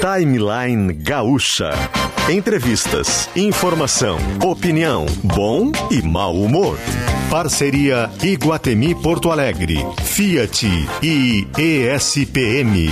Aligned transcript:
Timeline 0.00 0.92
Gaúcha. 0.92 1.70
Entrevistas, 2.28 3.28
informação, 3.34 4.18
opinião, 4.44 5.06
bom 5.22 5.72
e 5.90 6.02
mau 6.02 6.34
humor. 6.34 6.78
Parceria 7.30 8.10
Iguatemi 8.22 8.94
Porto 8.94 9.30
Alegre, 9.30 9.78
Fiat 10.04 10.66
e 11.02 11.46
ESPM. 11.58 12.90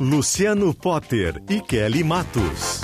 Luciano 0.00 0.72
Potter 0.72 1.42
e 1.48 1.60
Kelly 1.60 2.02
Matos. 2.02 2.77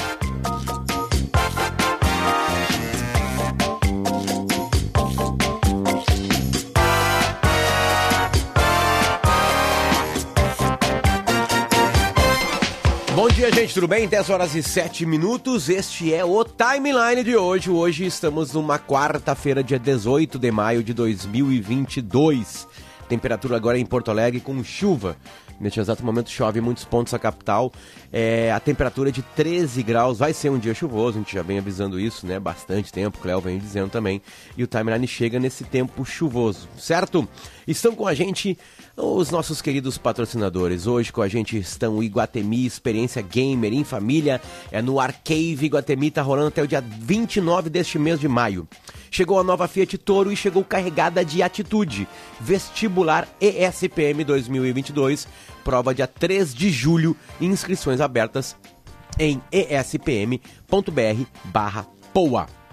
Gente, 13.65 13.75
tudo 13.75 13.89
bem? 13.89 14.07
10 14.07 14.29
horas 14.29 14.55
e 14.55 14.63
7 14.63 15.07
minutos. 15.07 15.71
Este 15.71 16.13
é 16.13 16.23
o 16.23 16.45
timeline 16.45 17.25
de 17.25 17.35
hoje. 17.35 17.71
Hoje 17.71 18.05
estamos 18.05 18.53
numa 18.53 18.79
quarta-feira, 18.79 19.65
dia 19.65 19.79
18 19.79 20.39
de 20.39 20.51
maio 20.51 20.85
de 20.85 20.93
2022. 20.93 22.69
Temperatura 23.09 23.57
agora 23.57 23.79
em 23.79 23.87
Porto 23.87 24.11
Alegre 24.11 24.39
com 24.41 24.63
chuva. 24.63 25.17
Neste 25.59 25.81
exato 25.81 26.05
momento 26.05 26.29
chove 26.29 26.59
em 26.59 26.63
muitos 26.63 26.85
pontos 26.85 27.13
da 27.13 27.19
capital. 27.19 27.73
É, 28.13 28.53
a 28.53 28.61
temperatura 28.61 29.09
é 29.09 29.13
de 29.13 29.23
13 29.23 29.83
graus. 29.83 30.19
Vai 30.19 30.35
ser 30.35 30.51
um 30.51 30.59
dia 30.59 30.75
chuvoso, 30.75 31.17
a 31.17 31.21
gente 31.21 31.35
já 31.35 31.43
vem 31.43 31.59
avisando 31.59 31.99
isso, 31.99 32.27
né? 32.27 32.39
Bastante 32.39 32.93
tempo, 32.93 33.17
o 33.17 33.21
Cléo 33.23 33.41
vem 33.41 33.59
dizendo 33.59 33.89
também. 33.89 34.21
E 34.59 34.63
o 34.63 34.67
timeline 34.67 35.07
chega 35.07 35.41
nesse 35.41 35.65
tempo 35.65 36.05
chuvoso, 36.05 36.69
certo? 36.77 37.27
Estão 37.67 37.95
com 37.95 38.07
a 38.07 38.13
gente 38.13 38.59
os 38.97 39.31
nossos 39.31 39.61
queridos 39.61 39.99
patrocinadores. 39.99 40.87
Hoje 40.87 41.13
com 41.13 41.23
a 41.23 41.29
gente 41.29 41.59
estão 41.59 41.99
o 41.99 42.03
Iguatemi, 42.03 42.65
experiência 42.65 43.23
gamer 43.23 43.73
em 43.73 43.85
família. 43.85 44.41
É 44.71 44.81
no 44.81 45.01
Arcave 45.01 45.67
Iguatemi, 45.67 46.11
tá 46.11 46.23
rolando 46.23 46.49
até 46.49 46.63
o 46.63 46.69
dia 46.69 46.81
29 46.81 47.71
deste 47.71 47.99
mês 47.99 48.21
de 48.21 48.29
maio. 48.29 48.69
Chegou 49.11 49.39
a 49.39 49.45
nova 49.45 49.69
Fiat 49.69 49.97
Toro 49.99 50.33
e 50.33 50.37
chegou 50.37 50.65
carregada 50.65 51.25
de 51.25 51.43
atitude. 51.43 52.09
Vestibular 52.41 53.29
ESPM 53.41 54.25
2022, 54.25 55.29
prova 55.63 55.95
dia 55.95 56.07
3 56.07 56.55
de 56.55 56.71
julho, 56.71 57.17
inscrições 57.41 58.01
abertas 58.01 58.57
em 59.19 59.41
espm.br 59.53 60.41
barra 61.45 61.87
POA. 62.13 62.64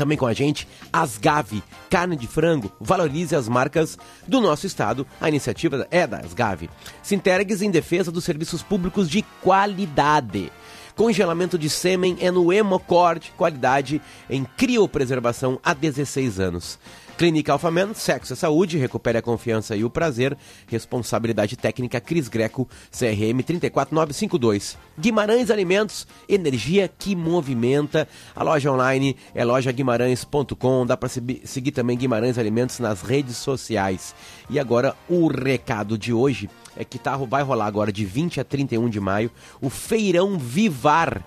Também 0.00 0.16
com 0.16 0.24
a 0.24 0.32
gente, 0.32 0.66
Asgave, 0.90 1.62
carne 1.90 2.16
de 2.16 2.26
frango, 2.26 2.72
valorize 2.80 3.36
as 3.36 3.46
marcas 3.46 3.98
do 4.26 4.40
nosso 4.40 4.66
estado. 4.66 5.06
A 5.20 5.28
iniciativa 5.28 5.86
é 5.90 6.06
da 6.06 6.20
Asgave. 6.20 6.70
Sintergues 7.02 7.60
em 7.60 7.70
defesa 7.70 8.10
dos 8.10 8.24
serviços 8.24 8.62
públicos 8.62 9.10
de 9.10 9.20
qualidade. 9.42 10.50
Congelamento 10.96 11.58
de 11.58 11.68
sêmen 11.68 12.16
é 12.18 12.30
no 12.30 12.50
Hemocord, 12.50 13.30
qualidade 13.36 14.00
em 14.30 14.42
criopreservação 14.56 15.60
há 15.62 15.74
16 15.74 16.40
anos. 16.40 16.78
Clínica 17.20 17.52
Alfaman, 17.52 17.92
sexo 17.92 18.32
é 18.32 18.36
saúde, 18.36 18.78
recupere 18.78 19.18
a 19.18 19.20
confiança 19.20 19.76
e 19.76 19.84
o 19.84 19.90
prazer. 19.90 20.34
Responsabilidade 20.66 21.54
técnica 21.54 22.00
Cris 22.00 22.28
Greco, 22.28 22.66
CRM 22.90 23.42
34952. 23.42 24.78
Guimarães 24.98 25.50
Alimentos, 25.50 26.06
energia 26.26 26.88
que 26.88 27.14
movimenta. 27.14 28.08
A 28.34 28.42
loja 28.42 28.72
online 28.72 29.18
é 29.34 29.44
lojaguimarães.com. 29.44 30.86
Dá 30.86 30.96
para 30.96 31.10
seguir 31.10 31.72
também 31.72 31.98
Guimarães 31.98 32.38
Alimentos 32.38 32.78
nas 32.78 33.02
redes 33.02 33.36
sociais. 33.36 34.14
E 34.48 34.58
agora 34.58 34.96
o 35.06 35.28
recado 35.28 35.98
de 35.98 36.14
hoje 36.14 36.48
é 36.74 36.86
que 36.86 36.98
tá, 36.98 37.18
vai 37.18 37.42
rolar 37.42 37.66
agora 37.66 37.92
de 37.92 38.06
20 38.06 38.40
a 38.40 38.44
31 38.44 38.88
de 38.88 38.98
maio 38.98 39.30
o 39.60 39.68
Feirão 39.68 40.38
Vivar 40.38 41.22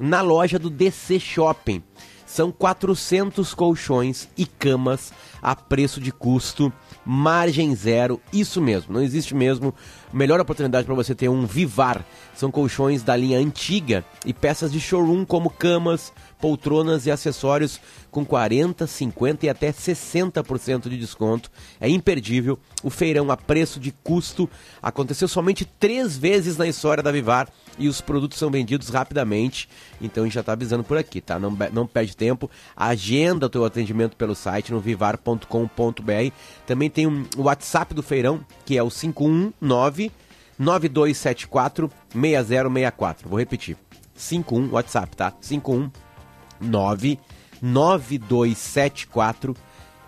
na 0.00 0.22
loja 0.22 0.58
do 0.58 0.68
DC 0.68 1.20
Shopping. 1.20 1.84
São 2.26 2.50
400 2.50 3.54
colchões 3.54 4.28
e 4.36 4.44
camas 4.44 5.12
a 5.42 5.54
preço 5.54 6.00
de 6.00 6.12
custo, 6.12 6.72
margem 7.04 7.74
zero, 7.74 8.20
isso 8.32 8.60
mesmo, 8.60 8.94
não 8.94 9.02
existe 9.02 9.34
mesmo 9.34 9.74
melhor 10.12 10.40
oportunidade 10.40 10.86
para 10.86 10.94
você 10.94 11.14
ter 11.14 11.28
um 11.28 11.46
Vivar. 11.46 12.04
São 12.34 12.50
colchões 12.50 13.02
da 13.02 13.16
linha 13.16 13.38
antiga 13.38 14.04
e 14.24 14.32
peças 14.32 14.72
de 14.72 14.80
showroom 14.80 15.24
como 15.24 15.50
camas, 15.50 16.12
poltronas 16.40 17.06
e 17.06 17.10
acessórios 17.10 17.80
com 18.16 18.24
40, 18.24 18.86
50 18.86 19.44
e 19.44 19.48
até 19.50 19.70
60% 19.70 20.88
de 20.88 20.96
desconto. 20.96 21.50
É 21.78 21.86
imperdível. 21.86 22.58
O 22.82 22.88
feirão 22.88 23.30
a 23.30 23.36
preço 23.36 23.78
de 23.78 23.92
custo 23.92 24.48
aconteceu 24.80 25.28
somente 25.28 25.66
três 25.66 26.16
vezes 26.16 26.56
na 26.56 26.66
história 26.66 27.02
da 27.02 27.12
Vivar 27.12 27.46
e 27.78 27.88
os 27.88 28.00
produtos 28.00 28.38
são 28.38 28.50
vendidos 28.50 28.88
rapidamente. 28.88 29.68
Então 30.00 30.22
a 30.22 30.26
gente 30.26 30.32
já 30.32 30.40
está 30.40 30.54
avisando 30.54 30.82
por 30.82 30.96
aqui, 30.96 31.20
tá? 31.20 31.38
Não, 31.38 31.54
não 31.74 31.86
perde 31.86 32.16
tempo. 32.16 32.50
Agenda 32.74 33.44
o 33.44 33.50
teu 33.50 33.66
atendimento 33.66 34.16
pelo 34.16 34.34
site 34.34 34.72
no 34.72 34.80
vivar.com.br. 34.80 36.32
Também 36.66 36.88
tem 36.88 37.06
um 37.06 37.26
WhatsApp 37.36 37.92
do 37.92 38.02
feirão, 38.02 38.40
que 38.64 38.78
é 38.78 38.82
o 38.82 38.88
519 38.88 40.10
9274 40.58 41.90
6064. 42.14 43.28
Vou 43.28 43.38
repetir. 43.38 43.76
51 44.14 44.72
WhatsApp, 44.72 45.14
tá? 45.14 45.30
519 45.30 47.18
9274 47.62 49.54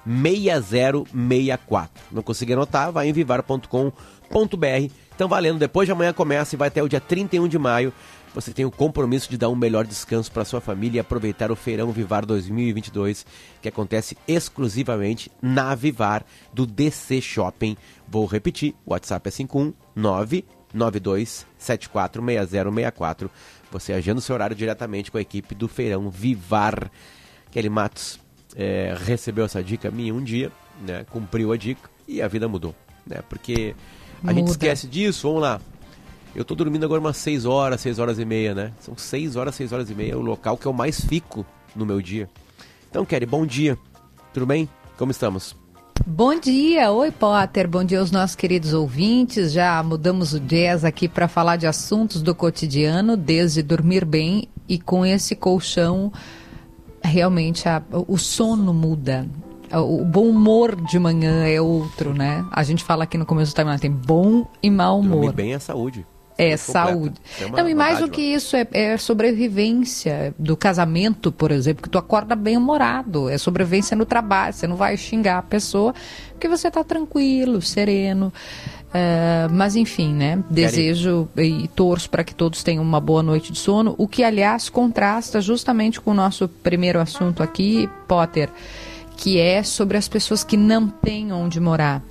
6064. 0.09 2.03
Não 2.11 2.23
consegui 2.23 2.55
anotar? 2.55 2.91
Vai 2.91 3.09
em 3.09 3.13
vivar.com.br. 3.13 3.93
Então 5.15 5.29
valendo, 5.29 5.59
depois 5.59 5.87
de 5.87 5.93
amanhã 5.93 6.13
começa 6.13 6.55
e 6.55 6.59
vai 6.59 6.69
até 6.69 6.83
o 6.83 6.89
dia 6.89 7.01
31 7.01 7.49
de 7.49 7.59
maio. 7.59 7.93
Você 8.35 8.53
tem 8.53 8.65
o 8.65 8.71
compromisso 8.71 9.29
de 9.31 9.37
dar 9.37 9.49
um 9.49 9.57
melhor 9.57 9.85
descanso 9.87 10.31
para 10.31 10.45
sua 10.45 10.61
família 10.61 10.99
e 10.99 11.01
aproveitar 11.01 11.51
o 11.51 11.57
Feirão 11.57 11.91
Vivar 11.91 12.25
2022, 12.25 13.27
que 13.61 13.69
acontece 13.69 14.17
exclusivamente 14.29 15.29
na 15.43 15.75
Vivar 15.75 16.25
do 16.53 16.65
DC 16.67 17.21
Shopping. 17.21 17.77
Vou 18.07 18.27
repetir, 18.27 18.77
o 18.87 18.93
WhatsApp 18.93 19.29
é 19.29 19.33
519 19.33 20.45
92746064. 20.75 23.29
Você 23.71 23.93
agenda 23.93 24.19
o 24.19 24.23
seu 24.23 24.35
horário 24.35 24.55
diretamente 24.55 25.11
com 25.11 25.19
a 25.19 25.23
equipe 25.23 25.55
do 25.55 25.67
Feirão 25.67 26.11
Vivar. 26.11 26.91
Kelly 27.51 27.69
Matos 27.69 28.19
é, 28.57 28.95
recebeu 29.05 29.45
essa 29.45 29.63
dica 29.63 29.91
minha 29.91 30.15
um 30.15 30.23
dia, 30.23 30.51
né? 30.87 31.05
Cumpriu 31.11 31.53
a 31.53 31.57
dica 31.57 31.89
e 32.07 32.23
a 32.23 32.29
vida 32.29 32.49
mudou, 32.49 32.75
né? 33.07 33.21
Porque 33.29 33.75
a 34.23 34.27
Muda. 34.29 34.35
gente 34.35 34.49
esquece 34.51 34.87
disso, 34.87 35.29
vamos 35.29 35.43
lá. 35.43 35.61
Eu 36.35 36.45
tô 36.45 36.55
dormindo 36.55 36.85
agora 36.85 37.01
umas 37.01 37.17
6 37.17 37.45
horas, 37.47 37.81
6 37.81 37.99
horas 37.99 38.19
e 38.19 38.25
meia, 38.25 38.55
né? 38.55 38.73
São 38.81 38.97
6 38.97 39.37
horas, 39.37 39.55
6 39.55 39.73
horas 39.73 39.91
e 39.91 39.95
meia, 39.95 40.17
o 40.17 40.21
local 40.21 40.57
que 40.57 40.67
eu 40.67 40.73
mais 40.73 41.01
fico 41.01 41.45
no 41.75 41.87
meu 41.87 42.01
dia. 42.01 42.29
Então, 42.91 43.05
Kelly, 43.05 43.27
bom 43.27 43.45
dia. 43.45 43.79
Tudo 44.33 44.47
bem? 44.47 44.69
Como 44.97 45.11
estamos? 45.11 45.57
Bom 46.07 46.39
dia, 46.39 46.91
oi 46.91 47.11
Potter, 47.11 47.69
bom 47.69 47.85
dia 47.85 48.01
aos 48.01 48.11
nossos 48.11 48.35
queridos 48.37 48.73
ouvintes. 48.73 49.53
Já 49.53 49.83
mudamos 49.83 50.33
o 50.33 50.41
jazz 50.41 50.85
aqui 50.85 51.09
para 51.09 51.29
falar 51.29 51.57
de 51.57 51.67
assuntos 51.67 52.23
do 52.23 52.35
cotidiano, 52.35 53.17
desde 53.17 53.63
dormir 53.63 54.05
bem 54.05 54.49
e 54.69 54.79
com 54.79 55.05
esse 55.05 55.35
colchão, 55.35 56.13
realmente 57.09 57.69
a, 57.69 57.83
o 57.91 58.17
sono 58.17 58.73
muda. 58.73 59.27
O 59.71 60.05
bom 60.05 60.29
humor 60.29 60.77
de 60.77 60.99
manhã 60.99 61.45
é 61.45 61.61
outro, 61.61 62.15
né? 62.15 62.45
A 62.51 62.63
gente 62.63 62.83
fala 62.83 63.05
aqui 63.05 63.19
no 63.19 63.27
começo 63.27 63.53
do 63.53 63.57
timeline, 63.57 63.81
tem 63.81 63.91
bom 63.91 64.47
e 64.63 64.71
mau 64.71 65.01
humor. 65.01 65.21
Dormir 65.21 65.33
bem 65.33 65.53
é 65.53 65.59
saúde. 65.59 66.07
É, 66.39 66.57
saúde. 66.57 67.17
Uma, 67.41 67.59
Não, 67.59 67.69
e 67.69 67.75
mais 67.75 67.99
do 67.99 68.09
que 68.09 68.23
isso, 68.23 68.55
é, 68.55 68.65
é, 68.73 68.97
sobrevivência 68.97 70.33
do 70.39 70.57
casamento, 70.57 71.33
por 71.33 71.51
exemplo, 71.51 71.83
que 71.83 71.91
tu 71.91 71.99
acorda 71.99 72.37
bem 72.37 72.57
humorado. 72.57 73.29
É 73.29 73.37
sobrevivência 73.37 73.97
no 73.97 74.07
trabalho. 74.07 74.55
Você 74.55 74.69
não 74.69 74.77
vai 74.77 74.97
xingar 74.97 75.39
a 75.39 75.43
pessoa, 75.43 75.93
porque 76.31 76.47
você 76.47 76.69
está 76.69 76.85
tranquilo, 76.85 77.61
sereno. 77.61 78.33
Uh, 78.89 79.53
mas 79.53 79.77
enfim, 79.77 80.15
né? 80.15 80.43
Desejo 80.49 81.29
e 81.37 81.69
torço 81.69 82.09
para 82.09 82.25
que 82.25 82.35
todos 82.35 82.63
tenham 82.63 82.83
uma 82.83 83.01
boa 83.01 83.23
noite 83.23 83.53
de 83.53 83.59
sono. 83.59 83.95
O 83.99 84.09
que, 84.09 84.25
aliás, 84.25 84.69
contrasta 84.69 85.41
justamente 85.41 86.01
com 86.01 86.13
o 86.13 86.15
nosso 86.15 86.49
primeiro 86.49 86.99
assunto 86.99 87.43
aqui, 87.43 87.89
Potter, 88.07 88.51
que 89.17 89.39
é 89.39 89.63
sobre 89.63 89.99
as 89.99 90.09
pessoas 90.09 90.43
que 90.43 90.57
não 90.57 90.89
têm 90.89 91.33
onde 91.33 91.61
morar 91.61 92.03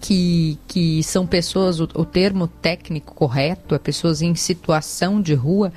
que, 0.00 0.58
que 0.66 1.02
são 1.02 1.26
pessoas, 1.26 1.78
o, 1.78 1.84
o 1.94 2.04
termo 2.04 2.46
técnico 2.48 3.14
correto 3.14 3.74
é 3.74 3.78
pessoas 3.78 4.22
em 4.22 4.34
situação 4.34 5.20
de 5.20 5.34
rua 5.34 5.72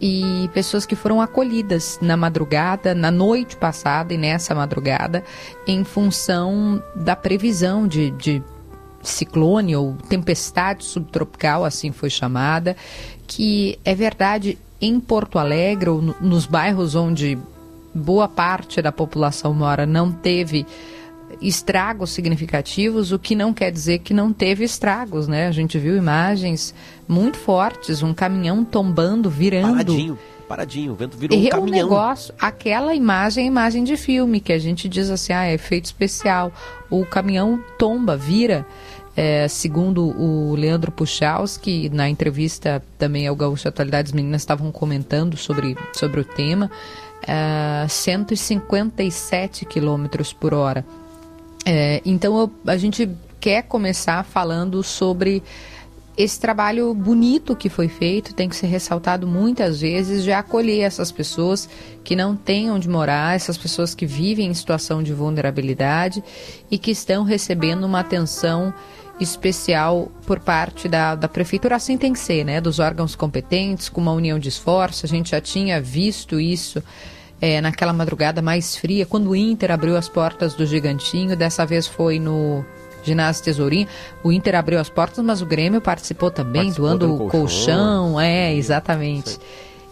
e 0.00 0.50
pessoas 0.52 0.84
que 0.84 0.94
foram 0.94 1.20
acolhidas 1.20 1.98
na 2.02 2.16
madrugada, 2.16 2.94
na 2.94 3.10
noite 3.10 3.56
passada 3.56 4.12
e 4.12 4.18
nessa 4.18 4.54
madrugada, 4.54 5.24
em 5.66 5.82
função 5.82 6.82
da 6.94 7.16
previsão 7.16 7.88
de, 7.88 8.10
de 8.10 8.42
ciclone 9.08 9.76
ou 9.76 9.96
tempestade 10.08 10.84
subtropical, 10.84 11.64
assim 11.64 11.92
foi 11.92 12.10
chamada, 12.10 12.76
que 13.26 13.78
é 13.84 13.94
verdade 13.94 14.58
em 14.80 15.00
Porto 15.00 15.38
Alegre 15.38 15.90
ou 15.90 16.02
no, 16.02 16.16
nos 16.20 16.46
bairros 16.46 16.94
onde 16.94 17.38
boa 17.94 18.28
parte 18.28 18.82
da 18.82 18.90
população 18.90 19.54
mora 19.54 19.86
não 19.86 20.10
teve 20.10 20.66
estragos 21.40 22.10
significativos, 22.10 23.12
o 23.12 23.18
que 23.18 23.34
não 23.34 23.52
quer 23.52 23.70
dizer 23.70 24.00
que 24.00 24.12
não 24.12 24.32
teve 24.32 24.64
estragos, 24.64 25.26
né? 25.26 25.46
A 25.46 25.52
gente 25.52 25.78
viu 25.78 25.96
imagens 25.96 26.74
muito 27.08 27.36
fortes, 27.36 28.02
um 28.02 28.14
caminhão 28.14 28.64
tombando, 28.64 29.30
virando. 29.30 29.72
Paradinho, 29.72 30.18
paradinho, 30.48 30.92
o 30.92 30.94
vento 30.94 31.16
virou 31.16 31.38
um 31.38 31.48
caminhão. 31.48 31.86
um 31.86 31.90
negócio, 31.90 32.34
aquela 32.38 32.94
imagem 32.94 33.44
é 33.44 33.46
imagem 33.46 33.84
de 33.84 33.96
filme, 33.96 34.40
que 34.40 34.52
a 34.52 34.58
gente 34.58 34.88
diz 34.88 35.10
assim, 35.10 35.32
ah, 35.32 35.46
é 35.46 35.54
efeito 35.54 35.86
especial. 35.86 36.52
O 36.90 37.04
caminhão 37.04 37.62
tomba, 37.78 38.16
vira. 38.16 38.66
É, 39.16 39.46
segundo 39.46 40.06
o 40.18 40.54
Leandro 40.56 40.90
Puchalski, 40.90 41.88
na 41.88 42.08
entrevista 42.08 42.82
também 42.98 43.26
ao 43.28 43.36
Gaúcho 43.36 43.68
Atualidades, 43.68 44.10
as 44.10 44.14
meninas 44.14 44.42
estavam 44.42 44.72
comentando 44.72 45.36
sobre, 45.36 45.76
sobre 45.92 46.20
o 46.20 46.24
tema, 46.24 46.70
é, 47.26 47.86
157 47.88 49.64
km 49.66 50.06
por 50.38 50.52
hora. 50.52 50.84
É, 51.64 52.02
então 52.04 52.38
eu, 52.38 52.50
a 52.66 52.76
gente 52.76 53.08
quer 53.40 53.62
começar 53.62 54.24
falando 54.24 54.82
sobre 54.82 55.42
esse 56.16 56.38
trabalho 56.38 56.94
bonito 56.94 57.56
que 57.56 57.68
foi 57.68 57.88
feito, 57.88 58.34
tem 58.34 58.48
que 58.48 58.54
ser 58.54 58.68
ressaltado 58.68 59.26
muitas 59.26 59.80
vezes, 59.80 60.22
de 60.22 60.32
acolher 60.32 60.80
essas 60.80 61.10
pessoas 61.10 61.68
que 62.04 62.14
não 62.14 62.36
têm 62.36 62.70
onde 62.70 62.88
morar, 62.88 63.34
essas 63.34 63.58
pessoas 63.58 63.94
que 63.94 64.06
vivem 64.06 64.46
em 64.46 64.54
situação 64.54 65.02
de 65.02 65.12
vulnerabilidade 65.12 66.22
e 66.70 66.78
que 66.78 66.92
estão 66.92 67.24
recebendo 67.24 67.84
uma 67.84 68.00
atenção 68.00 68.72
especial 69.20 70.10
por 70.26 70.40
parte 70.40 70.88
da, 70.88 71.14
da 71.14 71.28
prefeitura, 71.28 71.76
assim 71.76 71.96
tem 71.96 72.12
que 72.12 72.18
ser, 72.18 72.44
né? 72.44 72.60
Dos 72.60 72.78
órgãos 72.78 73.14
competentes, 73.14 73.88
com 73.88 74.00
uma 74.00 74.12
união 74.12 74.38
de 74.38 74.48
esforço. 74.48 75.06
A 75.06 75.08
gente 75.08 75.30
já 75.30 75.40
tinha 75.40 75.80
visto 75.80 76.40
isso 76.40 76.82
é, 77.40 77.60
naquela 77.60 77.92
madrugada 77.92 78.42
mais 78.42 78.76
fria, 78.76 79.06
quando 79.06 79.30
o 79.30 79.36
Inter 79.36 79.70
abriu 79.70 79.96
as 79.96 80.08
portas 80.08 80.54
do 80.54 80.66
Gigantinho. 80.66 81.36
Dessa 81.36 81.64
vez 81.64 81.86
foi 81.86 82.18
no 82.18 82.64
ginásio 83.04 83.44
Tesourinho. 83.44 83.86
O 84.22 84.32
Inter 84.32 84.56
abriu 84.56 84.80
as 84.80 84.88
portas, 84.88 85.24
mas 85.24 85.42
o 85.42 85.46
Grêmio 85.46 85.80
participou 85.80 86.30
também, 86.30 86.64
participou 86.64 86.98
doando 86.98 87.14
o 87.14 87.28
colchão. 87.28 87.40
colchão. 87.40 88.20
É, 88.20 88.54
exatamente. 88.54 89.30
Sim. 89.30 89.38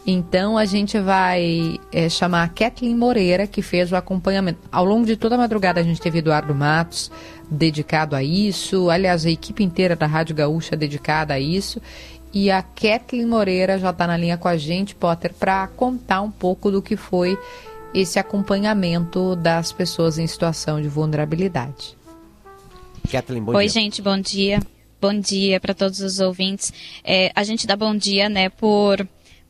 Então 0.06 0.58
a 0.58 0.64
gente 0.64 0.98
vai 0.98 1.78
é, 1.92 2.08
chamar 2.08 2.42
a 2.42 2.48
Kathleen 2.48 2.96
Moreira, 2.96 3.46
que 3.46 3.62
fez 3.62 3.92
o 3.92 3.96
acompanhamento. 3.96 4.58
Ao 4.70 4.84
longo 4.84 5.06
de 5.06 5.16
toda 5.16 5.36
a 5.36 5.38
madrugada 5.38 5.80
a 5.80 5.82
gente 5.82 6.00
teve 6.00 6.18
Eduardo 6.18 6.54
Matos 6.54 7.10
dedicado 7.48 8.16
a 8.16 8.22
isso, 8.22 8.90
aliás, 8.90 9.24
a 9.26 9.30
equipe 9.30 9.62
inteira 9.62 9.94
da 9.94 10.06
Rádio 10.06 10.34
Gaúcha 10.34 10.74
dedicada 10.74 11.34
a 11.34 11.40
isso. 11.40 11.80
E 12.34 12.50
a 12.50 12.62
Kathleen 12.62 13.26
Moreira 13.26 13.78
já 13.78 13.90
está 13.90 14.06
na 14.06 14.16
linha 14.16 14.38
com 14.38 14.48
a 14.48 14.56
gente, 14.56 14.94
Potter, 14.94 15.34
para 15.34 15.66
contar 15.68 16.22
um 16.22 16.30
pouco 16.30 16.70
do 16.70 16.80
que 16.80 16.96
foi 16.96 17.38
esse 17.94 18.18
acompanhamento 18.18 19.36
das 19.36 19.70
pessoas 19.70 20.18
em 20.18 20.26
situação 20.26 20.80
de 20.80 20.88
vulnerabilidade. 20.88 21.94
Kathleen, 23.10 23.42
bom 23.42 23.54
Oi, 23.54 23.64
dia. 23.64 23.72
gente, 23.72 24.00
bom 24.00 24.18
dia. 24.18 24.60
Bom 25.00 25.12
dia 25.18 25.60
para 25.60 25.74
todos 25.74 26.00
os 26.00 26.20
ouvintes. 26.20 26.72
É, 27.04 27.30
a 27.34 27.44
gente 27.44 27.66
dá 27.66 27.76
bom 27.76 27.94
dia, 27.94 28.28
né, 28.28 28.48
por 28.48 29.06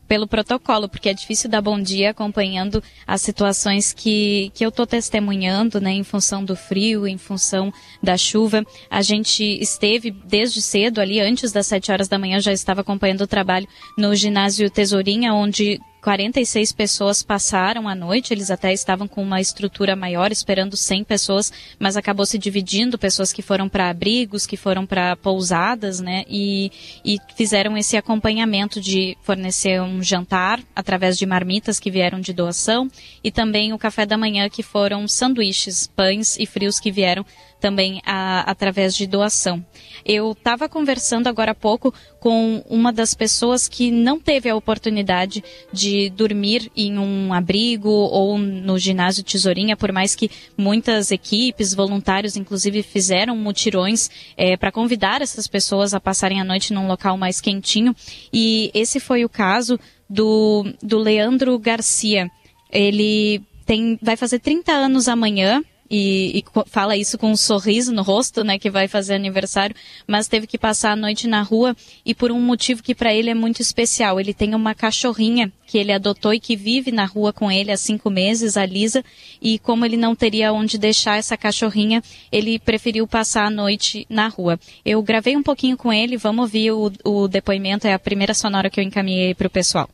pelo 0.07 0.27
protocolo, 0.27 0.89
porque 0.89 1.09
é 1.09 1.13
difícil 1.13 1.49
dar 1.49 1.61
bom 1.61 1.81
dia 1.81 2.11
acompanhando 2.11 2.83
as 3.07 3.21
situações 3.21 3.93
que, 3.93 4.51
que 4.53 4.65
eu 4.65 4.69
estou 4.69 4.85
testemunhando, 4.85 5.79
né, 5.79 5.91
em 5.91 6.03
função 6.03 6.43
do 6.43 6.55
frio, 6.55 7.07
em 7.07 7.17
função 7.17 7.73
da 8.01 8.17
chuva. 8.17 8.65
A 8.89 9.01
gente 9.01 9.43
esteve 9.43 10.11
desde 10.11 10.61
cedo 10.61 10.99
ali, 10.99 11.19
antes 11.19 11.51
das 11.51 11.67
sete 11.67 11.91
horas 11.91 12.07
da 12.07 12.19
manhã, 12.19 12.39
já 12.39 12.51
estava 12.51 12.81
acompanhando 12.81 13.21
o 13.21 13.27
trabalho 13.27 13.67
no 13.97 14.13
ginásio 14.15 14.69
Tesourinha, 14.69 15.33
onde 15.33 15.79
46 16.03 16.73
pessoas 16.73 17.23
passaram 17.23 17.87
a 17.87 17.95
noite, 17.95 18.33
eles 18.33 18.51
até 18.51 18.73
estavam 18.73 19.07
com 19.07 19.23
uma 19.23 19.39
estrutura 19.39 19.95
maior, 19.95 20.33
esperando 20.33 20.75
100 20.75 21.05
pessoas, 21.05 21.51
mas 21.79 21.95
acabou 21.95 22.25
se 22.25 22.37
dividindo, 22.37 22.97
pessoas 22.97 23.31
que 23.31 23.41
foram 23.41 23.69
para 23.69 23.89
abrigos, 23.89 24.45
que 24.45 24.57
foram 24.57 24.85
para 24.85 25.15
pousadas, 25.15 26.01
né, 26.01 26.25
e, 26.27 26.69
e 27.05 27.17
fizeram 27.37 27.77
esse 27.77 27.95
acompanhamento 27.95 28.81
de 28.81 29.17
fornecer 29.21 29.81
um 29.81 30.03
jantar 30.03 30.59
através 30.75 31.17
de 31.17 31.25
marmitas 31.25 31.79
que 31.79 31.89
vieram 31.89 32.19
de 32.19 32.33
doação 32.33 32.91
e 33.23 33.31
também 33.31 33.71
o 33.71 33.79
café 33.79 34.05
da 34.05 34.17
manhã 34.17 34.49
que 34.49 34.61
foram 34.61 35.07
sanduíches, 35.07 35.87
pães 35.87 36.37
e 36.37 36.45
frios 36.45 36.81
que 36.81 36.91
vieram 36.91 37.25
também 37.63 38.01
a, 38.05 38.41
através 38.41 38.93
de 38.93 39.07
doação. 39.07 39.65
Eu 40.05 40.33
estava 40.33 40.67
conversando 40.67 41.27
agora 41.27 41.51
há 41.51 41.55
pouco 41.55 41.93
com 42.19 42.61
uma 42.69 42.91
das 42.91 43.13
pessoas 43.13 43.69
que 43.69 43.89
não 43.89 44.19
teve 44.19 44.49
a 44.49 44.55
oportunidade 44.55 45.41
de 45.71 46.09
dormir 46.09 46.69
em 46.75 46.99
um 46.99 47.33
abrigo 47.33 47.87
ou 47.87 48.37
no 48.37 48.77
ginásio 48.77 49.23
Tesourinha, 49.23 49.77
por 49.77 49.93
mais 49.93 50.13
que 50.13 50.29
muitas 50.57 51.09
equipes, 51.09 51.73
voluntários, 51.73 52.35
inclusive, 52.35 52.83
fizeram 52.83 53.37
mutirões 53.37 54.09
é, 54.35 54.57
para 54.57 54.69
convidar 54.69 55.21
essas 55.21 55.47
pessoas 55.47 55.93
a 55.93 56.01
passarem 56.01 56.41
a 56.41 56.43
noite 56.43 56.73
num 56.73 56.85
local 56.85 57.15
mais 57.15 57.39
quentinho. 57.39 57.95
E 58.33 58.71
esse 58.73 58.99
foi 58.99 59.23
o 59.23 59.29
caso 59.29 59.79
do, 60.09 60.65
do 60.81 60.97
Leandro 60.97 61.57
Garcia. 61.57 62.29
Ele 62.69 63.41
tem, 63.65 63.97
vai 64.01 64.17
fazer 64.17 64.39
30 64.39 64.69
anos 64.73 65.07
amanhã, 65.07 65.63
e, 65.95 66.39
e, 66.39 66.43
fala 66.65 66.97
isso 66.97 67.19
com 67.19 67.29
um 67.31 67.37
sorriso 67.37 67.93
no 67.93 68.01
rosto, 68.01 68.43
né, 68.43 68.57
que 68.57 68.71
vai 68.71 68.87
fazer 68.87 69.13
aniversário, 69.13 69.75
mas 70.07 70.27
teve 70.27 70.47
que 70.47 70.57
passar 70.57 70.93
a 70.93 70.95
noite 70.95 71.27
na 71.27 71.43
rua 71.43 71.75
e 72.03 72.15
por 72.15 72.31
um 72.31 72.41
motivo 72.41 72.81
que 72.81 72.95
para 72.95 73.13
ele 73.13 73.29
é 73.29 73.35
muito 73.35 73.61
especial. 73.61 74.19
Ele 74.19 74.33
tem 74.33 74.55
uma 74.55 74.73
cachorrinha 74.73 75.53
que 75.67 75.77
ele 75.77 75.91
adotou 75.91 76.33
e 76.33 76.39
que 76.39 76.55
vive 76.55 76.91
na 76.91 77.05
rua 77.05 77.31
com 77.31 77.51
ele 77.51 77.71
há 77.71 77.77
cinco 77.77 78.09
meses, 78.09 78.57
a 78.57 78.65
Lisa, 78.65 79.05
e 79.39 79.59
como 79.59 79.85
ele 79.85 79.95
não 79.95 80.15
teria 80.15 80.51
onde 80.51 80.79
deixar 80.79 81.17
essa 81.17 81.37
cachorrinha, 81.37 82.01
ele 82.31 82.57
preferiu 82.57 83.05
passar 83.05 83.45
a 83.45 83.51
noite 83.51 84.07
na 84.09 84.27
rua. 84.27 84.59
Eu 84.83 84.99
gravei 85.03 85.37
um 85.37 85.43
pouquinho 85.43 85.77
com 85.77 85.93
ele, 85.93 86.17
vamos 86.17 86.41
ouvir 86.41 86.71
o, 86.71 86.91
o 87.03 87.27
depoimento, 87.27 87.85
é 87.85 87.93
a 87.93 87.99
primeira 87.99 88.33
sonora 88.33 88.67
que 88.67 88.79
eu 88.79 88.83
encaminhei 88.83 89.35
para 89.35 89.45
o 89.45 89.49
pessoal. 89.49 89.87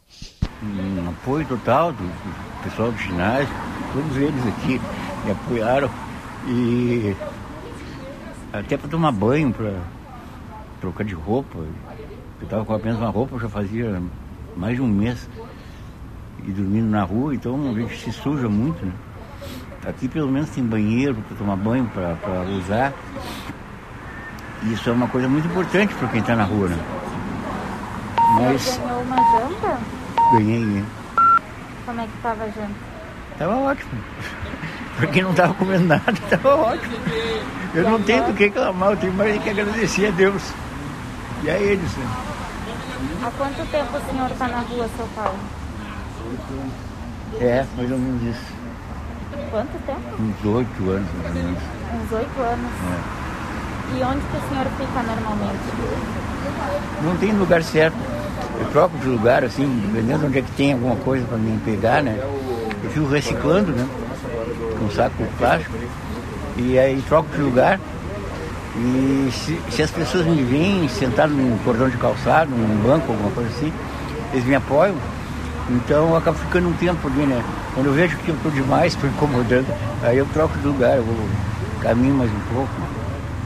Um 0.63 1.09
apoio 1.09 1.45
total 1.45 1.91
do, 1.91 2.09
pessoal 2.63 2.89
do 2.89 2.97
ginásio, 2.97 3.53
todos 3.93 4.15
eles 4.15 4.47
aqui 4.47 4.79
me 5.25 5.31
apoiaram 5.31 5.89
e 6.47 7.15
até 8.53 8.77
para 8.77 8.89
tomar 8.89 9.11
banho, 9.11 9.51
para 9.53 9.73
trocar 10.81 11.03
de 11.03 11.13
roupa. 11.13 11.59
Eu 11.59 12.43
estava 12.43 12.63
com 12.65 12.73
apenas 12.73 12.97
uma 12.97 13.09
roupa, 13.09 13.37
já 13.39 13.49
fazia 13.49 14.01
mais 14.55 14.75
de 14.75 14.81
um 14.81 14.87
mês 14.87 15.29
e 16.45 16.51
dormindo 16.51 16.89
na 16.89 17.03
rua, 17.03 17.35
então 17.35 17.55
a 17.69 17.73
gente 17.73 17.97
se 17.97 18.11
suja 18.11 18.47
muito, 18.47 18.85
né? 18.85 18.93
Aqui 19.87 20.07
pelo 20.07 20.29
menos 20.29 20.49
tem 20.49 20.63
banheiro 20.63 21.15
para 21.15 21.37
tomar 21.37 21.55
banho, 21.55 21.89
para 21.93 22.43
usar. 22.57 22.93
Isso 24.63 24.89
é 24.89 24.93
uma 24.93 25.07
coisa 25.07 25.27
muito 25.27 25.47
importante 25.47 25.93
para 25.95 26.07
quem 26.09 26.19
está 26.19 26.35
na 26.35 26.43
rua, 26.43 26.67
né? 26.67 26.77
Mas... 28.35 28.61
Você 28.61 28.81
ganhou 28.81 29.01
uma 29.01 29.15
janta? 29.15 29.77
Ganhei, 30.33 30.65
ganhei. 30.65 30.85
Como 31.85 32.01
é 32.01 32.03
que 32.03 32.15
estava 32.15 32.43
a 32.43 32.47
janta? 32.47 32.71
Estava 33.33 33.55
ótimo. 33.57 33.91
Porque 34.99 35.21
não 35.21 35.31
estava 35.31 35.53
comendo 35.53 35.85
nada, 35.85 36.11
estava 36.11 36.55
ótimo. 36.55 36.97
Eu 37.73 37.83
não 37.83 38.01
tenho 38.01 38.25
do 38.25 38.33
que 38.33 38.45
reclamar, 38.45 38.91
eu 38.91 38.97
tenho 38.97 39.13
mais 39.13 39.41
que 39.41 39.49
agradecer 39.49 40.07
a 40.07 40.11
Deus. 40.11 40.43
E 41.43 41.49
a 41.49 41.57
eles. 41.57 41.95
Né? 41.95 42.05
Há 43.23 43.31
quanto 43.31 43.71
tempo 43.71 43.97
o 43.97 44.11
senhor 44.11 44.29
está 44.29 44.47
na 44.47 44.59
rua, 44.59 44.89
seu 44.97 45.07
Paulo? 45.15 45.39
É, 47.39 47.65
mais 47.77 47.91
ou 47.91 47.97
menos 47.97 48.23
isso. 48.23 48.59
Quanto 49.51 49.85
tempo? 49.85 50.01
Uns 50.21 50.45
oito 50.45 50.89
anos, 50.89 51.07
mais 51.13 51.27
ou 51.27 51.43
menos. 51.43 51.59
Uns 51.93 52.11
oito 52.11 52.41
anos? 52.41 52.71
É. 52.91 53.97
E 53.97 54.03
onde 54.03 54.19
que 54.19 54.37
o 54.37 54.49
senhor 54.49 54.65
fica 54.77 55.03
normalmente? 55.03 55.59
Não 57.03 57.17
tem 57.17 57.31
lugar 57.31 57.63
certo. 57.63 57.97
Eu 58.59 58.65
troco 58.71 58.97
de 58.97 59.07
lugar, 59.07 59.43
assim, 59.43 59.65
dependendo 59.87 60.19
de 60.19 60.25
onde 60.25 60.39
é 60.39 60.41
que 60.41 60.51
tem 60.51 60.73
alguma 60.73 60.95
coisa 60.97 61.25
para 61.25 61.37
mim 61.37 61.59
pegar, 61.63 62.03
né? 62.03 62.19
Eu 62.83 62.89
fico 62.91 63.07
reciclando, 63.07 63.71
né? 63.71 63.87
Com 64.79 64.89
saco 64.89 65.23
plástico. 65.37 65.77
E 66.57 66.79
aí 66.79 67.01
troco 67.07 67.29
de 67.35 67.41
lugar. 67.41 67.79
E 68.75 69.29
se, 69.31 69.59
se 69.71 69.81
as 69.81 69.91
pessoas 69.91 70.25
me 70.25 70.41
veem 70.43 70.87
sentado 70.87 71.33
num 71.33 71.57
cordão 71.59 71.89
de 71.89 71.97
calçado, 71.97 72.51
num 72.51 72.81
banco, 72.81 73.11
alguma 73.11 73.31
coisa 73.31 73.49
assim, 73.49 73.73
eles 74.31 74.45
me 74.45 74.55
apoiam. 74.55 74.95
Então 75.69 76.09
eu 76.09 76.15
acabo 76.15 76.37
ficando 76.37 76.69
um 76.69 76.73
tempo 76.73 77.07
ali, 77.07 77.25
né? 77.25 77.43
Quando 77.73 77.87
eu 77.87 77.93
vejo 77.93 78.17
que 78.17 78.29
eu 78.29 78.35
estou 78.35 78.51
demais, 78.51 78.93
estou 78.93 79.09
incomodando, 79.09 79.67
aí 80.03 80.17
eu 80.17 80.25
troco 80.27 80.57
de 80.57 80.65
lugar, 80.65 80.97
eu 80.97 81.03
vou 81.03 81.15
caminho 81.81 82.15
mais 82.15 82.31
um 82.31 82.53
pouco. 82.53 82.71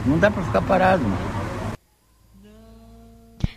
Não 0.06 0.18
dá 0.18 0.30
para 0.30 0.42
ficar 0.42 0.62
parado. 0.62 1.02
Né? 1.02 1.16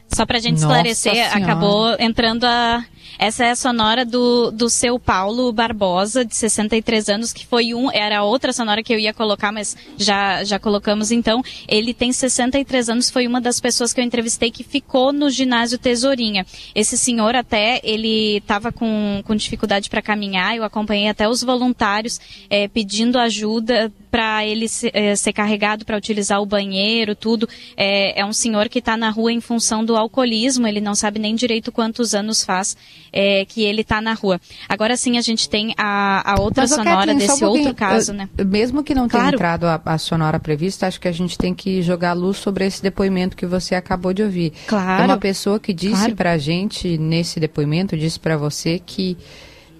Só 0.08 0.26
para 0.26 0.38
a 0.38 0.40
gente 0.40 0.58
esclarecer, 0.58 1.36
acabou 1.36 1.96
entrando 2.00 2.46
a 2.46 2.84
Essa 3.20 3.46
é 3.46 3.52
a 3.52 3.56
sonora 3.56 4.06
do, 4.06 4.52
do 4.52 4.70
seu 4.70 5.00
Paulo 5.00 5.52
Barbosa, 5.52 6.24
de 6.24 6.36
63 6.36 7.10
anos, 7.10 7.34
que 7.34 7.46
foi 7.46 7.74
um, 7.74 7.92
era 7.92 8.24
outra 8.24 8.54
sonora 8.54 8.84
que 8.84 8.94
eu 8.94 9.00
ia 9.00 9.14
colocar, 9.14 9.52
mas 9.52 9.76
já, 9.98 10.44
já 10.44 10.60
colocamos 10.60 11.12
então. 11.12 11.42
Ele 11.68 11.94
tem 11.94 12.14
63 12.14 12.90
anos, 12.90 13.10
foi 13.10 13.26
uma 13.26 13.42
das 13.42 13.60
pessoas 13.60 13.92
que 13.92 14.00
eu 14.00 14.06
entrevistei 14.06 14.52
que 14.52 14.64
ficou 14.64 15.12
no 15.12 15.30
ginásio 15.30 15.80
Tesourinha. 15.80 16.46
Esse 16.76 16.98
senhor 16.98 17.36
até, 17.36 17.82
ele 17.84 18.38
estava 18.38 18.72
com, 18.72 19.22
com 19.26 19.36
dificuldade 19.36 19.90
para 19.90 20.02
caminhar, 20.02 20.56
eu 20.56 20.64
acompanhei 20.64 21.10
até 21.10 21.28
os 21.28 21.42
voluntários 21.42 22.20
é, 22.50 22.68
pedindo 22.68 23.18
ajuda 23.18 23.92
para 24.12 24.46
ele 24.46 24.68
ser, 24.68 24.92
é, 24.94 25.16
ser 25.16 25.34
carregado 25.34 25.86
para 25.86 25.98
utilizar 25.98 26.42
o 26.42 26.46
banheiro, 26.46 27.16
tudo. 27.16 27.48
É, 27.76 28.20
é 28.20 28.26
um 28.26 28.34
senhor 28.34 28.70
que 28.70 28.80
está 28.80 28.96
na 28.96 29.10
rua 29.10 29.32
em 29.32 29.42
função 29.42 29.84
do 29.84 29.96
alcoolismo, 29.96 30.68
ele 30.68 30.82
não 30.82 30.96
sabe 30.96 31.20
nem 31.20 31.36
direito 31.36 31.72
quantos 31.72 32.14
anos 32.14 32.44
faz 32.44 32.78
é, 33.12 33.46
que 33.46 33.64
ele 33.64 33.82
está 33.82 34.02
na 34.02 34.14
rua. 34.14 34.40
Agora 34.68 34.96
sim 34.98 35.18
a 35.18 35.22
gente 35.22 35.50
tem 35.50 35.74
a, 35.78 36.34
a 36.34 36.42
outra 36.42 36.64
Mas, 36.64 36.72
sonora 36.72 36.98
Kathleen, 36.98 37.18
desse 37.18 37.46
um 37.46 37.48
outro 37.48 37.76
caso, 37.76 38.14
né? 38.14 38.30
Mesmo 38.46 38.84
que 38.84 38.94
não 38.94 39.08
tenha 39.08 39.22
claro. 39.22 39.36
entrado 39.36 39.66
a, 39.66 39.82
a, 39.86 39.98
sonora 39.98 40.40
prevista, 40.40 40.88
acho 40.88 41.00
que 41.00 41.08
a 41.08 41.12
gente 41.12 41.38
tem 41.38 41.54
que 41.54 41.82
jogar 41.82 42.14
luz 42.14 42.38
sobre 42.38 42.66
esse 42.66 42.82
depoimento 42.82 43.36
que 43.36 43.46
você 43.46 43.76
acabou 43.76 44.14
de 44.14 44.24
ouvir. 44.24 44.54
Claro. 44.68 45.04
É 45.04 45.06
uma 45.06 45.18
pessoa 45.18 45.60
que 45.60 45.74
disse 45.74 45.96
claro. 45.96 46.16
para 46.16 46.32
a 46.34 46.38
gente 46.38 46.98
nesse 46.98 47.40
depoimento, 47.40 47.98
disse 47.98 48.20
para 48.20 48.38
você 48.38 48.80
que 48.80 49.18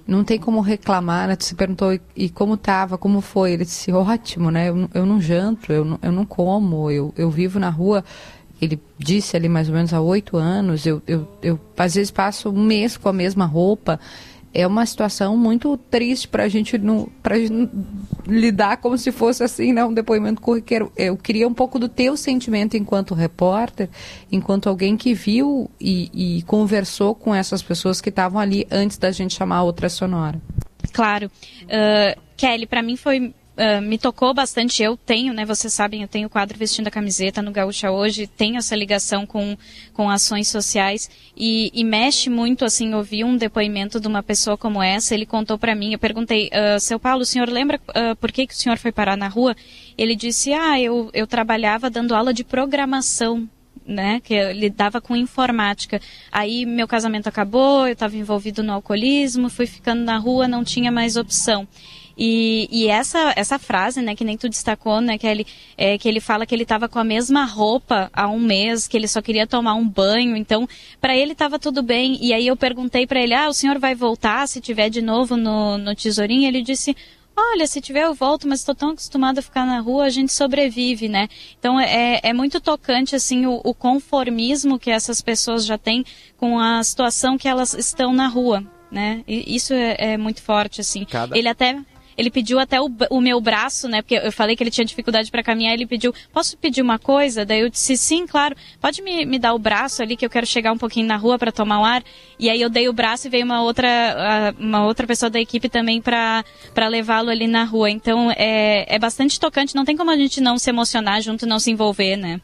não 0.08 0.24
tem 0.24 0.40
como 0.40 0.62
reclamar, 0.62 1.28
né? 1.28 1.36
Você 1.38 1.54
perguntou, 1.54 1.94
e, 1.94 2.02
e 2.16 2.30
como 2.30 2.54
estava, 2.54 2.98
como 2.98 3.20
foi? 3.20 3.52
Ele 3.52 3.66
disse, 3.66 3.92
ótimo, 3.92 4.50
né? 4.50 4.70
Eu, 4.70 4.90
eu 4.94 5.06
não 5.06 5.20
janto, 5.20 5.74
eu 5.74 5.84
não, 5.84 6.00
eu 6.02 6.12
não 6.12 6.26
como, 6.26 6.90
eu, 6.90 7.14
eu 7.18 7.30
vivo 7.30 7.60
na 7.60 7.70
rua. 7.70 8.04
Ele 8.62 8.80
disse 8.98 9.36
ali 9.36 9.48
mais 9.48 9.70
ou 9.70 9.76
menos 9.76 9.94
há 9.94 10.02
oito 10.02 10.38
anos, 10.38 10.86
eu, 10.86 11.02
eu, 11.08 11.28
eu 11.42 11.60
às 11.78 11.96
vezes 11.96 12.12
passo 12.12 12.50
um 12.50 12.64
mês 12.64 12.98
com 12.98 13.10
a 13.10 13.14
mesma 13.14 13.46
roupa 13.46 14.00
é 14.54 14.66
uma 14.66 14.86
situação 14.88 15.38
muito 15.38 15.78
triste 15.78 16.28
para 16.28 16.44
a 16.44 16.48
gente 16.48 16.80
não, 16.80 17.08
lidar 18.26 18.78
como 18.78 18.98
se 18.98 19.12
fosse 19.12 19.44
assim, 19.44 19.72
né, 19.72 19.86
um 19.86 19.94
depoimento 19.94 20.42
corriqueiro. 20.42 20.92
Eu 20.98 21.16
queria 21.16 21.48
um 21.48 21.54
pouco 21.54 21.78
do 21.78 21.88
teu 21.88 22.18
sentimento 22.18 22.76
enquanto 22.76 23.14
repórter, 23.14 23.88
enquanto 24.32 24.68
alguém 24.68 24.98
que 24.98 25.14
viu 25.14 25.70
e, 25.80 26.38
e 26.40 26.42
conversou 26.44 27.14
com 27.14 27.36
essas 27.36 27.62
pessoas 27.62 28.02
que 28.02 28.10
estavam 28.10 28.40
ali 28.40 28.66
antes 28.72 28.98
da 28.98 29.12
gente 29.12 29.36
chamar 29.36 29.58
a 29.58 29.64
outra 29.64 29.90
sonora. 29.90 30.42
Claro. 30.92 31.30
Uh, 31.64 32.20
Kelly, 32.36 32.66
para 32.66 32.82
mim 32.82 32.96
foi 32.96 33.36
uh, 33.58 33.82
me 33.82 33.98
tocou 33.98 34.34
bastante. 34.34 34.82
Eu 34.82 34.96
tenho, 34.96 35.34
né? 35.34 35.46
Vocês 35.46 35.74
sabem, 35.74 36.02
eu 36.02 36.08
tenho 36.08 36.28
o 36.28 36.30
quadro 36.30 36.58
vestindo 36.58 36.88
a 36.88 36.92
camiseta 36.92 37.42
no 37.42 37.52
Gaúcha 37.52 37.92
hoje, 37.92 38.28
tenho 38.28 38.58
essa 38.58 38.76
ligação 38.76 39.26
com, 39.26 39.58
com 39.94 40.10
ações 40.10 40.48
sociais 40.48 41.10
e, 41.36 41.72
e 41.74 41.84
mexe 41.84 42.30
muito, 42.30 42.64
assim, 42.64 42.94
ouvir 42.94 43.24
um 43.24 43.36
depoimento 43.36 44.00
de 44.00 44.08
uma 44.08 44.24
pessoa 44.24 44.58
como 44.58 44.82
essa. 44.82 45.14
Ele 45.14 45.26
contou 45.26 45.58
para 45.58 45.76
mim, 45.76 45.94
eu 45.94 46.00
perguntei, 46.00 46.50
uh, 46.50 46.80
seu 46.80 47.00
Paulo, 47.00 47.22
o 47.22 47.26
senhor 47.26 47.50
lembra 47.50 47.80
uh, 47.90 48.16
por 48.16 48.32
que, 48.32 48.48
que 48.48 48.54
o 48.54 48.58
senhor 48.58 48.78
foi 48.78 48.92
parar 48.92 49.18
na 49.18 49.28
rua? 49.28 49.56
Ele 49.98 50.16
disse, 50.16 50.54
ah, 50.54 50.80
eu, 50.80 51.10
eu 51.14 51.26
trabalhava 51.26 51.90
dando 51.90 52.16
aula 52.16 52.34
de 52.34 52.44
programação 52.44 53.50
né, 53.88 54.20
que 54.20 54.34
eu 54.34 54.52
lidava 54.52 55.00
com 55.00 55.16
informática. 55.16 56.02
Aí 56.32 56.66
meu 56.66 56.88
casamento 56.88 57.28
acabou, 57.28 57.88
eu 57.88 57.94
estava 57.94 58.18
envolvido 58.18 58.62
no 58.62 58.74
alcoolismo, 58.74 59.50
fui 59.50 59.66
ficando 59.66 60.04
na 60.04 60.18
rua, 60.18 60.48
não 60.48 60.64
tinha 60.64 60.92
mais 60.92 61.16
opção. 61.16 61.66
E, 62.18 62.68
e 62.72 62.88
essa, 62.88 63.34
essa 63.36 63.60
frase, 63.60 64.02
né, 64.02 64.16
que 64.16 64.24
nem 64.24 64.36
tu 64.36 64.50
destacou, 64.50 65.00
né, 65.00 65.18
que 65.18 65.28
ele, 65.28 65.46
é, 65.78 65.98
que 65.98 66.08
ele 66.08 66.20
fala 66.20 66.46
que 66.46 66.56
ele 66.56 66.64
estava 66.64 66.90
com 66.90 66.98
a 66.98 67.04
mesma 67.04 67.46
roupa 67.46 68.10
há 68.12 68.28
um 68.28 68.40
mês, 68.40 68.88
que 68.88 68.98
ele 68.98 69.08
só 69.08 69.22
queria 69.22 69.46
tomar 69.46 69.76
um 69.76 69.88
banho, 69.88 70.36
então 70.36 70.68
para 71.00 71.16
ele 71.16 71.34
estava 71.34 71.60
tudo 71.60 71.84
bem. 71.84 72.18
E 72.20 72.34
aí 72.34 72.48
eu 72.48 72.58
perguntei 72.58 73.06
para 73.06 73.22
ele, 73.22 73.36
ah, 73.36 73.48
o 73.48 73.54
senhor 73.54 73.78
vai 73.78 73.94
voltar 73.94 74.48
se 74.48 74.60
tiver 74.60 74.90
de 74.90 75.02
novo 75.02 75.38
no, 75.38 75.78
no 75.78 75.96
tesourinho? 75.96 76.48
Ele 76.48 76.64
disse, 76.64 76.96
olha, 77.36 77.68
se 77.68 77.80
tiver 77.80 78.04
eu 78.04 78.16
volto, 78.16 78.48
mas 78.48 78.60
estou 78.60 78.74
tão 78.74 78.90
acostumada 78.90 79.40
a 79.40 79.44
ficar 79.44 79.66
na 79.66 79.80
rua, 79.80 80.06
a 80.06 80.10
gente 80.10 80.34
sobrevive, 80.34 81.08
né? 81.08 81.28
Então 81.60 81.80
é, 81.80 82.20
é 82.24 82.34
muito 82.34 82.60
tocante, 82.60 83.16
assim, 83.16 83.46
o, 83.46 83.62
o 83.64 83.76
conformismo 83.76 84.80
que 84.80 84.90
essas 84.90 85.22
pessoas 85.22 85.66
já 85.66 85.78
têm 85.78 86.04
com 86.36 86.60
a 86.60 86.84
situação 86.84 87.38
que 87.38 87.48
elas 87.48 87.76
estão 87.76 88.12
na 88.12 88.28
rua, 88.28 88.64
né? 88.92 89.24
E 89.28 89.56
isso 89.56 89.72
é, 89.72 89.96
é 90.00 90.18
muito 90.18 90.42
forte, 90.42 90.82
assim. 90.82 91.06
Cada... 91.06 91.38
Ele 91.38 91.48
até 91.48 91.78
ele 92.18 92.32
pediu 92.32 92.58
até 92.58 92.82
o, 92.82 92.90
o 93.12 93.22
meu 93.22 93.40
braço, 93.40 93.88
né? 93.88 94.02
Porque 94.02 94.16
eu 94.16 94.32
falei 94.32 94.56
que 94.56 94.64
ele 94.64 94.72
tinha 94.72 94.84
dificuldade 94.84 95.30
para 95.30 95.44
caminhar. 95.44 95.74
Ele 95.74 95.86
pediu, 95.86 96.14
posso 96.34 96.58
pedir 96.58 96.82
uma 96.82 96.98
coisa? 96.98 97.46
Daí 97.46 97.62
eu 97.62 97.70
disse, 97.70 97.96
sim, 97.96 98.26
claro. 98.26 98.56
Pode 98.82 99.02
me, 99.04 99.26
me 99.26 99.38
dar 99.38 99.54
o 99.54 99.60
braço 99.60 100.02
ali 100.02 100.18
que 100.18 100.26
eu 100.26 100.30
quero 100.30 100.46
chegar 100.46 100.72
um 100.72 100.78
pouquinho 100.78 101.06
na 101.06 101.16
rua 101.16 101.38
para 101.38 101.52
tomar 101.52 101.80
um 101.80 101.86
ar. 101.86 102.04
E 102.40 102.50
aí 102.50 102.60
eu 102.60 102.70
dei 102.70 102.90
o 102.90 102.94
braço 102.94 103.28
e 103.28 103.30
veio 103.30 103.46
uma 103.46 103.62
outra, 103.62 104.56
uma 104.58 104.86
outra 104.86 105.06
pessoa 105.06 105.30
da 105.30 105.40
equipe 105.40 105.70
também 105.70 106.02
para 106.02 106.44
levá-lo 106.90 107.30
ali 107.30 107.46
na 107.48 107.64
rua. 107.64 107.90
Então 107.90 108.32
é, 108.32 108.86
é 108.88 108.98
bastante 108.98 109.40
tocante. 109.40 109.76
Não 109.76 109.86
tem 109.86 109.96
como 109.96 110.10
a 110.10 110.18
gente 110.18 110.42
não 110.42 110.58
se 110.58 110.70
emocionar 110.70 111.22
junto, 111.22 111.46
não 111.46 111.60
se 111.60 111.70
envolver, 111.70 112.16
né? 112.16 112.42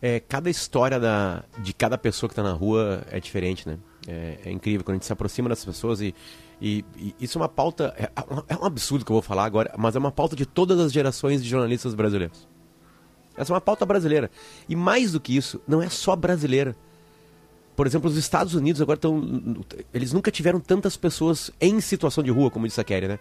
É, 0.00 0.20
cada 0.20 0.48
história 0.48 0.98
da, 0.98 1.42
de 1.58 1.72
cada 1.72 1.98
pessoa 1.98 2.28
que 2.28 2.32
está 2.32 2.42
na 2.42 2.52
rua 2.52 3.04
é 3.10 3.18
diferente, 3.18 3.68
né? 3.68 3.78
É, 4.06 4.38
é, 4.46 4.50
incrível 4.50 4.84
quando 4.84 4.94
a 4.94 4.96
gente 4.96 5.06
se 5.06 5.12
aproxima 5.12 5.48
das 5.48 5.64
pessoas 5.64 6.00
e 6.00 6.14
e, 6.60 6.84
e, 6.96 7.14
isso 7.20 7.38
é 7.38 7.42
uma 7.42 7.48
pauta. 7.48 7.94
É, 7.96 8.10
é, 8.48 8.56
um 8.56 8.64
absurdo 8.64 9.04
que 9.04 9.10
eu 9.10 9.14
vou 9.14 9.22
falar 9.22 9.44
agora, 9.44 9.72
mas 9.76 9.94
é 9.94 9.98
uma 9.98 10.10
pauta 10.10 10.34
de 10.34 10.44
todas 10.44 10.78
as 10.80 10.92
gerações 10.92 11.42
de 11.42 11.48
jornalistas 11.48 11.94
brasileiros. 11.94 12.48
Essa 13.36 13.52
é 13.52 13.54
uma 13.54 13.60
pauta 13.60 13.86
brasileira. 13.86 14.30
E 14.68 14.74
mais 14.74 15.12
do 15.12 15.20
que 15.20 15.36
isso, 15.36 15.60
não 15.66 15.80
é 15.80 15.88
só 15.88 16.16
brasileira. 16.16 16.74
Por 17.76 17.86
exemplo, 17.86 18.10
os 18.10 18.16
Estados 18.16 18.54
Unidos 18.54 18.82
agora 18.82 18.96
estão. 18.96 19.22
Eles 19.94 20.12
nunca 20.12 20.32
tiveram 20.32 20.58
tantas 20.58 20.96
pessoas 20.96 21.50
em 21.60 21.80
situação 21.80 22.24
de 22.24 22.30
rua, 22.30 22.50
como 22.50 22.66
disse 22.66 22.80
a 22.80 22.84
Kelly, 22.84 23.06
né? 23.06 23.18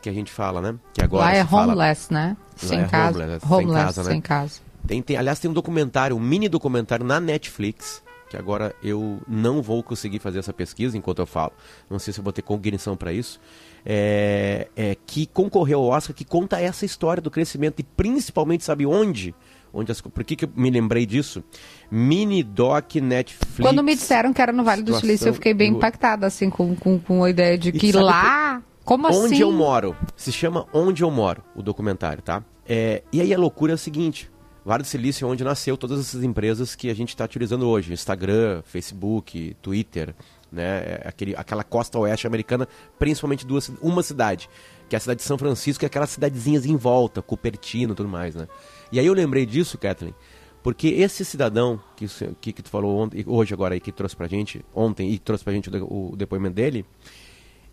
Que 0.00 0.08
a 0.08 0.12
gente 0.12 0.30
fala, 0.30 0.60
né? 0.60 0.76
Que 0.94 1.02
agora 1.02 1.24
Lá 1.24 1.34
é 1.34 1.42
homeless, 1.42 2.06
fala... 2.06 2.20
né? 2.20 2.36
Sem, 2.54 2.80
é 2.80 2.84
casa. 2.86 3.18
Homeless, 3.18 3.44
homeless, 3.44 3.74
sem 3.74 3.84
casa, 3.84 4.02
né? 4.04 4.10
Sem 4.10 4.20
casa. 4.20 4.60
Tem, 4.86 5.02
tem, 5.02 5.16
aliás, 5.16 5.40
tem 5.40 5.50
um 5.50 5.54
documentário, 5.54 6.16
um 6.16 6.20
mini 6.20 6.48
documentário 6.48 7.04
na 7.04 7.18
Netflix 7.18 8.00
que 8.28 8.36
agora 8.36 8.74
eu 8.82 9.20
não 9.26 9.62
vou 9.62 9.82
conseguir 9.82 10.18
fazer 10.18 10.38
essa 10.38 10.52
pesquisa 10.52 10.96
enquanto 10.96 11.20
eu 11.20 11.26
falo. 11.26 11.52
Não 11.88 11.98
sei 11.98 12.12
se 12.12 12.20
eu 12.20 12.24
vou 12.24 12.32
ter 12.32 12.42
cognição 12.42 12.96
para 12.96 13.12
isso. 13.12 13.40
É, 13.84 14.68
é, 14.76 14.96
que 15.06 15.26
concorreu 15.26 15.80
ao 15.80 15.86
Oscar, 15.86 16.14
que 16.14 16.24
conta 16.24 16.60
essa 16.60 16.84
história 16.84 17.22
do 17.22 17.30
crescimento 17.30 17.80
e 17.80 17.82
principalmente, 17.82 18.64
sabe 18.64 18.84
onde? 18.84 19.34
onde 19.72 19.92
as, 19.92 20.00
por 20.00 20.24
que, 20.24 20.36
que 20.36 20.44
eu 20.44 20.50
me 20.54 20.70
lembrei 20.70 21.06
disso? 21.06 21.42
Mini 21.90 22.42
Doc 22.42 22.96
Netflix. 22.96 23.60
Quando 23.60 23.82
me 23.82 23.94
disseram 23.94 24.32
que 24.32 24.40
era 24.40 24.52
no 24.52 24.64
Vale 24.64 24.82
do 24.82 24.94
Silício, 24.94 25.28
eu 25.28 25.34
fiquei 25.34 25.54
bem 25.54 25.72
impactada, 25.72 26.26
assim, 26.26 26.50
com, 26.50 26.74
com, 26.74 26.98
com 26.98 27.24
a 27.24 27.30
ideia 27.30 27.56
de 27.56 27.72
que 27.72 27.92
lá. 27.92 28.62
Como 28.84 29.06
onde 29.06 29.16
assim? 29.16 29.26
Onde 29.26 29.40
eu 29.42 29.52
moro. 29.52 29.96
Se 30.16 30.32
chama 30.32 30.66
Onde 30.72 31.02
Eu 31.02 31.10
Moro, 31.10 31.42
o 31.54 31.62
documentário, 31.62 32.22
tá? 32.22 32.42
É, 32.66 33.02
e 33.12 33.20
aí 33.20 33.34
a 33.34 33.38
loucura 33.38 33.72
é 33.72 33.74
o 33.74 33.78
seguinte: 33.78 34.30
Vale 34.68 34.82
do 34.82 34.86
Silício 34.86 35.26
é 35.26 35.30
onde 35.30 35.42
nasceu 35.42 35.78
todas 35.78 35.98
essas 35.98 36.22
empresas 36.22 36.74
que 36.74 36.90
a 36.90 36.94
gente 36.94 37.08
está 37.08 37.24
utilizando 37.24 37.66
hoje. 37.66 37.90
Instagram, 37.90 38.60
Facebook, 38.66 39.56
Twitter, 39.62 40.14
né? 40.52 40.80
É 40.80 41.02
aquele, 41.06 41.34
aquela 41.34 41.64
costa 41.64 41.98
oeste 41.98 42.26
americana, 42.26 42.68
principalmente 42.98 43.46
duas, 43.46 43.72
uma 43.80 44.02
cidade, 44.02 44.46
que 44.86 44.94
é 44.94 44.98
a 44.98 45.00
cidade 45.00 45.20
de 45.20 45.26
São 45.26 45.38
Francisco 45.38 45.82
e 45.82 45.86
aquelas 45.86 46.10
cidadezinhas 46.10 46.66
em 46.66 46.76
volta, 46.76 47.22
Cupertino 47.22 47.94
tudo 47.94 48.10
mais, 48.10 48.34
né? 48.34 48.46
E 48.92 49.00
aí 49.00 49.06
eu 49.06 49.14
lembrei 49.14 49.46
disso, 49.46 49.78
Kathleen, 49.78 50.14
porque 50.62 50.88
esse 50.88 51.24
cidadão 51.24 51.80
que, 51.96 52.04
que, 52.38 52.52
que 52.52 52.62
tu 52.62 52.68
falou 52.68 52.98
ontem, 52.98 53.24
hoje 53.26 53.54
agora 53.54 53.80
que 53.80 53.90
trouxe 53.90 54.14
pra 54.14 54.28
gente, 54.28 54.62
ontem, 54.74 55.10
e 55.10 55.18
trouxe 55.18 55.44
pra 55.44 55.54
gente 55.54 55.70
o, 55.70 56.10
o 56.12 56.14
depoimento 56.14 56.56
dele, 56.56 56.84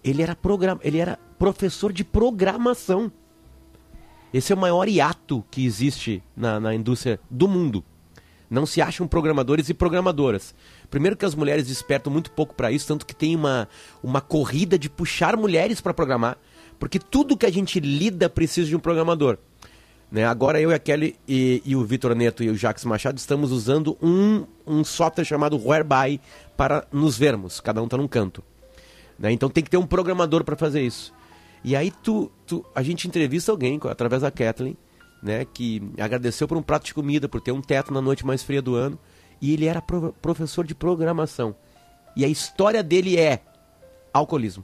ele 0.02 0.22
era, 0.22 0.34
program, 0.34 0.80
ele 0.82 1.00
era 1.00 1.20
professor 1.38 1.92
de 1.92 2.06
programação. 2.06 3.12
Esse 4.34 4.51
é 4.51 4.55
o 4.55 4.60
maior 4.60 4.88
hiato 4.88 5.44
que 5.50 5.65
existe 5.65 6.22
na, 6.36 6.60
na 6.60 6.75
indústria 6.75 7.20
do 7.29 7.48
mundo. 7.48 7.84
Não 8.50 8.65
se 8.65 8.82
acham 8.82 9.08
programadores 9.08 9.70
e 9.70 9.74
programadoras. 9.74 10.53
Primeiro 10.89 11.17
que 11.17 11.25
as 11.25 11.36
mulheres 11.36 11.67
despertam 11.67 12.12
muito 12.12 12.32
pouco 12.32 12.53
para 12.53 12.72
isso, 12.72 12.88
tanto 12.88 13.05
que 13.05 13.15
tem 13.15 13.36
uma, 13.36 13.67
uma 14.03 14.22
corrida 14.22 14.77
de 14.77 14.89
puxar 14.89 15.36
mulheres 15.36 15.82
para 15.82 15.94
programar, 15.94 16.38
porque 16.79 17.00
tudo 17.00 17.38
que 17.38 17.46
a 17.46 17.51
gente 17.51 17.79
lida 17.79 18.29
precisa 18.29 18.67
de 18.67 18.75
um 18.75 18.79
programador. 18.79 19.38
Né? 20.12 20.25
Agora 20.25 20.62
eu 20.62 20.72
e 20.72 20.74
a 20.74 20.79
Kelly 20.79 21.15
e, 21.27 21.62
e 21.65 21.75
o 21.75 21.84
Vitor 21.84 22.13
Neto 22.15 22.44
e 22.44 22.50
o 22.50 22.55
Jacques 22.55 22.86
Machado 22.86 23.17
estamos 23.17 23.51
usando 23.51 23.98
um, 24.01 24.46
um 24.65 24.84
software 24.84 25.25
chamado 25.25 25.60
Whereby 25.62 26.22
para 26.55 26.86
nos 26.91 27.17
vermos. 27.17 27.60
Cada 27.60 27.82
um 27.82 27.86
está 27.86 27.98
num 27.98 28.08
canto. 28.08 28.44
Né? 29.17 29.32
Então 29.32 29.50
tem 29.50 29.63
que 29.63 29.70
ter 29.70 29.77
um 29.77 29.86
programador 29.86 30.44
para 30.44 30.55
fazer 30.55 30.82
isso. 30.82 31.13
E 31.65 31.75
aí 31.75 31.89
tu, 31.89 32.31
tu, 32.45 32.63
a 32.75 32.84
gente 32.84 33.07
entrevista 33.07 33.51
alguém, 33.51 33.79
através 33.86 34.22
da 34.22 34.29
Kathleen, 34.29 34.77
né, 35.24 35.43
que 35.45 35.81
agradeceu 36.00 36.48
por 36.48 36.55
um 36.55 36.62
prato 36.62 36.86
de 36.86 36.93
comida, 36.93 37.27
por 37.27 37.41
ter 37.41 37.51
um 37.51 37.60
teto 37.60 37.91
na 37.91 38.00
noite 38.00 38.24
mais 38.24 38.43
fria 38.43 38.62
do 38.62 38.75
ano, 38.75 39.00
e 39.41 39.51
ele 39.51 39.65
era 39.65 39.81
pro, 39.81 40.13
professor 40.22 40.63
de 40.63 40.75
programação. 40.75 41.55
E 42.15 42.24
a 42.24 42.27
história 42.27 42.84
dele 42.84 43.17
é 43.17 43.41
alcoolismo. 44.13 44.63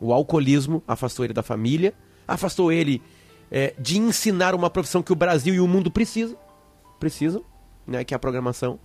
O 0.00 0.14
alcoolismo 0.14 0.82
afastou 0.88 1.26
ele 1.26 1.34
da 1.34 1.42
família, 1.42 1.92
afastou 2.26 2.72
ele 2.72 3.02
é, 3.50 3.74
de 3.78 3.98
ensinar 3.98 4.54
uma 4.54 4.70
profissão 4.70 5.02
que 5.02 5.12
o 5.12 5.16
Brasil 5.16 5.54
e 5.54 5.60
o 5.60 5.68
mundo 5.68 5.90
precisam, 5.90 6.38
precisam, 6.98 7.44
né, 7.86 8.02
que 8.02 8.14
é 8.14 8.16
a 8.16 8.18
programação. 8.18 8.80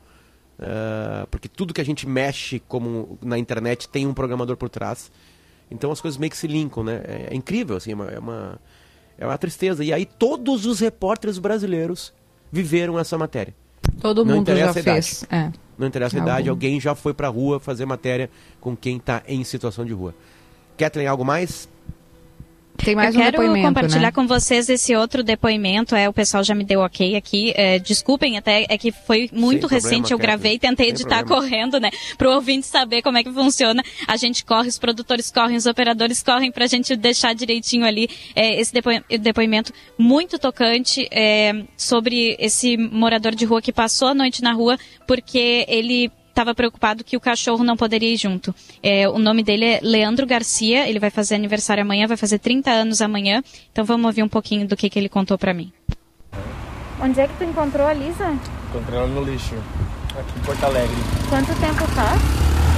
Uh, 0.60 1.26
porque 1.32 1.48
tudo 1.48 1.74
que 1.74 1.80
a 1.80 1.86
gente 1.86 2.06
mexe 2.06 2.60
como 2.68 3.18
na 3.24 3.38
internet 3.38 3.88
tem 3.88 4.06
um 4.06 4.14
programador 4.14 4.58
por 4.58 4.68
trás. 4.68 5.10
Então 5.70 5.92
as 5.92 6.02
coisas 6.02 6.18
meio 6.18 6.30
que 6.30 6.38
se 6.38 6.48
linkam, 6.48 6.84
né? 6.84 7.02
É, 7.04 7.28
é 7.32 7.36
incrível, 7.36 7.78
assim, 7.78 7.92
é 7.92 7.96
uma, 7.96 8.06
é 8.06 8.20
uma, 8.20 8.60
é 9.18 9.26
uma 9.26 9.38
tristeza. 9.38 9.84
E 9.84 9.92
aí 9.92 10.06
todos 10.06 10.66
os 10.66 10.80
repórteres 10.80 11.38
brasileiros 11.38 12.14
viveram 12.52 12.98
essa 12.98 13.18
matéria. 13.18 13.54
Todo 14.00 14.24
Não 14.24 14.38
mundo 14.38 14.56
já 14.56 14.74
fez. 14.74 15.26
É. 15.30 15.52
Não 15.78 15.88
interessa 15.88 16.18
a 16.18 16.22
idade, 16.22 16.50
alguém 16.50 16.80
já 16.80 16.96
foi 16.96 17.14
pra 17.14 17.28
rua 17.28 17.60
fazer 17.60 17.86
matéria 17.86 18.30
com 18.60 18.76
quem 18.76 18.98
está 18.98 19.22
em 19.28 19.44
situação 19.44 19.86
de 19.86 19.94
rua. 19.94 20.14
Kathleen, 20.76 21.08
algo 21.08 21.24
mais? 21.24 21.70
Tem 22.78 22.96
mais 22.96 23.14
Eu 23.14 23.22
um 23.22 23.24
quero 23.24 23.62
compartilhar 23.62 24.02
né? 24.02 24.12
com 24.12 24.28
vocês 24.28 24.70
esse 24.70 24.96
outro 24.96 25.24
depoimento. 25.24 25.96
É, 25.96 26.08
o 26.08 26.14
pessoal 26.14 26.44
já 26.44 26.54
me 26.54 26.64
deu 26.64 26.82
ok 26.82 27.16
aqui. 27.16 27.54
É, 27.56 27.80
desculpem, 27.80 28.38
até 28.38 28.66
é 28.70 28.78
que 28.78 28.92
foi 28.92 29.30
muito 29.34 29.68
Sem 29.68 29.78
recente. 29.78 30.10
Problema, 30.10 30.14
eu 30.14 30.18
gravei, 30.18 30.60
tentei 30.60 30.90
editar 30.90 31.24
correndo, 31.26 31.80
né? 31.80 31.90
Para 32.18 32.30
o 32.30 32.34
ouvinte 32.34 32.68
saber 32.68 33.02
como 33.02 33.18
é 33.18 33.24
que 33.24 33.32
funciona. 33.32 33.84
A 34.08 34.16
gente 34.16 34.46
corre, 34.46 34.70
os 34.70 34.78
produtores 34.78 35.32
correm, 35.32 35.58
os 35.58 35.66
operadores 35.66 36.22
correm 36.24 36.52
para 36.52 36.66
a 36.66 36.68
gente 36.68 36.96
deixar 36.96 37.34
direitinho 37.34 37.86
ali 37.86 38.10
é, 38.36 38.60
esse 38.60 38.74
depo 38.74 38.90
depoimento 39.20 39.74
muito 39.98 40.40
tocante 40.40 41.08
é, 41.12 41.64
sobre 41.76 42.36
esse 42.40 42.78
morador 42.78 43.36
de 43.36 43.46
rua 43.46 43.62
que 43.62 43.72
passou 43.72 44.10
a 44.10 44.14
noite 44.14 44.42
na 44.42 44.54
rua 44.54 44.78
porque 45.06 45.66
ele 45.68 46.12
estava 46.38 46.54
preocupado 46.54 47.04
que 47.04 47.18
o 47.18 47.20
cachorro 47.20 47.64
não 47.64 47.76
poderia 47.76 48.14
ir 48.14 48.18
junto. 48.18 48.54
É, 48.84 49.10
o 49.10 49.18
nome 49.18 49.44
dele 49.44 49.66
é 49.66 49.80
Leandro 49.82 50.28
Garcia, 50.28 50.88
ele 50.88 51.00
vai 51.00 51.10
fazer 51.10 51.34
aniversário 51.34 51.82
amanhã, 51.82 52.06
vai 52.06 52.16
fazer 52.16 52.38
30 52.38 52.70
anos 52.70 53.02
amanhã. 53.02 53.44
Então 53.72 53.84
vamos 53.84 54.06
ouvir 54.06 54.22
um 54.22 54.28
pouquinho 54.30 54.68
do 54.68 54.78
que, 54.78 54.88
que 54.88 55.00
ele 55.00 55.10
contou 55.10 55.36
para 55.36 55.52
mim. 55.52 55.74
Onde 57.02 57.20
é 57.20 57.28
que 57.28 57.34
tu 57.40 57.44
encontrou 57.44 57.88
a 57.88 57.94
Lisa? 57.94 58.38
Encontrei 58.70 59.00
ela 59.00 59.08
no 59.08 59.24
lixo, 59.24 59.56
aqui 60.12 60.40
em 60.40 60.44
Porto 60.44 60.64
Alegre. 60.64 60.96
Quanto 61.28 61.60
tempo 61.60 61.88
faz? 61.94 62.22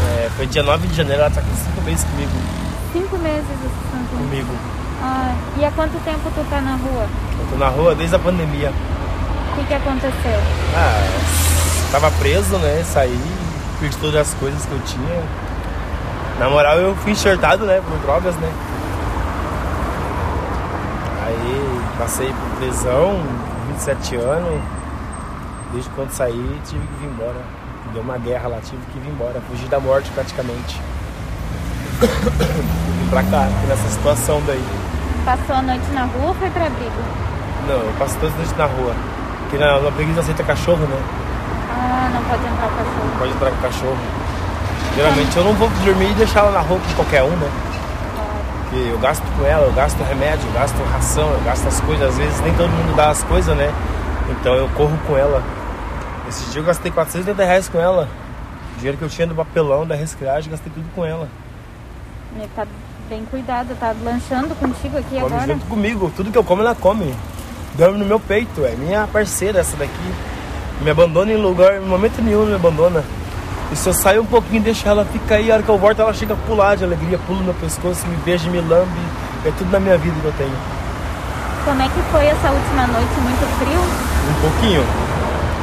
É, 0.08 0.30
foi 0.38 0.48
dia 0.48 0.63
9 0.63 0.88
de 0.88 0.96
janeiro, 0.96 1.22
ela 1.22 1.30
tá 1.30 1.42
com 1.42 1.56
cinco 1.56 1.82
meses 1.82 2.06
comigo. 2.06 2.32
Cinco 2.94 3.18
meses 3.18 3.50
esse 3.50 4.18
Comigo. 4.18 4.54
Ah, 5.01 5.36
e 5.60 5.66
há 5.66 5.72
quanto 5.72 6.01
tempo 6.06 6.32
tu 6.34 6.50
tá 6.50 6.62
na 6.62 6.75
rua? 6.75 7.08
Eu 7.39 7.50
tô 7.50 7.56
na 7.58 7.68
rua 7.68 7.94
desde 7.94 8.16
a 8.16 8.20
pandemia. 8.20 8.72
O 9.51 9.56
que 9.56 9.68
que 9.68 9.74
aconteceu? 9.74 10.39
Ah, 10.75 11.92
tava 11.92 12.12
preso, 12.12 12.58
né? 12.58 12.84
Saí, 12.84 13.20
perdi 13.79 13.98
todas 13.98 14.27
as 14.27 14.33
coisas 14.36 14.65
que 14.65 14.71
eu 14.71 14.79
tinha. 14.81 15.24
Na 16.39 16.50
moral, 16.50 16.77
eu 16.77 16.95
fui 16.98 17.12
enxertado, 17.12 17.65
né, 17.65 17.81
por 17.86 17.98
drogas, 18.00 18.36
né. 18.36 18.51
Aí 21.25 21.81
passei 21.98 22.27
por 22.27 22.57
prisão, 22.57 23.21
27 23.69 24.15
anos. 24.15 24.62
Desde 25.71 25.89
quando 25.91 26.12
saí, 26.12 26.62
tive 26.65 26.86
que 26.86 26.93
vir 27.01 27.09
embora. 27.09 27.41
Deu 27.93 28.01
uma 28.01 28.17
guerra 28.17 28.50
lá, 28.50 28.59
tive 28.62 28.81
que 28.91 29.00
vir 29.00 29.09
embora. 29.09 29.41
Fugi 29.50 29.67
da 29.67 29.79
morte 29.79 30.09
praticamente. 30.12 30.79
Vim 32.00 33.09
pra 33.09 33.24
cá, 33.24 33.48
nessa 33.67 33.89
situação 33.89 34.41
daí. 34.48 34.63
Passou 35.25 35.55
a 35.55 35.62
noite 35.62 35.91
na 35.91 36.05
rua 36.05 36.29
ou 36.29 36.33
foi 36.36 36.50
pra 36.50 36.65
abrigo? 36.65 36.91
Não, 37.67 37.75
eu 37.75 37.93
passo 38.00 38.17
toda 38.19 38.33
a 38.33 38.38
noite 38.38 38.53
na 38.57 38.65
rua. 38.65 38.95
Porque 39.41 39.57
na, 39.57 39.79
na 39.79 39.91
preguiça 39.91 40.21
aceita 40.21 40.43
cachorro, 40.43 40.86
né? 40.88 41.28
Ah, 42.10 42.12
não 42.12 42.24
pode 42.24 42.44
entrar 42.44 42.66
o 42.66 42.72
cachorro. 42.72 43.20
Pode 43.20 43.32
entrar 43.34 43.50
com 43.51 43.58
o 43.58 43.62
cachorro. 43.62 43.98
Geralmente 44.96 45.38
eu 45.38 45.44
não 45.44 45.54
vou 45.54 45.70
dormir 45.86 46.12
e 46.12 46.13
deixar 46.16 46.39
ela 46.39 46.51
na 46.51 46.60
rua 46.60 46.80
com 46.80 46.94
qualquer 46.96 47.24
um, 47.24 47.36
né? 47.36 47.50
Porque 48.63 48.78
eu 48.78 48.98
gasto 49.00 49.24
com 49.38 49.46
ela, 49.46 49.66
eu 49.66 49.74
gasto 49.74 50.01
remédio, 50.04 50.48
eu 50.48 50.54
gasto 50.54 50.75
ração, 50.92 51.30
eu 51.30 51.42
gasto 51.42 51.68
as 51.68 51.80
coisas. 51.82 52.10
Às 52.10 52.18
vezes 52.18 52.42
nem 52.42 52.54
todo 52.56 52.70
mundo 52.70 52.96
dá 52.96 53.10
as 53.10 53.24
coisas, 53.24 53.56
né? 53.56 53.72
Então 54.30 54.56
eu 54.56 54.68
corro 54.70 54.98
com 55.06 55.16
ela. 55.16 55.44
Esse 56.28 56.50
dia 56.51 56.62
eu 56.62 56.66
gastei 56.66 56.92
480 56.92 57.44
reais 57.44 57.70
com 57.70 57.80
ela. 57.80 58.08
O 58.74 58.78
dinheiro 58.78 58.98
que 58.98 59.04
eu 59.04 59.10
tinha 59.10 59.28
do 59.28 59.36
papelão, 59.36 59.86
da 59.86 59.96
reciclagem, 59.96 60.50
gastei 60.50 60.72
tudo 60.74 60.86
com 60.96 61.06
ela. 61.06 61.28
E 62.36 62.48
tá 62.56 62.66
bem 63.08 63.25
cuidada, 63.25 63.75
tá 63.80 63.94
lanchando 64.04 64.56
contigo 64.56 64.98
aqui 64.98 65.20
come 65.20 65.25
agora? 65.25 65.54
junto 65.54 65.66
comigo, 65.66 66.12
tudo 66.16 66.32
que 66.32 66.38
eu 66.38 66.44
como 66.44 66.62
ela 66.62 66.75
come. 66.75 67.16
Dorme 67.75 67.98
no 67.98 68.06
meu 68.06 68.20
peito, 68.20 68.66
é 68.66 68.72
minha 68.72 69.08
parceira 69.08 69.60
essa 69.60 69.78
daqui 69.78 70.13
me 70.81 70.89
abandona 70.89 71.31
em 71.31 71.38
lugar, 71.38 71.75
em 71.75 71.86
momento 71.86 72.21
nenhum 72.21 72.45
me 72.45 72.55
abandona. 72.55 73.03
E 73.71 73.75
se 73.75 73.88
eu 73.88 73.93
sair 73.93 74.19
um 74.19 74.25
pouquinho, 74.25 74.62
deixa 74.62 74.89
ela 74.89 75.05
ficar 75.05 75.36
aí, 75.36 75.51
a 75.51 75.55
hora 75.55 75.63
que 75.63 75.69
eu 75.69 75.77
volto, 75.77 76.01
ela 76.01 76.13
chega 76.13 76.33
a 76.33 76.38
pular 76.38 76.75
de 76.75 76.83
alegria, 76.83 77.19
pula 77.27 77.39
no 77.39 77.45
meu 77.45 77.53
pescoço, 77.55 78.07
me 78.07 78.15
beija, 78.17 78.50
me 78.50 78.59
lambe. 78.62 79.00
É 79.45 79.51
tudo 79.57 79.71
na 79.71 79.79
minha 79.79 79.98
vida 79.98 80.15
que 80.19 80.25
eu 80.25 80.33
tenho. 80.38 80.55
Como 81.65 81.81
é 81.81 81.88
que 81.88 82.01
foi 82.12 82.25
essa 82.25 82.50
última 82.50 82.88
noite? 82.88 83.13
Muito 83.21 83.59
frio? 83.59 83.79
Um 83.79 84.41
pouquinho. 84.41 84.83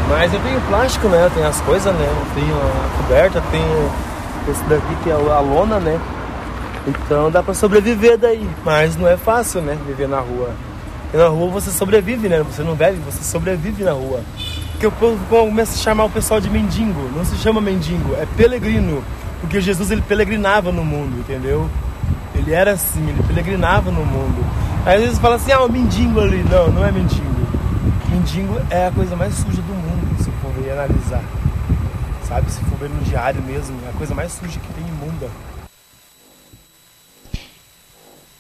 Mas 0.08 0.32
eu 0.32 0.40
tenho 0.40 0.61
plástico, 0.68 1.08
né? 1.08 1.30
Tem 1.34 1.45
as 1.45 1.60
coisas, 1.62 1.93
né? 1.93 2.06
Eu 2.08 2.41
tenho 2.41 2.54
a 2.54 2.97
coberta, 3.02 3.43
tenho 3.50 3.91
esse 4.49 4.62
daqui 4.64 4.95
que 5.02 5.10
é 5.10 5.12
a 5.12 5.41
lona, 5.41 5.80
né? 5.80 5.99
Então 6.86 7.28
dá 7.30 7.43
pra 7.43 7.54
sobreviver 7.54 8.17
daí. 8.17 8.49
Mas 8.64 8.97
não 8.97 9.08
é 9.08 9.17
fácil, 9.17 9.60
né? 9.62 9.76
Viver 9.84 10.08
na 10.08 10.21
rua. 10.21 10.50
E 11.12 11.17
na 11.17 11.26
rua 11.26 11.50
você 11.50 11.71
sobrevive, 11.71 12.28
né? 12.28 12.45
Você 12.45 12.62
não 12.62 12.76
bebe, 12.76 13.00
você 13.04 13.25
sobrevive 13.25 13.82
na 13.82 13.93
rua 13.93 14.21
que 14.76 14.86
o 14.86 14.93
povo 14.93 15.25
começa 15.26 15.75
a 15.75 15.82
chamar 15.82 16.04
o 16.04 16.10
pessoal 16.10 16.41
de 16.41 16.50
mendigo. 16.50 17.10
Não 17.15 17.25
se 17.25 17.36
chama 17.36 17.60
mendigo, 17.60 18.15
é 18.15 18.26
pelegrino. 18.36 19.02
Porque 19.41 19.60
Jesus 19.60 19.91
ele 19.91 20.02
peregrinava 20.02 20.73
no 20.73 20.84
mundo, 20.84 21.19
entendeu? 21.19 21.69
Ele 22.34 22.52
era 22.52 22.73
assim, 22.73 23.08
ele 23.08 23.23
peregrinava 23.23 23.91
no 23.91 24.04
mundo. 24.04 24.45
Aí 24.84 24.97
às 24.97 25.02
vezes 25.02 25.19
fala 25.19 25.36
assim, 25.36 25.52
ah, 25.52 25.65
o 25.65 25.71
mendigo 25.71 26.21
ali. 26.21 26.43
Não, 26.45 26.71
não 26.71 26.84
é 26.84 26.93
mendigo. 26.93 27.25
Mendigo 28.10 28.60
é 28.71 28.86
a 28.86 28.91
coisa 28.91 29.17
mais 29.17 29.34
suja 29.34 29.62
do 29.62 29.75
mundo, 29.75 30.17
se 30.23 30.30
for 30.43 30.52
ver 30.52 30.73
analisar. 30.73 31.25
Sabe, 32.26 32.50
se 32.50 32.60
for 32.60 32.78
ver 32.78 32.91
no 32.91 33.00
diário 33.02 33.43
mesmo, 33.43 33.78
é 33.86 33.91
a 33.91 33.93
coisa 33.93 34.15
mais 34.15 34.32
suja 34.32 34.58
que 34.58 34.73
tem 34.73 34.84
imunda. 34.86 35.30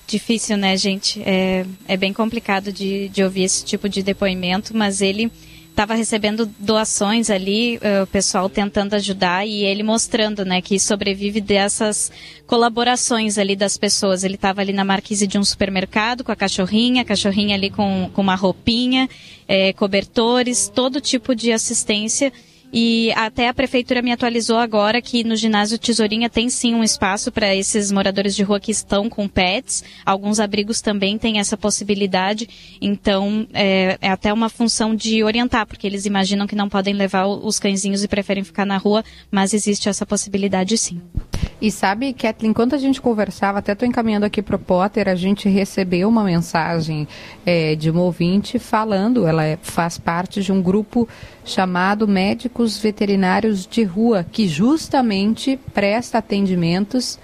Difícil, 0.06 0.56
né, 0.56 0.76
gente? 0.76 1.20
É, 1.24 1.66
é 1.88 1.96
bem 1.96 2.12
complicado 2.12 2.72
de, 2.72 3.08
de 3.08 3.24
ouvir 3.24 3.42
esse 3.42 3.64
tipo 3.64 3.88
de 3.88 4.02
depoimento, 4.02 4.76
mas 4.76 5.00
ele 5.00 5.32
estava 5.76 5.94
recebendo 5.94 6.46
doações 6.58 7.28
ali, 7.28 7.76
uh, 7.76 8.04
o 8.04 8.06
pessoal 8.06 8.48
tentando 8.48 8.94
ajudar 8.94 9.46
e 9.46 9.62
ele 9.62 9.82
mostrando, 9.82 10.42
né, 10.42 10.62
que 10.62 10.80
sobrevive 10.80 11.38
dessas 11.38 12.10
colaborações 12.46 13.36
ali 13.36 13.54
das 13.54 13.76
pessoas. 13.76 14.24
Ele 14.24 14.36
estava 14.36 14.62
ali 14.62 14.72
na 14.72 14.86
marquise 14.86 15.26
de 15.26 15.38
um 15.38 15.44
supermercado 15.44 16.24
com 16.24 16.32
a 16.32 16.36
cachorrinha, 16.36 17.02
a 17.02 17.04
cachorrinha 17.04 17.54
ali 17.54 17.68
com, 17.68 18.10
com 18.14 18.22
uma 18.22 18.34
roupinha, 18.34 19.06
é, 19.46 19.74
cobertores, 19.74 20.72
todo 20.74 20.98
tipo 20.98 21.34
de 21.34 21.52
assistência 21.52 22.32
e 22.78 23.10
até 23.12 23.48
a 23.48 23.54
prefeitura 23.54 24.02
me 24.02 24.12
atualizou 24.12 24.58
agora 24.58 25.00
que 25.00 25.24
no 25.24 25.34
ginásio 25.34 25.78
Tesourinha 25.78 26.28
tem 26.28 26.50
sim 26.50 26.74
um 26.74 26.84
espaço 26.84 27.32
para 27.32 27.56
esses 27.56 27.90
moradores 27.90 28.36
de 28.36 28.42
rua 28.42 28.60
que 28.60 28.70
estão 28.70 29.08
com 29.08 29.26
pets. 29.26 29.82
Alguns 30.04 30.38
abrigos 30.38 30.82
também 30.82 31.16
têm 31.16 31.38
essa 31.38 31.56
possibilidade. 31.56 32.46
Então, 32.78 33.48
é, 33.54 33.96
é 33.98 34.10
até 34.10 34.30
uma 34.30 34.50
função 34.50 34.94
de 34.94 35.24
orientar, 35.24 35.66
porque 35.66 35.86
eles 35.86 36.04
imaginam 36.04 36.46
que 36.46 36.54
não 36.54 36.68
podem 36.68 36.92
levar 36.92 37.26
os 37.26 37.58
cãezinhos 37.58 38.04
e 38.04 38.08
preferem 38.08 38.44
ficar 38.44 38.66
na 38.66 38.76
rua, 38.76 39.02
mas 39.30 39.54
existe 39.54 39.88
essa 39.88 40.04
possibilidade 40.04 40.76
sim. 40.76 41.00
E 41.60 41.70
sabe, 41.70 42.12
Kathleen, 42.12 42.50
enquanto 42.50 42.74
a 42.74 42.78
gente 42.78 43.00
conversava, 43.00 43.60
até 43.60 43.72
estou 43.72 43.88
encaminhando 43.88 44.26
aqui 44.26 44.42
para 44.42 44.56
o 44.56 44.58
Potter, 44.58 45.08
a 45.08 45.14
gente 45.14 45.48
recebeu 45.48 46.06
uma 46.06 46.22
mensagem 46.22 47.08
é, 47.46 47.74
de 47.74 47.90
uma 47.90 48.02
ouvinte 48.02 48.58
falando, 48.58 49.26
ela 49.26 49.42
é, 49.42 49.58
faz 49.62 49.96
parte 49.96 50.42
de 50.42 50.52
um 50.52 50.60
grupo 50.60 51.08
chamado 51.44 52.06
Médicos 52.06 52.76
Veterinários 52.76 53.66
de 53.66 53.82
Rua, 53.84 54.26
que 54.30 54.46
justamente 54.46 55.58
presta 55.72 56.18
atendimentos 56.18 57.18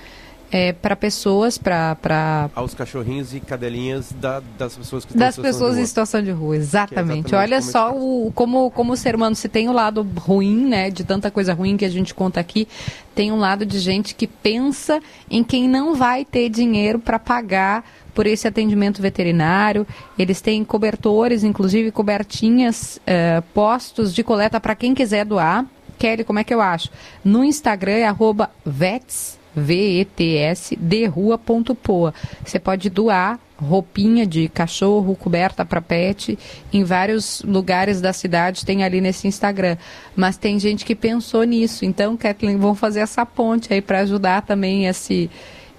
é, 0.52 0.74
para 0.74 0.94
pessoas, 0.94 1.56
para... 1.56 1.94
Pra... 1.94 2.50
Aos 2.54 2.74
cachorrinhos 2.74 3.34
e 3.34 3.40
cadelinhas 3.40 4.12
da, 4.12 4.42
das 4.58 4.76
pessoas 4.76 5.02
que 5.02 5.12
estão 5.12 5.26
Das 5.26 5.38
em 5.38 5.42
pessoas 5.42 5.78
em 5.78 5.86
situação 5.86 6.22
de 6.22 6.30
rua, 6.30 6.54
exatamente. 6.54 6.92
É 6.92 7.00
exatamente 7.00 7.34
Olha 7.34 7.62
só 7.62 7.96
o, 7.96 8.30
como, 8.34 8.70
como 8.70 8.92
o 8.92 8.96
ser 8.96 9.16
humano, 9.16 9.34
se 9.34 9.48
tem 9.48 9.66
o 9.68 9.70
um 9.70 9.74
lado 9.74 10.06
ruim, 10.18 10.66
né, 10.66 10.90
de 10.90 11.04
tanta 11.04 11.30
coisa 11.30 11.54
ruim 11.54 11.78
que 11.78 11.86
a 11.86 11.88
gente 11.88 12.12
conta 12.12 12.38
aqui, 12.38 12.68
tem 13.14 13.32
um 13.32 13.38
lado 13.38 13.64
de 13.64 13.78
gente 13.78 14.14
que 14.14 14.26
pensa 14.26 15.00
em 15.30 15.42
quem 15.42 15.66
não 15.66 15.94
vai 15.94 16.22
ter 16.22 16.50
dinheiro 16.50 16.98
para 16.98 17.18
pagar 17.18 17.82
por 18.14 18.26
esse 18.26 18.46
atendimento 18.46 19.00
veterinário. 19.00 19.86
Eles 20.18 20.42
têm 20.42 20.62
cobertores, 20.64 21.44
inclusive 21.44 21.90
cobertinhas, 21.90 22.98
uh, 22.98 23.42
postos 23.54 24.14
de 24.14 24.22
coleta 24.22 24.60
para 24.60 24.74
quem 24.74 24.94
quiser 24.94 25.24
doar. 25.24 25.64
Kelly, 25.98 26.24
como 26.24 26.38
é 26.38 26.44
que 26.44 26.52
eu 26.52 26.60
acho? 26.60 26.90
No 27.24 27.42
Instagram 27.42 27.92
é 27.92 28.06
arroba 28.06 28.50
vets, 28.66 29.38
V-E-T-S, 29.54 30.76
de 30.76 31.06
rua.poa. 31.06 32.14
Você 32.44 32.58
pode 32.58 32.88
doar 32.90 33.38
roupinha 33.56 34.26
de 34.26 34.48
cachorro, 34.48 35.14
coberta 35.14 35.64
para 35.64 35.80
pet, 35.80 36.36
em 36.72 36.82
vários 36.82 37.42
lugares 37.42 38.00
da 38.00 38.12
cidade 38.12 38.66
tem 38.66 38.82
ali 38.82 39.00
nesse 39.00 39.28
Instagram. 39.28 39.76
Mas 40.16 40.36
tem 40.36 40.58
gente 40.58 40.84
que 40.84 40.94
pensou 40.94 41.44
nisso. 41.44 41.84
Então, 41.84 42.16
Kathleen, 42.16 42.58
vamos 42.58 42.78
fazer 42.78 43.00
essa 43.00 43.24
ponte 43.24 43.72
aí 43.72 43.80
para 43.80 44.00
ajudar 44.00 44.42
também 44.42 44.86
esse, 44.86 45.30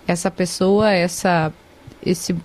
essa 0.08 0.32
pessoa, 0.32 0.92
essa 0.92 1.52
esse, 2.06 2.36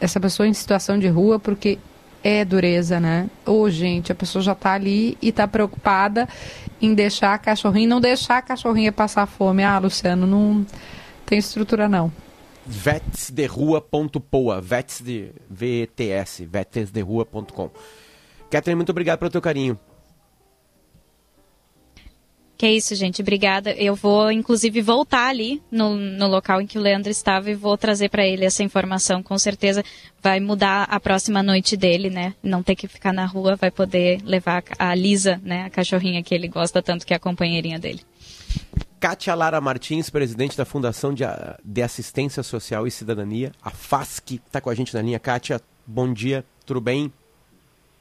essa 0.00 0.20
pessoa 0.20 0.46
em 0.46 0.52
situação 0.52 0.98
de 0.98 1.08
rua, 1.08 1.38
porque 1.38 1.78
é 2.24 2.42
dureza, 2.42 2.98
né? 2.98 3.28
Ô, 3.44 3.60
oh, 3.60 3.70
gente, 3.70 4.10
a 4.10 4.14
pessoa 4.14 4.42
já 4.42 4.52
está 4.52 4.72
ali 4.72 5.18
e 5.20 5.28
está 5.28 5.46
preocupada 5.46 6.26
em 6.80 6.94
deixar 6.94 7.34
a 7.34 7.38
cachorrinha, 7.38 7.86
não 7.86 8.00
deixar 8.00 8.38
a 8.38 8.42
cachorrinha 8.42 8.90
passar 8.90 9.26
fome. 9.26 9.62
Ah, 9.62 9.78
Luciano, 9.78 10.26
não 10.26 10.66
tem 11.26 11.38
estrutura 11.38 11.86
não. 11.86 12.10
Vetsderrua.poa, 12.66 14.58
vets 14.58 15.02
de 15.02 15.32
VTS, 15.50 16.46
vetsderrua.com. 16.46 17.70
Catherine, 18.50 18.76
muito 18.76 18.90
obrigado 18.90 19.18
pelo 19.18 19.30
teu 19.30 19.42
carinho. 19.42 19.78
Que 22.56 22.66
é 22.66 22.72
isso, 22.72 22.94
gente. 22.94 23.20
Obrigada. 23.20 23.72
Eu 23.72 23.96
vou, 23.96 24.30
inclusive, 24.30 24.80
voltar 24.80 25.28
ali 25.28 25.60
no, 25.70 25.96
no 25.96 26.28
local 26.28 26.60
em 26.60 26.66
que 26.66 26.78
o 26.78 26.80
Leandro 26.80 27.10
estava 27.10 27.50
e 27.50 27.54
vou 27.54 27.76
trazer 27.76 28.08
para 28.08 28.24
ele 28.24 28.44
essa 28.44 28.62
informação. 28.62 29.22
Com 29.22 29.36
certeza 29.38 29.84
vai 30.22 30.38
mudar 30.38 30.84
a 30.84 31.00
próxima 31.00 31.42
noite 31.42 31.76
dele, 31.76 32.10
né? 32.10 32.34
Não 32.42 32.62
ter 32.62 32.76
que 32.76 32.86
ficar 32.86 33.12
na 33.12 33.26
rua, 33.26 33.56
vai 33.56 33.70
poder 33.70 34.20
levar 34.22 34.62
a 34.78 34.94
Lisa, 34.94 35.40
né? 35.42 35.64
A 35.64 35.70
cachorrinha 35.70 36.22
que 36.22 36.34
ele 36.34 36.46
gosta 36.46 36.80
tanto, 36.80 37.04
que 37.04 37.12
é 37.12 37.16
a 37.16 37.20
companheirinha 37.20 37.78
dele. 37.78 38.02
Kátia 39.00 39.34
Lara 39.34 39.60
Martins, 39.60 40.08
presidente 40.08 40.56
da 40.56 40.64
Fundação 40.64 41.12
de, 41.12 41.24
de 41.62 41.82
Assistência 41.82 42.42
Social 42.42 42.86
e 42.86 42.90
Cidadania, 42.90 43.52
a 43.62 43.70
FASC, 43.70 44.40
está 44.46 44.60
com 44.60 44.70
a 44.70 44.74
gente 44.74 44.94
na 44.94 45.02
linha. 45.02 45.18
Kátia, 45.18 45.60
bom 45.86 46.10
dia, 46.10 46.44
tudo 46.64 46.80
bem? 46.80 47.12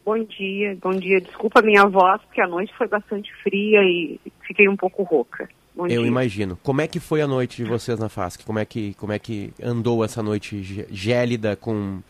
Bom 0.06 0.22
dia, 0.24 0.78
bom 0.82 0.92
dia. 0.92 1.22
Desculpa 1.22 1.60
a 1.60 1.64
minha 1.64 1.86
voz, 1.86 2.22
porque 2.24 2.42
a 2.42 2.48
noite 2.48 2.74
foi 2.78 2.88
bastante 2.88 3.34
fria 3.42 3.82
e 3.84 4.20
fiquei 4.46 4.68
um 4.68 4.76
pouco 4.76 5.04
rouca. 5.04 5.48
Bom 5.74 5.88
Eu 5.88 6.02
dia. 6.02 6.08
imagino. 6.08 6.58
Como 6.62 6.82
é 6.82 6.88
que 6.88 7.00
foi 7.00 7.22
a 7.22 7.28
noite 7.28 7.64
de 7.64 7.70
vocês 7.70 7.98
na 7.98 8.10
FASC? 8.10 8.44
Como 8.46 8.60
é 8.60 8.66
que, 8.66 8.94
como 8.96 9.14
é 9.14 9.20
que 9.20 9.54
andou 9.62 10.04
essa 10.04 10.22
noite 10.22 10.86
gélida 10.92 11.56
com, 11.56 12.02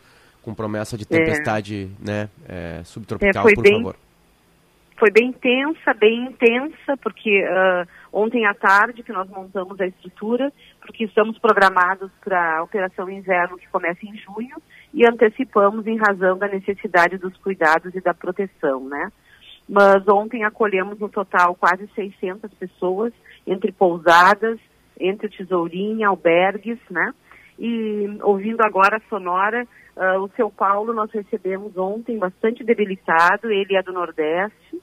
com 0.42 0.52
promessa 0.52 0.98
de 0.98 1.06
tempestade 1.06 1.88
é. 2.02 2.06
né, 2.06 2.28
é, 2.48 2.82
subtropical, 2.84 3.48
é, 3.48 3.54
por 3.54 3.62
bem, 3.62 3.76
favor? 3.76 3.96
Foi 4.96 5.10
bem 5.10 5.28
intensa, 5.28 5.94
bem 5.94 6.26
intensa, 6.26 6.96
porque 7.00 7.44
uh, 7.44 7.88
ontem 8.12 8.44
à 8.44 8.54
tarde 8.54 9.02
que 9.02 9.12
nós 9.12 9.28
montamos 9.28 9.80
a 9.80 9.86
estrutura, 9.86 10.52
porque 10.80 11.04
estamos 11.04 11.38
programados 11.38 12.10
para 12.24 12.58
a 12.58 12.62
Operação 12.62 13.08
Inverno 13.08 13.56
que 13.56 13.68
começa 13.68 14.04
em 14.04 14.16
junho, 14.16 14.56
e 14.94 15.04
antecipamos 15.04 15.86
em 15.88 15.98
razão 15.98 16.38
da 16.38 16.46
necessidade 16.46 17.18
dos 17.18 17.36
cuidados 17.38 17.92
e 17.94 18.00
da 18.00 18.14
proteção, 18.14 18.88
né? 18.88 19.10
Mas 19.68 20.06
ontem 20.06 20.44
acolhemos 20.44 21.00
no 21.00 21.08
total 21.08 21.56
quase 21.56 21.88
600 21.94 22.52
pessoas, 22.54 23.12
entre 23.44 23.72
pousadas, 23.72 24.58
entre 24.98 25.28
tesourinha, 25.28 26.08
albergues, 26.08 26.78
né? 26.88 27.12
E 27.58 28.18
ouvindo 28.22 28.62
agora 28.62 28.98
a 28.98 29.08
sonora, 29.08 29.66
uh, 29.96 30.20
o 30.20 30.30
seu 30.36 30.48
Paulo 30.48 30.92
nós 30.92 31.10
recebemos 31.10 31.76
ontem 31.76 32.16
bastante 32.16 32.62
debilitado, 32.62 33.50
ele 33.50 33.76
é 33.76 33.82
do 33.82 33.92
Nordeste, 33.92 34.80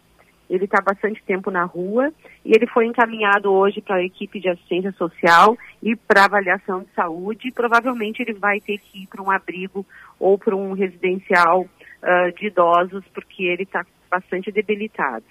ele 0.52 0.66
está 0.66 0.82
bastante 0.82 1.24
tempo 1.24 1.50
na 1.50 1.64
rua 1.64 2.12
e 2.44 2.54
ele 2.54 2.68
foi 2.68 2.86
encaminhado 2.86 3.50
hoje 3.50 3.80
para 3.80 3.96
a 3.96 4.04
equipe 4.04 4.38
de 4.38 4.50
assistência 4.50 4.92
social 4.92 5.58
e 5.82 5.96
para 5.96 6.26
avaliação 6.26 6.82
de 6.82 6.90
saúde. 6.94 7.48
E 7.48 7.52
provavelmente 7.54 8.22
ele 8.22 8.34
vai 8.34 8.60
ter 8.60 8.78
que 8.78 9.04
ir 9.04 9.08
para 9.08 9.24
um 9.24 9.32
abrigo 9.32 9.86
ou 10.20 10.38
para 10.38 10.54
um 10.54 10.74
residencial 10.74 11.62
uh, 11.62 12.38
de 12.38 12.48
idosos, 12.48 13.04
porque 13.14 13.44
ele 13.44 13.64
está 13.64 13.86
bastante 14.10 14.52
debilitado. 14.52 15.24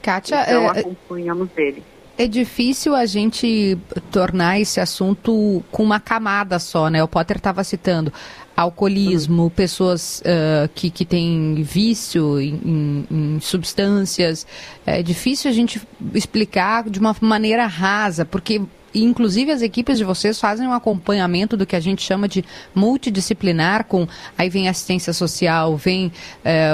Kátia, 0.00 0.42
então, 0.42 0.72
é... 0.72 0.80
acompanhamos 0.80 1.50
ele. 1.56 1.82
É 2.16 2.28
difícil 2.28 2.94
a 2.94 3.04
gente 3.06 3.76
tornar 4.12 4.60
esse 4.60 4.78
assunto 4.78 5.64
com 5.72 5.82
uma 5.82 5.98
camada 5.98 6.58
só, 6.58 6.88
né? 6.88 7.02
O 7.02 7.08
Potter 7.08 7.38
estava 7.38 7.64
citando 7.64 8.12
alcoolismo, 8.56 9.50
pessoas 9.50 10.20
uh, 10.20 10.68
que, 10.74 10.90
que 10.90 11.04
têm 11.04 11.62
vício 11.62 12.40
em, 12.40 12.60
em, 12.64 13.06
em, 13.10 13.40
substâncias. 13.40 14.46
É 14.84 15.02
difícil 15.02 15.50
a 15.50 15.54
gente 15.54 15.80
explicar 16.14 16.88
de 16.88 16.98
uma 16.98 17.16
maneira 17.20 17.66
rasa, 17.66 18.24
porque 18.24 18.60
inclusive 18.94 19.50
as 19.50 19.62
equipes 19.62 19.96
de 19.96 20.04
vocês 20.04 20.38
fazem 20.38 20.66
um 20.68 20.72
acompanhamento 20.72 21.56
do 21.56 21.64
que 21.64 21.74
a 21.74 21.80
gente 21.80 22.02
chama 22.02 22.28
de 22.28 22.44
multidisciplinar, 22.74 23.84
com 23.84 24.06
aí 24.36 24.50
vem 24.50 24.68
assistência 24.68 25.14
social, 25.14 25.76
vem 25.78 26.12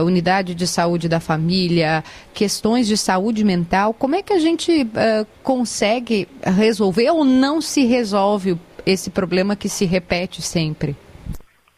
unidade 0.04 0.52
de 0.52 0.66
saúde 0.66 1.08
da 1.08 1.20
família, 1.20 2.02
questões 2.34 2.88
de 2.88 2.96
saúde 2.96 3.44
mental. 3.44 3.94
Como 3.94 4.16
é 4.16 4.22
que 4.22 4.32
a 4.32 4.38
gente 4.40 4.84
consegue 5.44 6.26
resolver 6.42 7.08
ou 7.10 7.24
não 7.24 7.60
se 7.60 7.84
resolve 7.84 8.58
esse 8.84 9.10
problema 9.10 9.54
que 9.54 9.68
se 9.68 9.84
repete 9.84 10.42
sempre? 10.42 10.96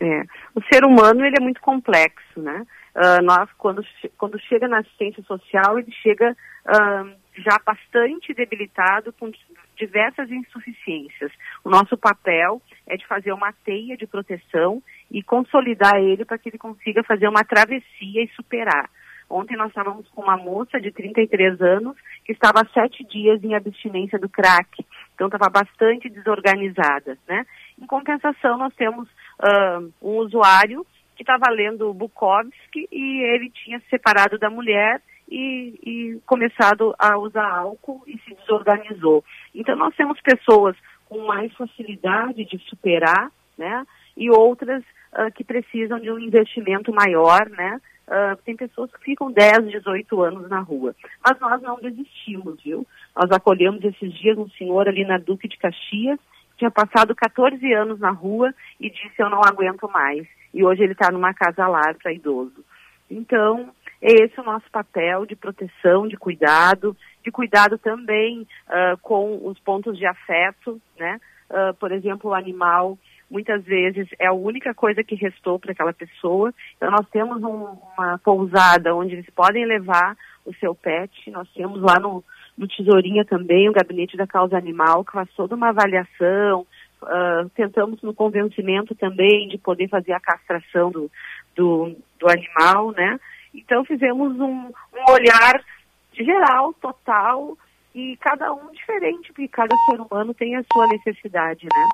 É. 0.00 0.22
O 0.54 0.62
ser 0.72 0.82
humano 0.84 1.24
ele 1.24 1.36
é 1.38 1.42
muito 1.42 1.60
complexo, 1.60 2.40
né? 2.40 2.66
Uh, 2.94 3.22
nós 3.22 3.48
quando 3.58 3.84
quando 4.16 4.40
chega 4.40 4.66
na 4.66 4.78
assistência 4.78 5.22
social 5.24 5.78
ele 5.78 5.92
chega 5.92 6.32
uh, 6.32 7.14
já 7.36 7.60
bastante 7.64 8.32
debilitado 8.32 9.12
com 9.12 9.30
diversas 9.76 10.30
insuficiências. 10.30 11.30
O 11.62 11.68
nosso 11.68 11.98
papel 11.98 12.62
é 12.86 12.96
de 12.96 13.06
fazer 13.06 13.32
uma 13.32 13.52
teia 13.52 13.96
de 13.96 14.06
proteção 14.06 14.82
e 15.10 15.22
consolidar 15.22 15.96
ele 15.96 16.24
para 16.24 16.38
que 16.38 16.48
ele 16.48 16.58
consiga 16.58 17.04
fazer 17.04 17.28
uma 17.28 17.44
travessia 17.44 18.24
e 18.24 18.30
superar. 18.34 18.88
Ontem 19.30 19.56
nós 19.56 19.68
estávamos 19.68 20.08
com 20.08 20.22
uma 20.22 20.36
moça 20.36 20.80
de 20.80 20.90
33 20.90 21.60
anos 21.60 21.96
que 22.24 22.32
estava 22.32 22.66
sete 22.74 23.04
dias 23.04 23.42
em 23.44 23.54
abstinência 23.54 24.18
do 24.18 24.28
crack, 24.28 24.84
então 25.14 25.28
estava 25.28 25.48
bastante 25.48 26.08
desorganizada, 26.08 27.16
né? 27.28 27.46
Em 27.80 27.86
compensação, 27.86 28.58
nós 28.58 28.74
temos 28.74 29.08
uh, 29.40 29.92
um 30.02 30.18
usuário 30.18 30.86
que 31.16 31.22
estava 31.22 31.50
lendo 31.50 31.92
Bukowski 31.92 32.88
e 32.90 33.22
ele 33.34 33.50
tinha 33.50 33.78
se 33.80 33.88
separado 33.90 34.38
da 34.38 34.48
mulher 34.48 35.02
e, 35.30 35.78
e, 35.84 36.20
começado 36.26 36.94
a 36.98 37.16
usar 37.18 37.46
álcool 37.46 38.02
e 38.06 38.18
se 38.20 38.34
desorganizou. 38.34 39.24
Então 39.54 39.76
nós 39.76 39.94
temos 39.94 40.20
pessoas 40.20 40.76
com 41.08 41.26
mais 41.26 41.52
facilidade 41.54 42.44
de 42.44 42.58
superar, 42.68 43.30
né? 43.56 43.86
E 44.16 44.30
outras 44.30 44.82
uh, 45.12 45.30
que 45.34 45.44
precisam 45.44 46.00
de 46.00 46.10
um 46.10 46.18
investimento 46.18 46.92
maior, 46.92 47.48
né? 47.50 47.80
Uh, 48.08 48.36
tem 48.44 48.56
pessoas 48.56 48.90
que 48.90 49.04
ficam 49.04 49.30
10, 49.30 49.70
18 49.70 50.22
anos 50.22 50.48
na 50.48 50.60
rua. 50.60 50.96
Mas 51.24 51.38
nós 51.38 51.62
não 51.62 51.76
desistimos, 51.80 52.60
viu? 52.62 52.86
Nós 53.14 53.30
acolhemos 53.30 53.84
esses 53.84 54.12
dias 54.14 54.36
um 54.36 54.48
senhor 54.50 54.88
ali 54.88 55.04
na 55.04 55.16
Duque 55.16 55.46
de 55.46 55.56
Caxias, 55.58 56.18
tinha 56.60 56.70
passado 56.70 57.14
14 57.14 57.72
anos 57.72 57.98
na 57.98 58.10
rua 58.10 58.54
e 58.78 58.90
disse 58.90 59.14
eu 59.18 59.30
não 59.30 59.40
aguento 59.40 59.90
mais. 59.90 60.26
E 60.52 60.62
hoje 60.62 60.82
ele 60.82 60.92
está 60.92 61.10
numa 61.10 61.32
casa 61.32 61.66
lar 61.66 61.94
para 61.94 62.12
idoso. 62.12 62.62
Então, 63.10 63.70
é 64.00 64.12
esse 64.22 64.38
o 64.38 64.44
nosso 64.44 64.70
papel 64.70 65.24
de 65.24 65.34
proteção, 65.34 66.06
de 66.06 66.16
cuidado, 66.16 66.94
de 67.24 67.30
cuidado 67.30 67.78
também 67.78 68.46
uh, 68.68 68.96
com 69.00 69.40
os 69.48 69.58
pontos 69.60 69.98
de 69.98 70.06
afeto, 70.06 70.80
né? 70.98 71.18
Uh, 71.48 71.74
por 71.74 71.90
exemplo, 71.90 72.30
o 72.30 72.34
animal 72.34 72.98
muitas 73.30 73.64
vezes 73.64 74.06
é 74.18 74.26
a 74.26 74.32
única 74.32 74.74
coisa 74.74 75.02
que 75.02 75.14
restou 75.14 75.58
para 75.58 75.72
aquela 75.72 75.92
pessoa. 75.92 76.52
Então 76.76 76.90
nós 76.90 77.08
temos 77.10 77.42
um, 77.42 77.76
uma 77.96 78.18
pousada 78.18 78.94
onde 78.94 79.14
eles 79.14 79.30
podem 79.30 79.64
levar 79.64 80.16
o 80.44 80.52
seu 80.54 80.74
pet. 80.74 81.30
Nós 81.30 81.48
temos 81.52 81.80
lá 81.80 81.98
no, 81.98 82.22
no 82.60 82.68
Tesourinha 82.68 83.24
também, 83.24 83.70
o 83.70 83.72
Gabinete 83.72 84.18
da 84.18 84.26
Causa 84.26 84.58
Animal, 84.58 85.02
que 85.02 85.12
faz 85.12 85.30
toda 85.34 85.54
uma 85.54 85.70
avaliação. 85.70 86.66
Uh, 87.02 87.48
tentamos 87.56 88.02
no 88.02 88.12
convencimento 88.12 88.94
também 88.94 89.48
de 89.48 89.56
poder 89.56 89.88
fazer 89.88 90.12
a 90.12 90.20
castração 90.20 90.90
do, 90.90 91.10
do, 91.56 91.96
do 92.18 92.28
animal, 92.28 92.92
né? 92.92 93.18
Então 93.54 93.82
fizemos 93.82 94.38
um, 94.38 94.66
um 94.66 95.10
olhar 95.10 95.64
geral, 96.12 96.74
total, 96.74 97.56
e 97.94 98.18
cada 98.20 98.52
um 98.52 98.70
diferente, 98.72 99.28
porque 99.28 99.48
cada 99.48 99.74
ser 99.86 99.98
humano 99.98 100.34
tem 100.34 100.54
a 100.54 100.64
sua 100.70 100.86
necessidade, 100.88 101.64
né? 101.64 101.88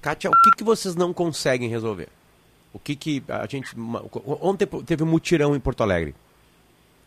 Kátia, 0.00 0.30
o 0.30 0.42
que, 0.44 0.58
que 0.58 0.64
vocês 0.64 0.94
não 0.94 1.12
conseguem 1.12 1.68
resolver? 1.68 2.08
O 2.72 2.78
que 2.78 2.94
que 2.94 3.24
a 3.28 3.46
gente... 3.46 3.74
Ontem 4.40 4.68
teve 4.86 5.02
um 5.02 5.06
mutirão 5.06 5.56
em 5.56 5.60
Porto 5.60 5.82
Alegre 5.82 6.14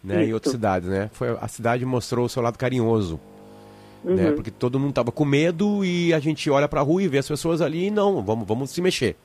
né, 0.06 0.26
em 0.26 0.34
outras 0.34 0.52
cidades, 0.52 0.88
né? 0.88 1.10
Foi, 1.14 1.30
a 1.30 1.48
cidade 1.48 1.86
mostrou 1.86 2.26
o 2.26 2.30
seu 2.30 2.42
lado 2.42 2.58
carinhoso. 2.58 3.20
Né? 4.04 4.12
Uhum. 4.12 4.16
Né? 4.16 4.32
Porque 4.34 4.52
todo 4.52 4.80
mundo 4.80 4.94
tava 4.94 5.12
com 5.12 5.26
medo 5.26 5.84
e 5.84 6.14
a 6.14 6.20
gente 6.20 6.50
olha 6.50 6.68
para 6.68 6.80
a 6.80 6.84
rua 6.84 7.02
e 7.02 7.08
vê 7.08 7.18
as 7.18 7.28
pessoas 7.28 7.62
ali 7.62 7.88
e 7.88 7.92
não, 7.92 8.24
vamos, 8.24 8.48
vamos 8.48 8.70
se 8.70 8.82
mexer. 8.82 9.16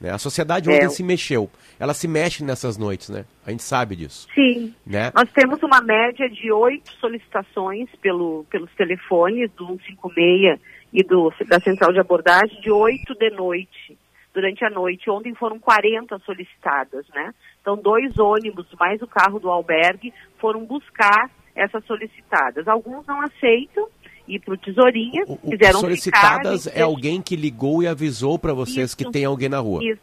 Né? 0.00 0.10
A 0.10 0.18
sociedade 0.18 0.68
ontem 0.68 0.86
é. 0.86 0.88
se 0.88 1.02
mexeu. 1.02 1.50
Ela 1.78 1.94
se 1.94 2.06
mexe 2.08 2.44
nessas 2.44 2.76
noites, 2.76 3.08
né? 3.08 3.24
A 3.46 3.50
gente 3.50 3.62
sabe 3.62 3.96
disso. 3.96 4.28
Sim. 4.34 4.74
Né? 4.86 5.10
Nós 5.14 5.30
temos 5.32 5.62
uma 5.62 5.80
média 5.80 6.28
de 6.28 6.50
oito 6.52 6.92
solicitações 7.00 7.88
pelo, 8.00 8.44
pelos 8.50 8.70
telefones 8.74 9.50
do 9.56 9.66
156 9.66 10.60
e 10.92 11.02
do, 11.02 11.32
da 11.46 11.60
central 11.60 11.92
de 11.92 12.00
abordagem, 12.00 12.60
de 12.60 12.70
oito 12.70 13.14
de 13.14 13.30
noite 13.30 13.98
durante 14.32 14.64
a 14.64 14.70
noite. 14.70 15.10
Ontem 15.10 15.34
foram 15.34 15.58
40 15.58 16.18
solicitadas, 16.20 17.06
né? 17.14 17.34
Então, 17.68 17.76
dois 17.76 18.18
ônibus 18.18 18.66
mais 18.80 19.02
o 19.02 19.06
carro 19.06 19.38
do 19.38 19.50
albergue 19.50 20.14
foram 20.38 20.64
buscar 20.64 21.30
essas 21.54 21.84
solicitadas. 21.84 22.66
Alguns 22.66 23.06
não 23.06 23.20
aceitam 23.20 23.86
ir 24.26 24.38
para 24.38 24.54
o 24.54 24.56
Tesourinha, 24.56 25.24
o, 25.26 25.34
o, 25.34 25.50
fizeram 25.50 25.80
Solicitadas 25.80 26.64
ficar, 26.64 26.80
é 26.80 26.82
alguém 26.82 27.20
que 27.20 27.36
ligou 27.36 27.82
e 27.82 27.86
avisou 27.86 28.38
para 28.38 28.54
vocês 28.54 28.86
isso, 28.86 28.96
que 28.96 29.10
tem 29.10 29.26
alguém 29.26 29.50
na 29.50 29.58
rua. 29.58 29.84
Isso. 29.84 30.00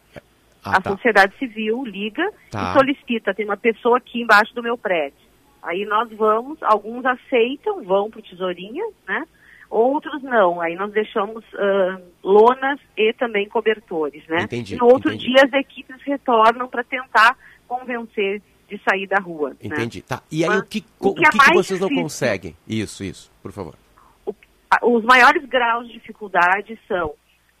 Ah, 0.64 0.76
a 0.76 0.80
tá. 0.80 0.90
sociedade 0.90 1.36
civil 1.38 1.84
liga 1.84 2.22
tá. 2.52 2.70
e 2.70 2.78
solicita, 2.78 3.34
tem 3.34 3.44
uma 3.44 3.56
pessoa 3.56 3.98
aqui 3.98 4.22
embaixo 4.22 4.54
do 4.54 4.62
meu 4.62 4.78
prédio. 4.78 5.26
Aí 5.60 5.84
nós 5.86 6.08
vamos, 6.12 6.62
alguns 6.62 7.04
aceitam, 7.04 7.82
vão 7.82 8.08
para 8.10 8.20
o 8.20 8.22
Tesourinha, 8.22 8.84
né? 9.08 9.24
Outros 9.68 10.22
não, 10.22 10.60
aí 10.60 10.76
nós 10.76 10.92
deixamos 10.92 11.44
uh, 11.54 12.00
lonas 12.22 12.78
e 12.96 13.12
também 13.14 13.48
cobertores, 13.48 14.24
né? 14.28 14.42
Entendi, 14.42 14.74
e 14.74 14.78
no 14.78 14.86
outro 14.86 15.12
entendi. 15.12 15.32
dia 15.32 15.42
as 15.44 15.52
equipes 15.52 15.96
retornam 16.02 16.68
para 16.68 16.84
tentar 16.84 17.36
convencer 17.66 18.42
de 18.68 18.80
sair 18.88 19.06
da 19.06 19.18
rua. 19.18 19.50
Né? 19.50 19.56
Entendi. 19.62 19.98
Né? 19.98 20.04
Tá. 20.08 20.22
E 20.30 20.42
aí 20.42 20.50
Mas, 20.50 20.58
o 20.60 20.64
que, 20.64 20.84
o 20.98 21.14
que, 21.14 21.20
o 21.20 21.22
que, 21.22 21.26
é 21.26 21.30
que 21.30 21.54
vocês 21.54 21.78
difícil, 21.78 21.96
não 21.96 22.02
conseguem? 22.02 22.56
Isso, 22.66 23.04
isso, 23.04 23.30
por 23.42 23.52
favor. 23.52 23.74
O, 24.24 24.34
os 24.82 25.04
maiores 25.04 25.44
graus 25.46 25.86
de 25.86 25.94
dificuldade 25.94 26.78
são 26.88 27.14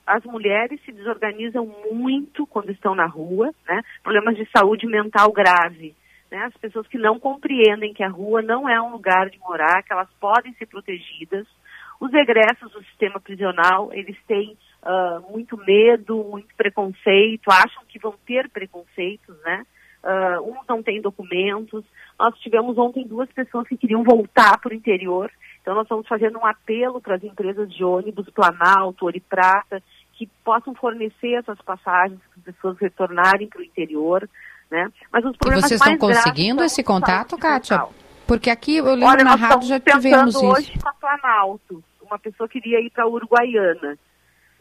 as 0.06 0.22
mulheres 0.24 0.80
se 0.84 0.92
desorganizam 0.92 1.66
muito 1.90 2.46
quando 2.46 2.70
estão 2.70 2.94
na 2.94 3.06
rua, 3.06 3.52
né? 3.68 3.82
Problemas 4.02 4.36
de 4.36 4.48
saúde 4.56 4.86
mental 4.86 5.32
grave. 5.32 5.96
Né? 6.30 6.38
As 6.44 6.56
pessoas 6.56 6.86
que 6.86 6.96
não 6.96 7.18
compreendem 7.18 7.92
que 7.92 8.04
a 8.04 8.08
rua 8.08 8.40
não 8.40 8.68
é 8.68 8.80
um 8.80 8.92
lugar 8.92 9.28
de 9.28 9.38
morar, 9.40 9.82
que 9.82 9.92
elas 9.92 10.08
podem 10.20 10.54
ser 10.54 10.66
protegidas. 10.66 11.46
Os 11.98 12.12
egressos 12.12 12.70
do 12.72 12.84
sistema 12.84 13.18
prisional, 13.18 13.92
eles 13.92 14.16
têm 14.28 14.56
uh, 14.82 15.32
muito 15.32 15.56
medo, 15.56 16.22
muito 16.24 16.54
preconceito, 16.54 17.50
acham 17.50 17.82
que 17.88 17.98
vão 17.98 18.14
ter 18.24 18.48
preconceitos, 18.48 19.36
né? 19.42 19.66
Uh, 20.06 20.52
uns 20.52 20.64
não 20.68 20.84
têm 20.84 21.00
documentos. 21.02 21.84
Nós 22.16 22.38
tivemos 22.38 22.78
ontem 22.78 23.04
duas 23.04 23.28
pessoas 23.32 23.66
que 23.66 23.76
queriam 23.76 24.04
voltar 24.04 24.56
para 24.60 24.70
o 24.70 24.76
interior. 24.76 25.32
Então, 25.60 25.74
nós 25.74 25.82
estamos 25.82 26.06
fazendo 26.06 26.38
um 26.38 26.46
apelo 26.46 27.00
para 27.00 27.16
as 27.16 27.24
empresas 27.24 27.68
de 27.74 27.82
ônibus, 27.82 28.30
Planalto, 28.30 29.04
Ouro 29.04 29.16
e 29.16 29.20
Prata, 29.20 29.82
que 30.12 30.28
possam 30.44 30.76
fornecer 30.76 31.32
essas 31.32 31.60
passagens 31.60 32.20
para 32.20 32.38
as 32.38 32.54
pessoas 32.54 32.78
retornarem 32.78 33.48
para 33.48 33.60
o 33.60 33.64
interior. 33.64 34.30
Né? 34.70 34.88
Mas 35.12 35.24
os 35.24 35.36
problemas 35.36 35.64
e 35.64 35.68
vocês 35.68 35.80
estão 35.80 35.98
conseguindo 35.98 36.62
esse 36.62 36.84
contato, 36.84 37.36
Kátia? 37.36 37.84
Porque 38.28 38.48
aqui 38.48 38.76
eu 38.76 38.84
lembro 38.84 39.06
Olha, 39.06 39.24
na 39.24 39.34
rádio 39.34 39.68
já 39.68 39.80
tivemos 39.80 40.36
isso. 40.36 40.46
hoje 40.46 40.72
com 40.80 40.88
a 40.88 40.94
Planalto. 40.94 41.82
Uma 42.00 42.18
pessoa 42.18 42.48
queria 42.48 42.80
ir 42.80 42.90
para 42.90 43.02
a 43.04 43.08
Uruguaiana. 43.08 43.98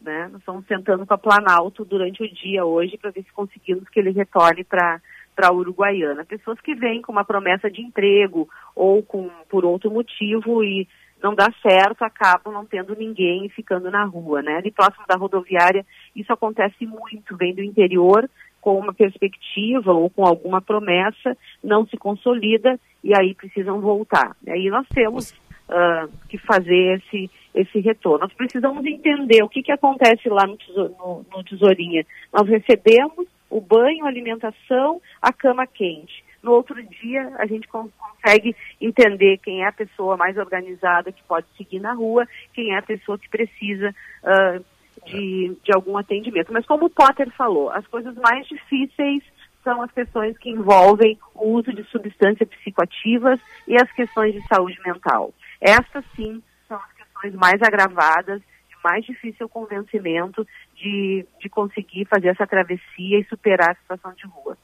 Né? 0.01 0.27
Nós 0.31 0.39
estamos 0.39 0.65
tentando 0.65 1.05
com 1.05 1.13
a 1.13 1.17
Planalto 1.17 1.85
durante 1.85 2.23
o 2.23 2.33
dia 2.33 2.65
hoje 2.65 2.97
para 2.97 3.11
ver 3.11 3.23
se 3.23 3.31
conseguimos 3.31 3.87
que 3.89 3.99
ele 3.99 4.11
retorne 4.11 4.63
para 4.63 4.99
para 5.35 5.49
a 5.49 5.53
Uruguaiana. 5.53 6.25
Pessoas 6.25 6.59
que 6.61 6.73
vêm 6.73 7.01
com 7.01 7.11
uma 7.11 7.25
promessa 7.25 7.69
de 7.69 7.81
emprego 7.81 8.47
ou 8.75 9.03
com 9.03 9.29
por 9.49 9.65
outro 9.65 9.91
motivo 9.91 10.63
e 10.63 10.87
não 11.21 11.33
dá 11.33 11.51
certo, 11.61 12.03
acabam 12.03 12.53
não 12.53 12.65
tendo 12.65 12.95
ninguém 12.95 13.45
e 13.45 13.49
ficando 13.49 13.89
na 13.89 14.03
rua, 14.03 14.41
né? 14.41 14.57
Ali 14.57 14.71
próximo 14.71 15.05
da 15.07 15.15
rodoviária, 15.15 15.85
isso 16.15 16.31
acontece 16.31 16.85
muito, 16.85 17.35
vem 17.35 17.53
do 17.53 17.63
interior 17.63 18.29
com 18.61 18.79
uma 18.79 18.93
perspectiva 18.93 19.93
ou 19.93 20.09
com 20.09 20.25
alguma 20.25 20.59
promessa, 20.59 21.37
não 21.63 21.85
se 21.85 21.97
consolida 21.97 22.79
e 23.03 23.15
aí 23.15 23.35
precisam 23.35 23.79
voltar. 23.79 24.35
E 24.45 24.51
aí 24.51 24.69
nós 24.69 24.87
temos 24.87 25.31
uh, 25.69 26.11
que 26.27 26.37
fazer 26.39 26.99
esse, 26.99 27.29
esse 27.53 27.79
retorno. 27.79 28.21
Nós 28.21 28.33
precisamos 28.33 28.83
entender 28.85 29.43
o 29.43 29.49
que, 29.49 29.61
que 29.61 29.71
acontece 29.71 30.27
lá 30.29 30.47
no, 30.47 30.57
no, 30.75 31.25
no 31.31 31.43
Tesourinha. 31.43 32.03
Nós 32.33 32.47
recebemos 32.49 33.27
o 33.49 33.61
banho, 33.61 34.05
a 34.05 34.09
alimentação, 34.09 35.01
a 35.21 35.31
cama 35.31 35.65
quente. 35.65 36.23
No 36.41 36.51
outro 36.51 36.81
dia, 36.83 37.33
a 37.39 37.45
gente 37.47 37.67
consegue 37.67 38.55
entender 38.79 39.39
quem 39.39 39.63
é 39.63 39.67
a 39.67 39.71
pessoa 39.71 40.15
mais 40.15 40.37
organizada 40.37 41.11
que 41.11 41.23
pode 41.23 41.47
seguir 41.57 41.79
na 41.79 41.93
rua, 41.93 42.27
quem 42.53 42.73
é 42.73 42.77
a 42.77 42.83
pessoa 42.83 43.17
que 43.17 43.27
precisa 43.29 43.89
uh, 44.23 44.63
de, 45.07 45.57
de 45.63 45.73
algum 45.73 45.97
atendimento. 45.97 46.53
Mas 46.53 46.65
como 46.65 46.85
o 46.85 46.89
Potter 46.89 47.31
falou, 47.31 47.71
as 47.71 47.85
coisas 47.87 48.15
mais 48.15 48.47
difíceis 48.47 49.23
são 49.63 49.81
as 49.81 49.91
questões 49.91 50.37
que 50.37 50.51
envolvem 50.51 51.17
o 51.33 51.47
uso 51.49 51.73
de 51.73 51.83
substâncias 51.85 52.47
psicoativas 52.47 53.39
e 53.67 53.75
as 53.75 53.91
questões 53.93 54.33
de 54.33 54.47
saúde 54.47 54.79
mental. 54.85 55.33
Essas 55.59 56.05
sim 56.15 56.41
são 56.67 56.77
as 56.77 56.93
questões 56.93 57.33
mais 57.33 57.59
agravadas, 57.63 58.41
mais 58.85 59.03
difícil 59.03 59.49
convencimento 59.49 60.45
de, 60.75 61.25
de 61.41 61.49
conseguir 61.49 62.05
fazer 62.05 62.27
essa 62.27 62.45
travessia 62.45 63.19
e 63.19 63.25
superar 63.27 63.71
a 63.71 63.75
situação 63.75 64.13
de 64.13 64.27
rua. 64.27 64.55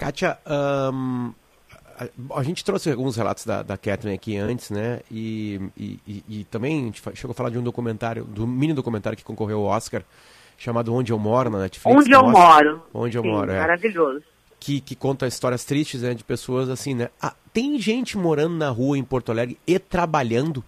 Kátia, 0.00 0.36
um, 0.92 1.32
a, 1.96 2.38
a, 2.40 2.42
gente 2.42 2.64
trouxe 2.64 2.90
alguns 2.90 3.16
relatos 3.16 3.46
da, 3.46 3.62
da 3.62 3.76
Catherine 3.76 4.16
aqui 4.16 4.36
antes, 4.36 4.70
né? 4.70 4.98
E, 5.08 5.60
e, 5.76 6.24
e, 6.28 6.44
também 6.50 6.82
a 6.82 6.84
gente 6.86 7.02
chegou 7.14 7.30
a 7.30 7.34
falar 7.34 7.50
de 7.50 7.58
um 7.58 7.62
documentário, 7.62 8.24
do 8.24 8.48
mini 8.48 8.72
documentário 8.74 9.16
que 9.16 9.22
concorreu 9.22 9.58
ao 9.58 9.66
Oscar, 9.66 10.02
chamado 10.56 10.92
Onde 10.92 11.12
Eu 11.12 11.18
Moro 11.18 11.48
na 11.48 11.60
Netflix. 11.60 11.96
Onde 11.96 12.10
Eu 12.10 12.28
Moro. 12.28 12.82
Onde 12.92 13.16
Eu 13.16 13.22
Sim, 13.22 13.30
Moro, 13.30 13.52
é. 13.52 13.60
Maravilhoso. 13.60 14.24
Que, 14.58 14.80
que 14.80 14.96
conta 14.96 15.24
histórias 15.28 15.64
tristes 15.64 16.02
né, 16.02 16.14
de 16.14 16.24
pessoas 16.24 16.68
assim, 16.68 16.94
né? 16.94 17.10
Ah, 17.22 17.32
tem 17.52 17.78
gente 17.78 18.18
morando 18.18 18.56
na 18.56 18.70
rua 18.70 18.98
em 18.98 19.04
Porto 19.04 19.30
Alegre 19.30 19.56
e 19.64 19.78
trabalhando 19.78 20.64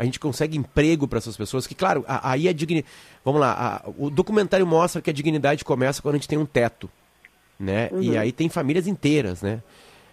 a 0.00 0.04
gente 0.04 0.18
consegue 0.18 0.56
emprego 0.56 1.06
para 1.06 1.18
essas 1.18 1.36
pessoas, 1.36 1.66
que 1.66 1.74
claro, 1.74 2.02
aí 2.08 2.48
a 2.48 2.54
dignidade. 2.54 2.90
Vamos 3.22 3.38
lá, 3.38 3.82
a, 3.84 3.90
o 3.98 4.08
documentário 4.08 4.66
mostra 4.66 5.02
que 5.02 5.10
a 5.10 5.12
dignidade 5.12 5.62
começa 5.62 6.00
quando 6.00 6.14
a 6.14 6.16
gente 6.16 6.26
tem 6.26 6.38
um 6.38 6.46
teto. 6.46 6.88
Né? 7.58 7.90
Uhum. 7.92 8.00
E 8.00 8.16
aí 8.16 8.32
tem 8.32 8.48
famílias 8.48 8.86
inteiras, 8.86 9.42
né? 9.42 9.62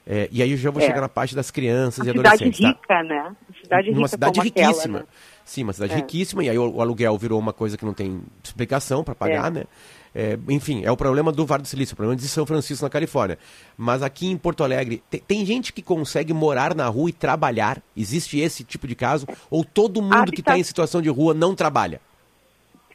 É, 0.06 0.28
e 0.30 0.43
aí 0.43 0.52
eu 0.52 0.58
já 0.58 0.71
vou 0.71 0.82
é. 0.82 0.86
chegar 0.86 1.00
na 1.00 1.08
parte 1.08 1.34
das 1.34 1.50
crianças 1.50 2.00
uma 2.00 2.08
e 2.08 2.10
adolescentes. 2.10 2.58
Cidade 2.58 2.76
rica, 2.76 2.88
tá? 2.88 3.04
né? 3.04 3.36
Cidade 3.63 3.91
Numa 3.91 4.08
cidade 4.10 4.39
riquíssima. 4.41 5.00
Aquela, 5.00 5.00
né? 5.00 5.06
Sim, 5.45 5.63
uma 5.63 5.71
cidade 5.71 5.93
é. 5.93 5.95
riquíssima, 5.95 6.43
e 6.43 6.50
aí 6.50 6.58
o, 6.58 6.69
o, 6.69 6.82
aluguel 6.82 7.17
virou 7.17 7.39
uma 7.39 7.54
coisa 7.54 7.78
que 7.78 7.86
não 7.86 7.93
tem 7.93 8.21
explicação 8.43 9.06
para 9.06 9.15
pagar, 9.15 9.47
é. 9.47 9.52
né? 9.52 9.63
É, 10.13 10.38
enfim, 10.50 10.84
é 10.84 10.91
o 10.91 10.98
problema 10.98 11.32
do 11.32 11.46
Vale 11.46 11.63
do 11.63 11.67
Silício, 11.67 11.93
o 11.93 11.98
problema 11.98 12.15
de 12.15 12.28
São 12.28 12.46
Francisco, 12.46 12.84
na 12.84 12.89
Califórnia. 12.89 13.38
Mas 13.78 14.02
aqui 14.02 14.28
em 14.28 14.38
Porto 14.38 14.63
Alegre, 14.63 15.04
tem, 15.10 15.20
tem, 15.20 15.46
gente 15.46 15.72
que 15.72 15.82
consegue 15.82 16.34
morar 16.34 16.76
na 16.76 16.88
rua 16.88 17.10
e 17.10 17.13
trabalhar? 17.13 17.82
Existe 17.96 18.39
esse 18.39 18.63
tipo 18.63 18.88
de 18.88 18.96
caso? 18.96 19.28
Ou 19.50 19.63
todo 19.63 20.02
mundo 20.02 20.15
Habita... 20.15 20.32
que 20.36 20.41
está 20.41 20.58
em 20.58 20.63
situação 20.63 21.02
de 21.02 21.10
rua 21.10 21.34
não 21.34 21.56
trabalha? 21.56 22.02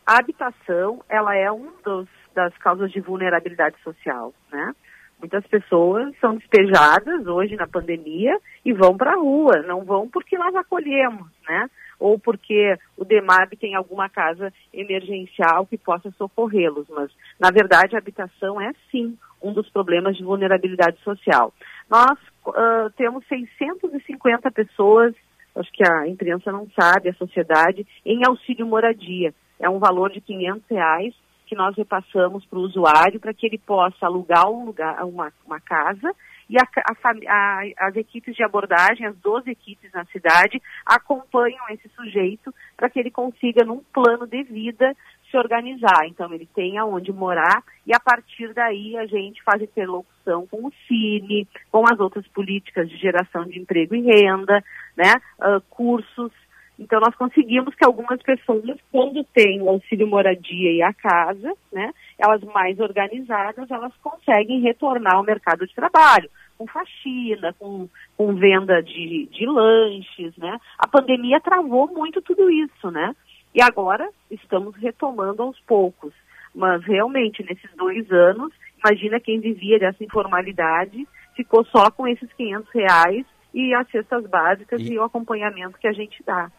A 0.07 0.19
habitação, 0.19 1.01
ela 1.09 1.37
é 1.37 1.51
um 1.51 1.71
dos, 1.85 2.09
das 2.35 2.57
causas 2.59 2.91
de 2.91 3.01
vulnerabilidade 3.01 3.77
social, 3.83 4.35
né? 4.51 4.75
Muitas 5.21 5.47
pessoas 5.47 6.13
são 6.21 6.35
despejadas 6.35 7.29
hoje 7.29 7.55
na 7.55 7.69
pandemia 7.69 8.37
e 8.65 8.73
vão 8.73 8.97
para 8.97 9.13
a 9.13 9.17
rua, 9.17 9.63
não 9.63 9.85
vão 9.85 10.09
porque 10.09 10.37
nós 10.37 10.53
acolhemos, 10.57 11.29
né? 11.49 11.71
Ou 12.03 12.19
porque 12.19 12.77
o 12.97 13.05
DEMAB 13.05 13.57
tem 13.57 13.77
alguma 13.77 14.09
casa 14.09 14.53
emergencial 14.75 15.65
que 15.65 15.79
possa 15.79 16.11
socorrê-los, 16.19 16.89
mas 16.89 17.13
na 17.39 17.53
verdade 17.53 17.95
a 17.95 18.01
habitação 18.01 18.61
é 18.61 18.73
sim 18.91 19.17
um 19.41 19.53
dos 19.53 19.71
problemas 19.71 20.17
de 20.17 20.25
vulnerabilidade 20.25 20.99
social. 21.05 21.55
Nós 21.89 22.19
uh, 22.49 22.91
temos 22.97 23.25
650 23.29 24.51
pessoas, 24.51 25.15
acho 25.55 25.71
que 25.71 25.89
a 25.89 26.09
imprensa 26.09 26.51
não 26.51 26.69
sabe, 26.77 27.09
a 27.09 27.15
sociedade, 27.15 27.87
em 28.05 28.27
auxílio 28.27 28.67
moradia. 28.67 29.33
É 29.61 29.71
um 29.71 29.79
valor 29.79 30.11
de 30.11 30.21
500 30.21 30.69
reais 30.69 31.15
que 31.47 31.55
nós 31.55 31.77
repassamos 31.77 32.45
para 32.47 32.59
o 32.59 32.63
usuário 32.63 33.21
para 33.21 33.33
que 33.33 33.47
ele 33.47 33.59
possa 33.59 34.07
alugar 34.07 34.51
um 34.51 34.65
lugar, 34.65 35.05
uma, 35.05 35.33
uma 35.47 35.61
casa 35.61 36.13
e 36.53 36.59
a, 36.59 36.65
a, 36.65 36.95
a, 37.29 37.89
as 37.89 37.97
equipes 37.97 38.37
de 38.37 38.45
abordagem, 38.45 39.07
as 39.07 39.17
12 39.17 39.51
equipes 39.51 39.91
na 39.91 40.05
cidade, 40.05 40.61
acompanham 40.85 41.65
esse 41.71 41.89
sujeito 41.97 42.55
para 42.77 42.91
que 42.91 43.01
ele 43.01 43.11
consiga, 43.11 43.65
num 43.65 43.83
plano 43.91 44.27
de 44.27 44.43
vida, 44.43 44.95
se 45.31 45.39
organizar. 45.39 46.07
Então, 46.07 46.31
ele 46.31 46.47
tem 46.55 46.77
aonde 46.77 47.11
morar 47.11 47.65
e, 47.87 47.95
a 47.95 47.99
partir 47.99 48.53
daí, 48.53 48.99
a 48.99 49.07
gente 49.07 49.43
faz 49.43 49.63
interlocução 49.63 50.47
com 50.47 50.67
o 50.67 50.73
Cine, 50.87 51.49
com 51.71 51.85
as 51.91 51.99
outras 51.99 52.29
políticas 52.29 52.87
de 52.87 52.99
geração 52.99 53.47
de 53.47 53.59
emprego 53.59 53.95
e 53.95 54.03
renda, 54.03 54.63
né, 54.95 55.15
uh, 55.41 55.59
cursos 55.71 56.31
então, 56.79 56.99
nós 57.01 57.15
conseguimos 57.15 57.75
que 57.75 57.85
algumas 57.85 58.21
pessoas, 58.23 58.79
quando 58.91 59.23
têm 59.25 59.63
o 59.63 59.69
auxílio 59.69 60.07
moradia 60.07 60.73
e 60.73 60.83
a 60.83 60.93
casa, 60.93 61.53
né, 61.73 61.93
elas 62.19 62.43
mais 62.43 62.79
organizadas, 62.81 63.71
elas 63.71 63.93
conseguem 64.03 64.61
retornar 64.61 65.15
ao 65.15 65.23
mercado 65.23 65.67
de 65.67 65.75
trabalho, 65.75 66.29
com 66.63 66.67
faxina, 66.67 67.53
com, 67.59 67.89
com 68.17 68.35
venda 68.35 68.83
de, 68.83 69.29
de 69.33 69.47
lanches, 69.47 70.37
né. 70.37 70.59
A 70.79 70.87
pandemia 70.87 71.41
travou 71.41 71.89
muito 71.89 72.23
tudo 72.23 72.49
isso, 72.51 72.91
né. 72.91 73.15
E 73.55 73.61
agora 73.61 74.09
estamos 74.31 74.75
retomando 74.77 75.43
aos 75.43 75.59
poucos. 75.61 76.13
Mas 76.55 76.85
realmente, 76.85 77.43
nesses 77.43 77.71
dois 77.77 78.11
anos, 78.11 78.53
imagina 78.79 79.21
quem 79.21 79.41
vivia 79.41 79.79
dessa 79.79 80.05
informalidade, 80.05 81.07
ficou 81.35 81.65
só 81.67 81.91
com 81.91 82.07
esses 82.07 82.31
500 82.35 82.71
reais 82.73 83.27
e 83.53 83.75
as 83.75 83.89
cestas 83.91 84.27
básicas 84.27 84.81
e, 84.81 84.93
e 84.93 84.99
o 84.99 85.03
acompanhamento 85.03 85.79
que 85.79 85.89
a 85.89 85.93
gente 85.93 86.23
dá. 86.25 86.51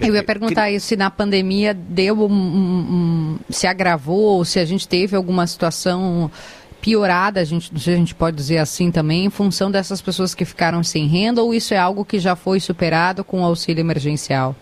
Eu 0.00 0.14
ia 0.14 0.24
perguntar 0.24 0.70
isso, 0.70 0.86
se 0.86 0.96
na 0.96 1.10
pandemia 1.10 1.74
deu 1.74 2.20
um, 2.20 2.32
um, 2.32 2.78
um, 2.90 3.38
se 3.50 3.66
agravou, 3.66 4.42
se 4.46 4.58
a 4.58 4.64
gente 4.64 4.88
teve 4.88 5.14
alguma 5.14 5.46
situação 5.46 6.30
piorada, 6.80 7.40
a 7.40 7.44
gente, 7.44 7.70
a 7.74 7.96
gente 7.96 8.14
pode 8.14 8.36
dizer 8.36 8.58
assim 8.58 8.90
também, 8.90 9.24
em 9.24 9.30
função 9.30 9.70
dessas 9.70 10.00
pessoas 10.00 10.34
que 10.34 10.44
ficaram 10.44 10.82
sem 10.82 11.06
renda, 11.06 11.42
ou 11.42 11.52
isso 11.52 11.74
é 11.74 11.78
algo 11.78 12.04
que 12.04 12.18
já 12.18 12.34
foi 12.34 12.60
superado 12.60 13.22
com 13.22 13.42
o 13.42 13.44
auxílio 13.44 13.80
emergencial? 13.80 14.54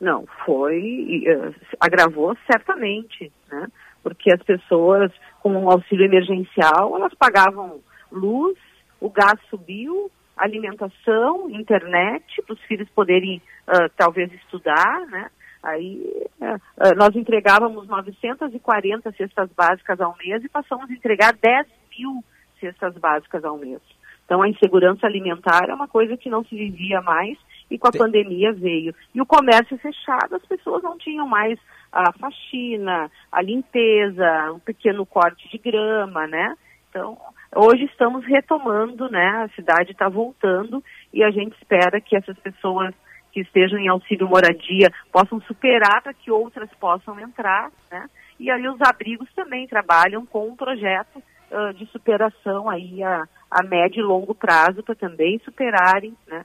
Não, 0.00 0.24
foi, 0.44 1.24
uh, 1.26 1.54
agravou 1.80 2.36
certamente, 2.50 3.32
né? 3.50 3.68
Porque 4.02 4.32
as 4.32 4.42
pessoas, 4.42 5.12
com 5.40 5.64
o 5.64 5.70
auxílio 5.70 6.06
emergencial, 6.06 6.96
elas 6.96 7.14
pagavam 7.14 7.80
luz, 8.10 8.58
o 9.00 9.08
gás 9.08 9.38
subiu, 9.48 10.10
alimentação, 10.36 11.48
internet, 11.50 12.42
para 12.42 12.54
os 12.54 12.60
filhos 12.62 12.88
poderem 12.90 13.40
uh, 13.68 13.88
talvez 13.96 14.32
estudar, 14.32 15.06
né? 15.08 15.30
Aí 15.62 16.26
uh, 16.40 16.96
nós 16.96 17.14
entregávamos 17.14 17.86
940 17.86 19.12
cestas 19.12 19.50
básicas 19.56 20.00
ao 20.00 20.16
mês 20.16 20.42
e 20.44 20.48
passamos 20.48 20.90
a 20.90 20.92
entregar 20.92 21.32
10 21.34 21.66
mil 21.98 22.24
cestas 22.58 22.94
básicas 22.98 23.44
ao 23.44 23.56
mês. 23.56 23.80
Então 24.24 24.42
a 24.42 24.48
insegurança 24.48 25.06
alimentar 25.06 25.68
é 25.68 25.74
uma 25.74 25.88
coisa 25.88 26.16
que 26.16 26.30
não 26.30 26.44
se 26.44 26.56
vivia 26.56 27.00
mais 27.00 27.38
e 27.70 27.78
com 27.78 27.88
a 27.88 27.90
Tem... 27.90 28.00
pandemia 28.00 28.52
veio. 28.52 28.94
E 29.14 29.20
o 29.20 29.26
comércio 29.26 29.78
fechado, 29.78 30.34
as 30.34 30.44
pessoas 30.46 30.82
não 30.82 30.98
tinham 30.98 31.26
mais 31.26 31.58
a 31.92 32.12
faxina, 32.12 33.10
a 33.30 33.42
limpeza, 33.42 34.52
um 34.52 34.58
pequeno 34.58 35.04
corte 35.04 35.48
de 35.48 35.58
grama, 35.58 36.26
né? 36.26 36.56
Então, 36.88 37.18
hoje 37.54 37.84
estamos 37.84 38.24
retomando, 38.24 39.08
né? 39.10 39.44
A 39.44 39.48
cidade 39.54 39.92
está 39.92 40.08
voltando 40.08 40.82
e 41.12 41.22
a 41.22 41.30
gente 41.30 41.54
espera 41.56 42.00
que 42.00 42.16
essas 42.16 42.38
pessoas 42.38 42.94
que 43.32 43.40
estejam 43.40 43.78
em 43.78 43.88
auxílio 43.88 44.28
moradia 44.28 44.92
possam 45.10 45.40
superar 45.42 46.02
para 46.02 46.14
que 46.14 46.30
outras 46.30 46.68
possam 46.78 47.18
entrar, 47.18 47.70
né? 47.90 48.08
E 48.38 48.50
aí 48.50 48.66
os 48.68 48.80
abrigos 48.80 49.28
também 49.34 49.66
trabalham 49.66 50.26
com 50.26 50.48
um 50.48 50.56
projeto 50.56 51.22
uh, 51.50 51.72
de 51.74 51.86
superação 51.86 52.68
aí 52.68 53.02
a, 53.02 53.26
a 53.50 53.62
médio 53.62 54.00
e 54.00 54.06
longo 54.06 54.34
prazo 54.34 54.82
para 54.82 54.94
também 54.94 55.40
superarem, 55.44 56.14
né? 56.26 56.44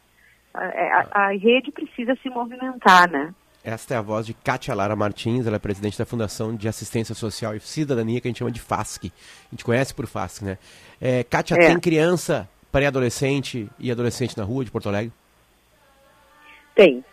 A, 0.54 0.64
a, 0.64 1.26
a 1.26 1.28
rede 1.30 1.72
precisa 1.72 2.16
se 2.22 2.30
movimentar, 2.30 3.10
né? 3.10 3.34
Esta 3.64 3.96
é 3.96 3.98
a 3.98 4.02
voz 4.02 4.26
de 4.26 4.34
Kátia 4.34 4.74
Lara 4.74 4.96
Martins, 4.96 5.46
ela 5.46 5.58
é 5.58 5.60
presidente 5.60 5.98
da 5.98 6.06
Fundação 6.06 6.56
de 6.56 6.70
Assistência 6.70 7.14
Social 7.14 7.54
e 7.54 7.60
Cidadania, 7.60 8.22
que 8.22 8.28
a 8.28 8.30
gente 8.30 8.40
chama 8.40 8.50
de 8.50 8.62
FASC. 8.62 9.08
A 9.08 9.12
gente 9.52 9.66
conhece 9.66 9.94
por 9.94 10.08
FASC, 10.08 10.42
né? 10.42 10.58
É, 11.02 11.24
Kátia, 11.26 11.56
é. 11.56 11.68
tem 11.68 11.80
criança, 11.80 12.48
pré-adolescente 12.72 13.68
e 13.78 13.92
adolescente 13.92 14.38
na 14.38 14.46
rua 14.46 14.64
de 14.64 14.72
Porto 14.72 14.88
Alegre? 14.88 15.12
Tem. 16.78 17.04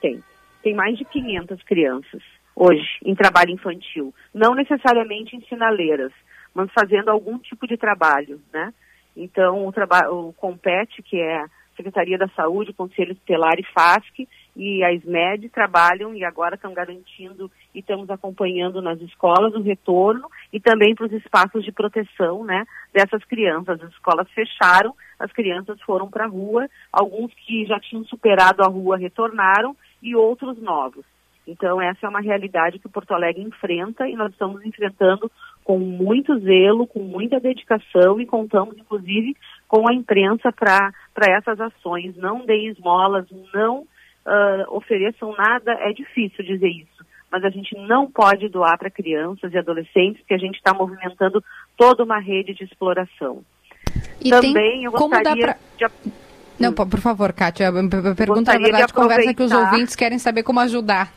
Tem. 0.00 0.22
Tem 0.62 0.74
mais 0.74 0.96
de 0.96 1.04
500 1.04 1.60
crianças 1.64 2.22
hoje 2.54 2.86
em 3.04 3.16
trabalho 3.16 3.50
infantil. 3.50 4.14
Não 4.32 4.54
necessariamente 4.54 5.34
em 5.34 5.40
sinaleiras, 5.42 6.12
mas 6.54 6.70
fazendo 6.72 7.10
algum 7.10 7.36
tipo 7.36 7.66
de 7.66 7.76
trabalho, 7.76 8.40
né? 8.52 8.72
Então, 9.16 9.66
o, 9.66 9.72
trabalho, 9.72 10.28
o 10.28 10.32
COMPET, 10.34 11.02
que 11.02 11.20
é 11.20 11.46
Secretaria 11.76 12.16
da 12.16 12.28
Saúde, 12.28 12.72
Conselho 12.72 13.16
Tutelar 13.16 13.58
e 13.58 13.64
FASC, 13.64 14.28
e 14.60 14.84
a 14.84 14.92
SMED 14.92 15.48
trabalham 15.48 16.14
e 16.14 16.22
agora 16.22 16.54
estão 16.54 16.74
garantindo 16.74 17.50
e 17.74 17.78
estamos 17.78 18.10
acompanhando 18.10 18.82
nas 18.82 19.00
escolas 19.00 19.54
o 19.54 19.62
retorno 19.62 20.28
e 20.52 20.60
também 20.60 20.94
para 20.94 21.06
os 21.06 21.12
espaços 21.12 21.64
de 21.64 21.72
proteção 21.72 22.44
né, 22.44 22.66
dessas 22.92 23.24
crianças. 23.24 23.82
As 23.82 23.90
escolas 23.90 24.30
fecharam, 24.32 24.94
as 25.18 25.32
crianças 25.32 25.80
foram 25.80 26.10
para 26.10 26.26
a 26.26 26.28
rua, 26.28 26.68
alguns 26.92 27.32
que 27.32 27.64
já 27.64 27.80
tinham 27.80 28.04
superado 28.04 28.62
a 28.62 28.68
rua 28.68 28.98
retornaram 28.98 29.74
e 30.02 30.14
outros 30.14 30.60
novos. 30.60 31.06
Então, 31.46 31.80
essa 31.80 32.04
é 32.04 32.08
uma 32.10 32.20
realidade 32.20 32.78
que 32.78 32.88
Porto 32.88 33.14
Alegre 33.14 33.42
enfrenta 33.42 34.06
e 34.06 34.14
nós 34.14 34.30
estamos 34.30 34.62
enfrentando 34.62 35.32
com 35.64 35.78
muito 35.78 36.38
zelo, 36.38 36.86
com 36.86 37.00
muita 37.00 37.40
dedicação 37.40 38.20
e 38.20 38.26
contamos, 38.26 38.76
inclusive, 38.76 39.34
com 39.66 39.88
a 39.88 39.94
imprensa 39.94 40.52
para 40.52 40.92
essas 41.30 41.58
ações. 41.58 42.14
Não 42.18 42.44
deem 42.44 42.68
esmolas, 42.68 43.26
não 43.54 43.86
uh, 44.30 44.76
ofereçam 44.76 45.34
nada, 45.36 45.72
é 45.72 45.92
difícil 45.92 46.44
dizer 46.44 46.68
isso. 46.68 47.04
Mas 47.30 47.44
a 47.44 47.50
gente 47.50 47.76
não 47.76 48.10
pode 48.10 48.48
doar 48.48 48.78
para 48.78 48.90
crianças 48.90 49.52
e 49.52 49.58
adolescentes, 49.58 50.20
porque 50.20 50.34
a 50.34 50.38
gente 50.38 50.56
está 50.56 50.72
movimentando 50.72 51.42
toda 51.76 52.02
uma 52.02 52.18
rede 52.18 52.54
de 52.54 52.64
exploração. 52.64 53.42
E 54.22 54.30
Também 54.30 54.54
tem, 54.54 54.84
eu 54.84 54.92
gostaria 54.92 55.56
pra... 55.78 55.88
de... 55.88 56.12
Não, 56.58 56.74
por 56.74 57.00
favor, 57.00 57.32
Kátia, 57.32 57.68
a 57.68 58.14
pergunta, 58.14 58.52
na 58.52 58.58
verdade, 58.58 58.92
conversa 58.92 59.32
que 59.32 59.42
os 59.42 59.52
ouvintes 59.52 59.96
querem 59.96 60.18
saber 60.18 60.42
como 60.42 60.60
ajudar. 60.60 61.10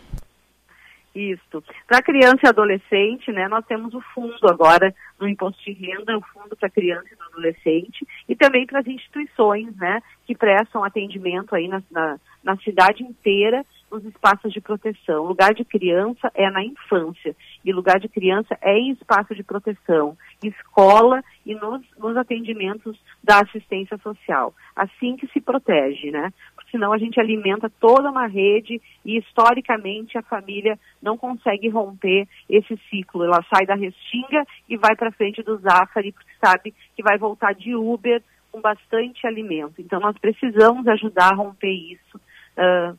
Isso. 1.15 1.63
Para 1.88 2.02
criança 2.02 2.39
e 2.43 2.47
adolescente, 2.47 3.32
né, 3.32 3.47
nós 3.47 3.63
temos 3.65 3.93
o 3.93 4.02
fundo 4.15 4.47
agora 4.49 4.93
no 5.19 5.28
imposto 5.28 5.63
de 5.63 5.71
renda, 5.71 6.17
o 6.17 6.21
fundo 6.21 6.56
para 6.56 6.69
criança 6.69 7.08
e 7.12 7.23
adolescente, 7.32 8.06
e 8.28 8.36
também 8.36 8.65
para 8.65 8.80
as 8.80 8.88
instituições, 8.88 9.76
né, 9.78 10.02
que 10.26 10.36
prestam 10.36 10.84
atendimento 10.84 11.54
aí 11.54 11.67
na, 11.67 11.84
na, 11.91 12.19
na 12.43 12.58
cidade 12.58 13.04
inteira 13.04 13.63
nos 13.91 14.04
espaços 14.06 14.52
de 14.52 14.60
proteção. 14.60 15.23
Lugar 15.23 15.54
de 15.54 15.63
criança 15.63 16.32
é 16.34 16.49
na 16.49 16.63
infância 16.63 17.36
e 17.63 17.71
lugar 17.71 17.99
de 17.99 18.10
criança 18.10 18.58
é 18.60 18.76
em 18.76 18.91
espaço 18.91 19.36
de 19.36 19.43
proteção, 19.43 20.17
escola 20.43 21.23
e 21.45 21.54
nos, 21.54 21.84
nos 21.97 22.17
atendimentos 22.17 22.99
da 23.23 23.41
assistência 23.41 23.97
social. 23.99 24.54
Assim 24.76 25.15
que 25.15 25.28
se 25.28 25.39
protege, 25.39 26.10
né? 26.10 26.34
Senão 26.74 26.92
a 26.92 26.98
gente 26.98 27.20
alimenta 27.20 27.70
toda 27.70 28.10
uma 28.10 28.26
rede 28.26 28.82
e 29.06 29.20
historicamente 29.20 30.18
a 30.18 30.24
família 30.24 30.80
não 31.00 31.16
consegue 31.16 31.70
romper 31.70 32.28
esse 32.50 32.76
ciclo. 32.90 33.24
Ela 33.24 33.46
sai 33.48 33.64
da 33.64 33.76
restinga 33.76 34.44
e 34.68 34.76
vai 34.76 34.96
para 34.96 35.12
frente 35.12 35.44
do 35.44 35.56
Zafari 35.58 36.12
porque 36.12 36.32
sabe 36.44 36.74
que 36.96 37.04
vai 37.04 37.16
voltar 37.20 37.54
de 37.54 37.76
Uber 37.76 38.24
com 38.52 38.60
bastante 38.60 39.28
alimento. 39.28 39.76
Então 39.78 40.00
nós 40.00 40.18
precisamos 40.18 40.88
ajudar 40.88 41.34
a 41.34 41.36
romper 41.36 41.72
isso. 41.72 42.20
Uh, 42.58 42.98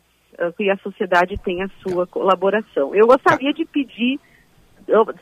que 0.56 0.68
a 0.68 0.76
sociedade 0.78 1.36
tenha 1.38 1.66
a 1.66 1.88
sua 1.88 2.08
colaboração. 2.08 2.92
Eu 2.92 3.06
gostaria 3.06 3.52
de 3.52 3.64
pedir, 3.64 4.18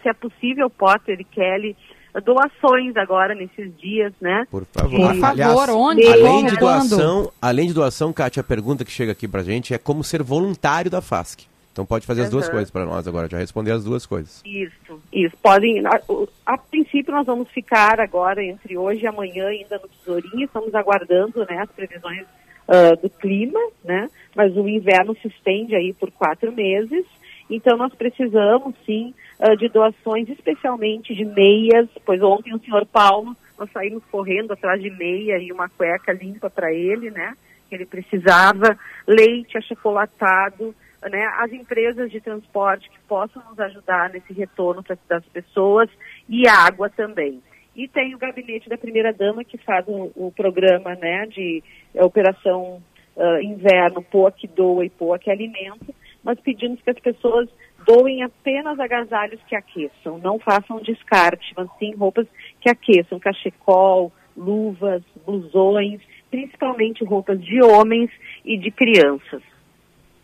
se 0.00 0.08
é 0.08 0.12
possível, 0.14 0.70
Potter 0.70 1.20
e 1.20 1.24
Kelly, 1.24 1.76
doações 2.20 2.96
agora 2.96 3.34
nesses 3.34 3.74
dias, 3.78 4.12
né? 4.20 4.46
Por 4.50 4.64
favor. 4.66 4.90
Por 4.90 5.14
favor, 5.16 5.24
Aliás, 5.24 5.68
onde? 5.70 6.06
Além 6.06 6.46
de 6.46 6.56
doação, 6.56 7.32
além 7.40 7.66
de 7.68 7.74
doação, 7.74 8.12
Kátia, 8.12 8.40
a 8.40 8.44
pergunta 8.44 8.84
que 8.84 8.90
chega 8.90 9.12
aqui 9.12 9.26
pra 9.26 9.42
gente 9.42 9.72
é 9.72 9.78
como 9.78 10.04
ser 10.04 10.22
voluntário 10.22 10.90
da 10.90 11.00
FASC. 11.00 11.46
Então 11.72 11.86
pode 11.86 12.06
fazer 12.06 12.20
uhum. 12.20 12.26
as 12.26 12.30
duas 12.30 12.48
coisas 12.50 12.70
para 12.70 12.84
nós 12.84 13.08
agora, 13.08 13.28
já 13.28 13.38
responder 13.38 13.72
as 13.72 13.82
duas 13.82 14.04
coisas. 14.04 14.42
Isso, 14.44 15.00
isso. 15.10 15.34
Podem. 15.42 15.84
A, 15.86 16.00
a, 16.44 16.58
princípio 16.58 17.14
nós 17.14 17.24
vamos 17.24 17.48
ficar 17.50 17.98
agora 17.98 18.44
entre 18.44 18.76
hoje 18.76 19.04
e 19.04 19.06
amanhã 19.06 19.46
ainda 19.46 19.78
no 19.78 19.88
Tesourinho, 19.88 20.44
estamos 20.44 20.74
aguardando 20.74 21.46
né, 21.46 21.58
as 21.60 21.70
previsões 21.70 22.26
uh, 22.68 23.00
do 23.00 23.08
clima, 23.08 23.58
né? 23.82 24.10
Mas 24.36 24.54
o 24.54 24.68
inverno 24.68 25.16
se 25.22 25.28
estende 25.28 25.74
aí 25.74 25.94
por 25.94 26.10
quatro 26.10 26.52
meses. 26.52 27.06
Então 27.54 27.76
nós 27.76 27.94
precisamos 27.94 28.74
sim 28.86 29.12
uh, 29.38 29.54
de 29.58 29.68
doações, 29.68 30.26
especialmente 30.30 31.14
de 31.14 31.22
meias, 31.22 31.86
pois 32.06 32.22
ontem 32.22 32.54
o 32.54 32.58
senhor 32.58 32.86
Paulo, 32.86 33.36
nós 33.58 33.70
saímos 33.72 34.02
correndo 34.10 34.52
atrás 34.52 34.80
de 34.80 34.88
meia 34.88 35.36
e 35.36 35.52
uma 35.52 35.68
cueca 35.68 36.14
limpa 36.14 36.48
para 36.48 36.72
ele, 36.72 37.10
né? 37.10 37.34
Que 37.68 37.74
ele 37.74 37.84
precisava, 37.84 38.78
leite 39.06 39.58
achocolatado, 39.58 40.74
né? 41.02 41.26
As 41.40 41.52
empresas 41.52 42.10
de 42.10 42.22
transporte 42.22 42.88
que 42.88 42.98
possam 43.00 43.42
nos 43.50 43.60
ajudar 43.60 44.08
nesse 44.08 44.32
retorno 44.32 44.82
das 45.06 45.24
pessoas 45.26 45.90
e 46.26 46.48
água 46.48 46.88
também. 46.88 47.42
E 47.76 47.86
tem 47.86 48.14
o 48.14 48.18
gabinete 48.18 48.68
da 48.68 48.78
primeira-dama 48.78 49.44
que 49.44 49.58
faz 49.58 49.86
o, 49.86 50.10
o, 50.14 50.32
programa 50.34 50.94
né, 50.94 51.26
de 51.26 51.62
operação 51.94 52.82
uh, 53.16 53.42
inverno, 53.42 54.02
POA 54.02 54.30
que 54.32 54.46
doa 54.46 54.84
e 54.84 54.90
POA 54.90 55.18
que 55.18 55.30
alimenta, 55.30 55.86
mas 56.22 56.40
pedimos 56.40 56.80
que 56.80 56.90
as 56.90 56.98
pessoas 56.98 57.48
doem 57.86 58.22
apenas 58.22 58.78
agasalhos 58.78 59.40
que 59.48 59.56
aqueçam, 59.56 60.18
não 60.18 60.38
façam 60.38 60.80
descarte, 60.80 61.52
mas 61.56 61.68
sim 61.78 61.94
roupas 61.94 62.26
que 62.60 62.70
aqueçam, 62.70 63.18
cachecol, 63.18 64.12
luvas, 64.36 65.02
blusões, 65.26 66.00
principalmente 66.30 67.04
roupas 67.04 67.42
de 67.42 67.62
homens 67.62 68.10
e 68.44 68.56
de 68.56 68.70
crianças. 68.70 69.42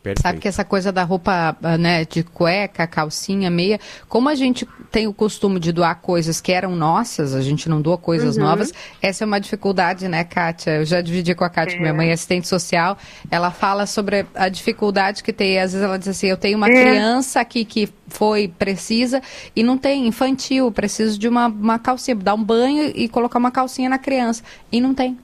Perfeito. 0.02 0.22
Sabe 0.22 0.38
que 0.38 0.46
essa 0.46 0.64
coisa 0.64 0.92
da 0.92 1.02
roupa, 1.02 1.56
ah, 1.60 1.76
né, 1.76 2.04
de 2.04 2.22
cueca, 2.22 2.86
calcinha, 2.86 3.50
meia, 3.50 3.80
como 4.08 4.28
a 4.28 4.34
gente 4.34 4.66
tem 4.92 5.08
o 5.08 5.12
costume 5.12 5.58
de 5.58 5.72
doar 5.72 6.00
coisas 6.00 6.40
que 6.40 6.52
eram 6.52 6.76
nossas, 6.76 7.34
a 7.34 7.42
gente 7.42 7.68
não 7.68 7.82
doa 7.82 7.98
coisas 7.98 8.36
uhum. 8.36 8.44
novas, 8.44 8.72
essa 9.02 9.24
é 9.24 9.26
uma 9.26 9.40
dificuldade, 9.40 10.06
né, 10.06 10.22
Kátia? 10.22 10.76
Eu 10.76 10.84
já 10.84 11.00
dividi 11.00 11.34
com 11.34 11.44
a 11.44 11.50
Kátia, 11.50 11.76
é. 11.76 11.80
minha 11.80 11.92
mãe 11.92 12.10
é 12.10 12.12
assistente 12.12 12.46
social, 12.46 12.96
ela 13.28 13.50
fala 13.50 13.86
sobre 13.86 14.24
a 14.34 14.48
dificuldade 14.48 15.22
que 15.22 15.32
tem, 15.32 15.58
às 15.58 15.72
vezes 15.72 15.84
ela 15.84 15.98
diz 15.98 16.08
assim, 16.08 16.28
eu 16.28 16.36
tenho 16.36 16.56
uma 16.56 16.68
é. 16.68 16.70
criança 16.70 17.40
aqui 17.40 17.64
que 17.64 17.88
foi, 18.06 18.46
precisa, 18.48 19.20
e 19.54 19.64
não 19.64 19.76
tem 19.76 20.06
infantil, 20.06 20.70
preciso 20.70 21.18
de 21.18 21.26
uma, 21.26 21.48
uma 21.48 21.78
calcinha, 21.78 22.14
dar 22.14 22.34
um 22.34 22.42
banho 22.42 22.92
e 22.94 23.08
colocar 23.08 23.38
uma 23.38 23.50
calcinha 23.50 23.90
na 23.90 23.98
criança, 23.98 24.44
e 24.70 24.80
não 24.80 24.94
tem. 24.94 25.18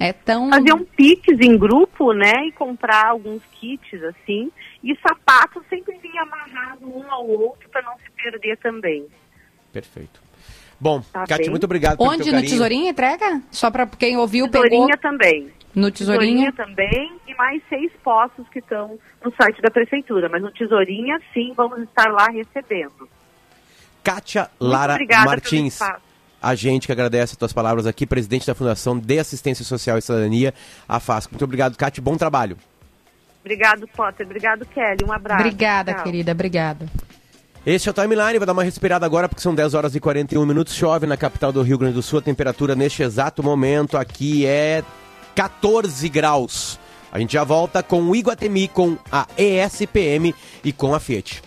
É 0.00 0.12
tão... 0.12 0.50
Fazer 0.50 0.72
um 0.72 0.84
pix 0.84 1.28
em 1.40 1.56
grupo, 1.56 2.12
né? 2.12 2.46
E 2.46 2.52
comprar 2.52 3.06
alguns 3.06 3.42
kits, 3.52 4.02
assim. 4.04 4.50
E 4.82 4.96
sapato 4.96 5.64
sempre 5.68 5.96
vinha 5.98 6.22
amarrado 6.22 6.86
um 6.86 7.10
ao 7.12 7.28
outro 7.28 7.68
para 7.68 7.82
não 7.82 7.96
se 7.98 8.10
perder 8.10 8.56
também. 8.58 9.06
Perfeito. 9.72 10.20
Bom, 10.80 11.02
tá 11.12 11.26
Kátia, 11.26 11.50
muito 11.50 11.64
obrigado 11.64 11.98
pelo 11.98 12.10
Onde? 12.10 12.32
No 12.32 12.40
Tesourinha 12.40 12.90
entrega? 12.90 13.42
Só 13.50 13.70
para 13.70 13.86
quem 13.86 14.16
ouviu, 14.16 14.48
tesourinha 14.48 14.96
pegou... 14.96 14.98
também. 14.98 15.52
No 15.74 15.90
Tesourinha? 15.90 16.50
Tesourinha 16.50 16.52
também 16.52 17.12
e 17.28 17.34
mais 17.34 17.62
seis 17.68 17.92
postos 18.02 18.48
que 18.48 18.60
estão 18.60 18.98
no 19.22 19.32
site 19.34 19.60
da 19.60 19.70
Prefeitura. 19.70 20.28
Mas 20.30 20.42
no 20.42 20.50
Tesourinha, 20.50 21.20
sim, 21.34 21.52
vamos 21.54 21.80
estar 21.82 22.10
lá 22.10 22.26
recebendo. 22.28 23.08
Kátia 24.02 24.50
Lara 24.58 24.98
Martins. 25.24 25.78
A 26.42 26.54
gente 26.54 26.86
que 26.86 26.92
agradece 26.92 27.34
as 27.34 27.36
tuas 27.36 27.52
palavras 27.52 27.86
aqui, 27.86 28.06
presidente 28.06 28.46
da 28.46 28.54
Fundação 28.54 28.98
de 28.98 29.18
Assistência 29.18 29.64
Social 29.64 29.98
e 29.98 30.02
Cidadania, 30.02 30.54
a 30.88 30.98
FASC. 30.98 31.30
Muito 31.30 31.44
obrigado, 31.44 31.76
Kátia. 31.76 32.02
Bom 32.02 32.16
trabalho. 32.16 32.56
Obrigado, 33.44 33.86
Potter. 33.88 34.26
Obrigado, 34.26 34.64
Kelly. 34.66 35.04
Um 35.04 35.12
abraço. 35.12 35.40
Obrigada, 35.42 35.94
Tchau. 35.94 36.04
querida. 36.04 36.32
Obrigada. 36.32 36.86
Este 37.64 37.88
é 37.88 37.90
o 37.90 37.94
Timeline, 37.94 38.38
vai 38.38 38.46
dar 38.46 38.52
uma 38.54 38.64
respirada 38.64 39.04
agora 39.04 39.28
porque 39.28 39.42
são 39.42 39.54
10 39.54 39.74
horas 39.74 39.94
e 39.94 40.00
41 40.00 40.46
minutos. 40.46 40.74
Chove 40.74 41.06
na 41.06 41.16
capital 41.16 41.52
do 41.52 41.60
Rio 41.60 41.76
Grande 41.76 41.94
do 41.94 42.02
Sul. 42.02 42.18
A 42.18 42.22
temperatura 42.22 42.74
neste 42.74 43.02
exato 43.02 43.42
momento 43.42 43.98
aqui 43.98 44.46
é 44.46 44.82
14 45.34 46.08
graus. 46.08 46.78
A 47.12 47.18
gente 47.18 47.34
já 47.34 47.44
volta 47.44 47.82
com 47.82 48.02
o 48.02 48.16
Iguatemi, 48.16 48.68
com 48.68 48.96
a 49.12 49.26
ESPM 49.36 50.34
e 50.64 50.72
com 50.72 50.94
a 50.94 51.00
Fiat. 51.00 51.42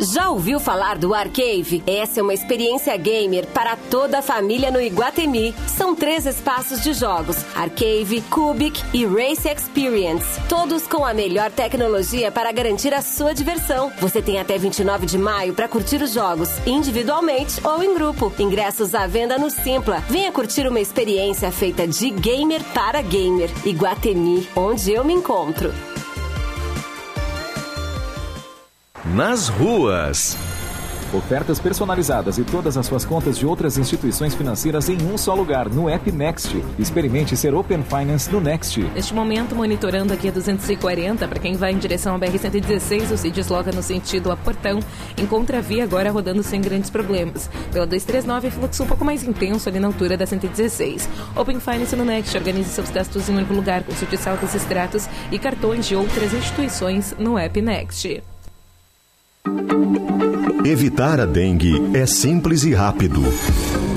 Já 0.00 0.30
ouviu 0.30 0.60
falar 0.60 0.96
do 0.96 1.12
Arcave? 1.12 1.82
Essa 1.84 2.20
é 2.20 2.22
uma 2.22 2.32
experiência 2.32 2.96
gamer 2.96 3.48
para 3.48 3.74
toda 3.74 4.20
a 4.20 4.22
família 4.22 4.70
no 4.70 4.80
Iguatemi. 4.80 5.52
São 5.66 5.92
três 5.92 6.24
espaços 6.24 6.80
de 6.84 6.92
jogos: 6.92 7.36
Arcave, 7.52 8.20
Cubic 8.30 8.80
e 8.94 9.04
Race 9.04 9.48
Experience. 9.48 10.24
Todos 10.48 10.86
com 10.86 11.04
a 11.04 11.12
melhor 11.12 11.50
tecnologia 11.50 12.30
para 12.30 12.52
garantir 12.52 12.94
a 12.94 13.02
sua 13.02 13.34
diversão. 13.34 13.90
Você 13.98 14.22
tem 14.22 14.38
até 14.38 14.56
29 14.56 15.04
de 15.04 15.18
maio 15.18 15.52
para 15.52 15.66
curtir 15.66 16.00
os 16.00 16.12
jogos, 16.12 16.48
individualmente 16.64 17.60
ou 17.66 17.82
em 17.82 17.92
grupo. 17.92 18.32
Ingressos 18.38 18.94
à 18.94 19.04
venda 19.08 19.36
no 19.36 19.50
Simpla. 19.50 19.98
Venha 20.08 20.30
curtir 20.30 20.68
uma 20.68 20.78
experiência 20.78 21.50
feita 21.50 21.88
de 21.88 22.10
gamer 22.10 22.62
para 22.72 23.02
gamer. 23.02 23.50
Iguatemi, 23.66 24.48
onde 24.54 24.92
eu 24.92 25.04
me 25.04 25.14
encontro. 25.14 25.74
Nas 29.04 29.48
ruas. 29.48 30.36
Ofertas 31.12 31.58
personalizadas 31.58 32.36
e 32.36 32.44
todas 32.44 32.76
as 32.76 32.84
suas 32.84 33.02
contas 33.02 33.38
de 33.38 33.46
outras 33.46 33.78
instituições 33.78 34.34
financeiras 34.34 34.90
em 34.90 34.98
um 35.10 35.16
só 35.16 35.34
lugar, 35.34 35.66
no 35.70 35.88
app 35.88 36.12
Next. 36.12 36.62
Experimente 36.78 37.34
ser 37.34 37.54
Open 37.54 37.82
Finance 37.82 38.30
no 38.30 38.42
Next. 38.42 38.78
Neste 38.94 39.14
momento, 39.14 39.56
monitorando 39.56 40.12
aqui 40.12 40.28
a 40.28 40.30
240, 40.30 41.26
para 41.26 41.38
quem 41.38 41.54
vai 41.56 41.72
em 41.72 41.78
direção 41.78 42.12
ao 42.12 42.20
BR-116 42.20 43.10
ou 43.10 43.16
se 43.16 43.30
desloca 43.30 43.72
no 43.72 43.82
sentido 43.82 44.30
a 44.30 44.36
Portão, 44.36 44.80
encontra 45.16 45.58
a 45.58 45.60
via 45.62 45.84
agora 45.84 46.10
rodando 46.10 46.42
sem 46.42 46.60
grandes 46.60 46.90
problemas. 46.90 47.48
Pela 47.72 47.86
239, 47.86 48.50
fluxo 48.50 48.82
um 48.82 48.86
pouco 48.86 49.04
mais 49.04 49.22
intenso 49.22 49.66
ali 49.66 49.80
na 49.80 49.86
altura 49.86 50.14
da 50.14 50.26
116. 50.26 51.08
Open 51.34 51.58
Finance 51.58 51.96
no 51.96 52.04
Next 52.04 52.36
organize 52.36 52.68
seus 52.68 52.90
gastos 52.90 53.30
em 53.30 53.32
um 53.32 53.36
único 53.36 53.54
lugar, 53.54 53.82
consulte 53.82 54.18
saldos 54.18 54.54
extratos 54.54 55.08
e 55.32 55.38
cartões 55.38 55.86
de 55.86 55.96
outras 55.96 56.34
instituições 56.34 57.14
no 57.18 57.38
app 57.38 57.62
Next. 57.62 58.22
Evitar 60.64 61.20
a 61.20 61.24
dengue 61.24 61.90
é 61.94 62.04
simples 62.04 62.64
e 62.64 62.74
rápido. 62.74 63.22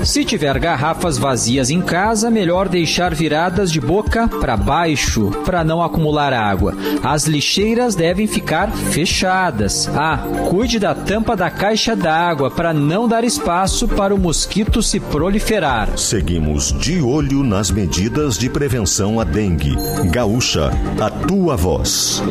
Se 0.04 0.24
tiver 0.24 0.58
garrafas 0.58 1.18
vazias 1.18 1.70
em 1.70 1.80
casa, 1.80 2.30
melhor 2.30 2.68
deixar 2.68 3.14
viradas 3.14 3.70
de 3.70 3.80
boca 3.80 4.26
para 4.26 4.56
baixo 4.56 5.30
para 5.44 5.62
não 5.62 5.82
acumular 5.82 6.32
água. 6.32 6.74
As 7.02 7.26
lixeiras 7.26 7.94
devem 7.94 8.26
ficar 8.26 8.72
fechadas. 8.72 9.88
Ah, 9.94 10.18
cuide 10.48 10.78
da 10.78 10.94
tampa 10.94 11.36
da 11.36 11.50
caixa 11.50 11.94
d'água 11.94 12.50
para 12.50 12.72
não 12.72 13.06
dar 13.06 13.22
espaço 13.22 13.86
para 13.86 14.14
o 14.14 14.18
mosquito 14.18 14.82
se 14.82 14.98
proliferar. 14.98 15.96
Seguimos 15.98 16.72
de 16.72 17.00
olho 17.00 17.44
nas 17.44 17.70
medidas 17.70 18.38
de 18.38 18.48
prevenção 18.48 19.20
à 19.20 19.24
dengue. 19.24 19.76
Gaúcha, 20.10 20.70
a 21.00 21.10
tua 21.10 21.54
voz. 21.54 22.22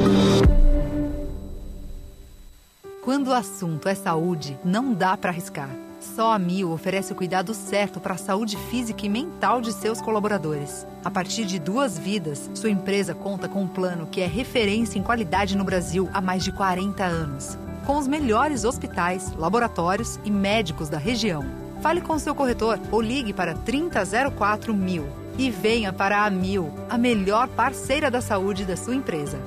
Quando 3.01 3.29
o 3.29 3.33
assunto 3.33 3.89
é 3.89 3.95
saúde, 3.95 4.59
não 4.63 4.93
dá 4.93 5.17
para 5.17 5.31
arriscar. 5.31 5.71
Só 5.99 6.31
a 6.31 6.37
Mil 6.37 6.71
oferece 6.71 7.11
o 7.11 7.15
cuidado 7.15 7.51
certo 7.51 7.99
para 7.99 8.13
a 8.13 8.17
saúde 8.17 8.55
física 8.69 9.03
e 9.03 9.09
mental 9.09 9.59
de 9.59 9.73
seus 9.73 9.99
colaboradores. 9.99 10.85
A 11.03 11.09
partir 11.09 11.45
de 11.45 11.57
duas 11.57 11.97
vidas, 11.97 12.47
sua 12.53 12.69
empresa 12.69 13.15
conta 13.15 13.49
com 13.49 13.63
um 13.63 13.67
plano 13.67 14.05
que 14.05 14.21
é 14.21 14.27
referência 14.27 14.99
em 14.99 15.03
qualidade 15.03 15.57
no 15.57 15.63
Brasil 15.63 16.11
há 16.13 16.21
mais 16.21 16.43
de 16.43 16.51
40 16.51 17.03
anos. 17.03 17.57
Com 17.87 17.97
os 17.97 18.07
melhores 18.07 18.65
hospitais, 18.65 19.33
laboratórios 19.35 20.19
e 20.23 20.29
médicos 20.29 20.87
da 20.87 20.99
região. 20.99 21.43
Fale 21.81 22.01
com 22.01 22.19
seu 22.19 22.35
corretor 22.35 22.79
ou 22.91 23.01
ligue 23.01 23.33
para 23.33 23.55
3004 23.55 24.75
mil 24.75 25.07
e 25.39 25.49
venha 25.49 25.91
para 25.91 26.23
a 26.23 26.29
Mil, 26.29 26.71
a 26.87 26.99
melhor 26.99 27.47
parceira 27.47 28.11
da 28.11 28.21
saúde 28.21 28.63
da 28.63 28.77
sua 28.77 28.93
empresa. 28.93 29.39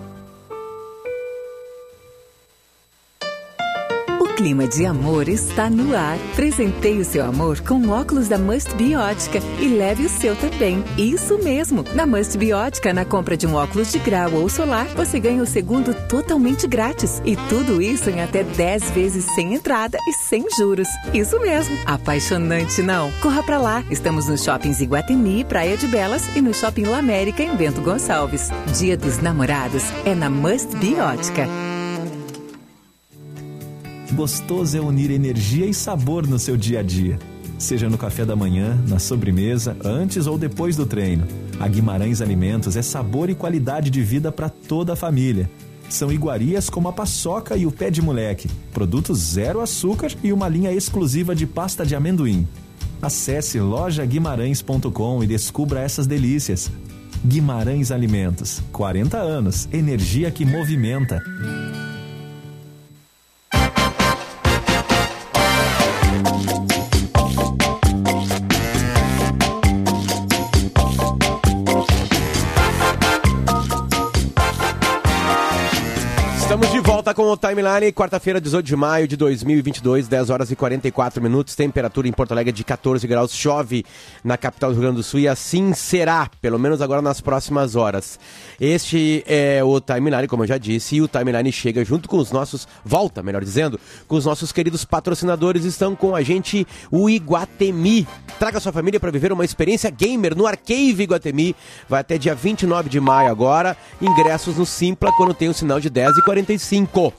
Clima 4.34 4.66
de 4.66 4.84
amor 4.84 5.28
está 5.28 5.70
no 5.70 5.96
ar. 5.96 6.18
Presenteie 6.34 6.98
o 6.98 7.04
seu 7.04 7.24
amor 7.24 7.60
com 7.60 7.88
óculos 7.88 8.28
da 8.28 8.36
Must 8.36 8.74
Biótica 8.74 9.38
e 9.60 9.68
leve 9.68 10.04
o 10.04 10.08
seu 10.08 10.34
também. 10.36 10.82
Isso 10.98 11.38
mesmo! 11.38 11.84
Na 11.94 12.04
Must 12.04 12.36
Biótica, 12.36 12.92
na 12.92 13.04
compra 13.04 13.36
de 13.36 13.46
um 13.46 13.54
óculos 13.54 13.92
de 13.92 13.98
grau 13.98 14.32
ou 14.32 14.48
solar, 14.48 14.86
você 14.88 15.20
ganha 15.20 15.42
o 15.42 15.46
segundo 15.46 15.94
totalmente 16.08 16.66
grátis. 16.66 17.22
E 17.24 17.36
tudo 17.48 17.80
isso 17.80 18.10
em 18.10 18.20
até 18.20 18.42
10 18.42 18.90
vezes 18.90 19.24
sem 19.34 19.54
entrada 19.54 19.98
e 20.08 20.12
sem 20.12 20.44
juros. 20.56 20.88
Isso 21.12 21.38
mesmo! 21.40 21.76
Apaixonante, 21.86 22.82
não? 22.82 23.12
Corra 23.22 23.42
pra 23.42 23.58
lá! 23.58 23.84
Estamos 23.90 24.26
nos 24.28 24.42
shoppings 24.42 24.80
Iguatemi, 24.80 25.44
Praia 25.44 25.76
de 25.76 25.86
Belas 25.86 26.34
e 26.34 26.40
no 26.40 26.52
Shopping 26.52 26.84
La 26.84 26.98
América 26.98 27.42
em 27.42 27.54
Bento 27.54 27.80
Gonçalves. 27.80 28.50
Dia 28.78 28.96
dos 28.96 29.18
Namorados 29.18 29.84
é 30.04 30.14
na 30.14 30.28
Must 30.28 30.76
Biótica. 30.76 31.73
Gostoso 34.14 34.76
é 34.76 34.80
unir 34.80 35.10
energia 35.10 35.66
e 35.66 35.74
sabor 35.74 36.24
no 36.24 36.38
seu 36.38 36.56
dia 36.56 36.78
a 36.78 36.82
dia. 36.84 37.18
Seja 37.58 37.90
no 37.90 37.98
café 37.98 38.24
da 38.24 38.36
manhã, 38.36 38.80
na 38.86 39.00
sobremesa, 39.00 39.76
antes 39.84 40.28
ou 40.28 40.38
depois 40.38 40.76
do 40.76 40.86
treino. 40.86 41.26
A 41.58 41.66
Guimarães 41.66 42.20
Alimentos 42.20 42.76
é 42.76 42.82
sabor 42.82 43.28
e 43.28 43.34
qualidade 43.34 43.90
de 43.90 44.00
vida 44.02 44.30
para 44.30 44.48
toda 44.48 44.92
a 44.92 44.96
família. 44.96 45.50
São 45.88 46.12
iguarias 46.12 46.70
como 46.70 46.88
a 46.88 46.92
paçoca 46.92 47.56
e 47.56 47.66
o 47.66 47.72
pé 47.72 47.90
de 47.90 48.00
moleque, 48.00 48.48
produtos 48.72 49.18
zero 49.18 49.60
açúcar 49.60 50.12
e 50.22 50.32
uma 50.32 50.48
linha 50.48 50.72
exclusiva 50.72 51.34
de 51.34 51.44
pasta 51.44 51.84
de 51.84 51.96
amendoim. 51.96 52.46
Acesse 53.02 53.58
lojaguimarães.com 53.58 55.24
e 55.24 55.26
descubra 55.26 55.80
essas 55.80 56.06
delícias. 56.06 56.70
Guimarães 57.26 57.90
Alimentos, 57.90 58.62
40 58.70 59.16
anos, 59.16 59.68
energia 59.72 60.30
que 60.30 60.44
movimenta. 60.44 61.20
Com 77.14 77.30
o 77.30 77.36
Timeline, 77.36 77.92
quarta-feira, 77.92 78.40
18 78.40 78.66
de 78.66 78.74
maio 78.74 79.06
de 79.06 79.16
2022, 79.16 80.08
10 80.08 80.30
horas 80.30 80.50
e 80.50 80.56
44 80.56 81.22
minutos. 81.22 81.54
Temperatura 81.54 82.08
em 82.08 82.12
Porto 82.12 82.32
Alegre 82.32 82.52
de 82.52 82.64
14 82.64 83.06
graus. 83.06 83.32
Chove 83.32 83.84
na 84.24 84.36
capital 84.36 84.70
do 84.70 84.74
Rio 84.74 84.82
Grande 84.82 84.96
do 84.96 85.02
Sul 85.04 85.20
e 85.20 85.28
assim 85.28 85.72
será, 85.72 86.28
pelo 86.42 86.58
menos 86.58 86.82
agora 86.82 87.00
nas 87.00 87.20
próximas 87.20 87.76
horas. 87.76 88.18
Este 88.60 89.24
é 89.26 89.62
o 89.64 89.80
Timeline, 89.80 90.28
como 90.28 90.44
eu 90.44 90.46
já 90.46 90.58
disse, 90.58 90.96
e 90.96 91.02
o 91.02 91.08
Timeline 91.08 91.50
chega 91.52 91.84
junto 91.84 92.08
com 92.08 92.16
os 92.18 92.30
nossos, 92.30 92.66
volta, 92.84 93.22
melhor 93.22 93.42
dizendo, 93.42 93.78
com 94.06 94.16
os 94.16 94.24
nossos 94.24 94.52
queridos 94.52 94.84
patrocinadores. 94.84 95.64
Estão 95.64 95.94
com 95.96 96.14
a 96.14 96.22
gente 96.22 96.66
o 96.90 97.08
Iguatemi. 97.08 98.06
Traga 98.38 98.60
sua 98.60 98.72
família 98.72 99.00
para 99.00 99.10
viver 99.10 99.32
uma 99.32 99.44
experiência 99.44 99.90
gamer 99.90 100.36
no 100.36 100.46
Arcave 100.46 101.02
Iguatemi. 101.02 101.54
Vai 101.88 102.00
até 102.00 102.18
dia 102.18 102.34
29 102.34 102.88
de 102.88 103.00
maio 103.00 103.30
agora. 103.30 103.76
Ingressos 104.00 104.56
no 104.56 104.66
Simpla 104.66 105.10
quando 105.16 105.34
tem 105.34 105.48
o 105.48 105.54
sinal 105.54 105.80
de 105.80 105.90
10 105.90 106.18
e 106.18 106.22
45 106.22 107.12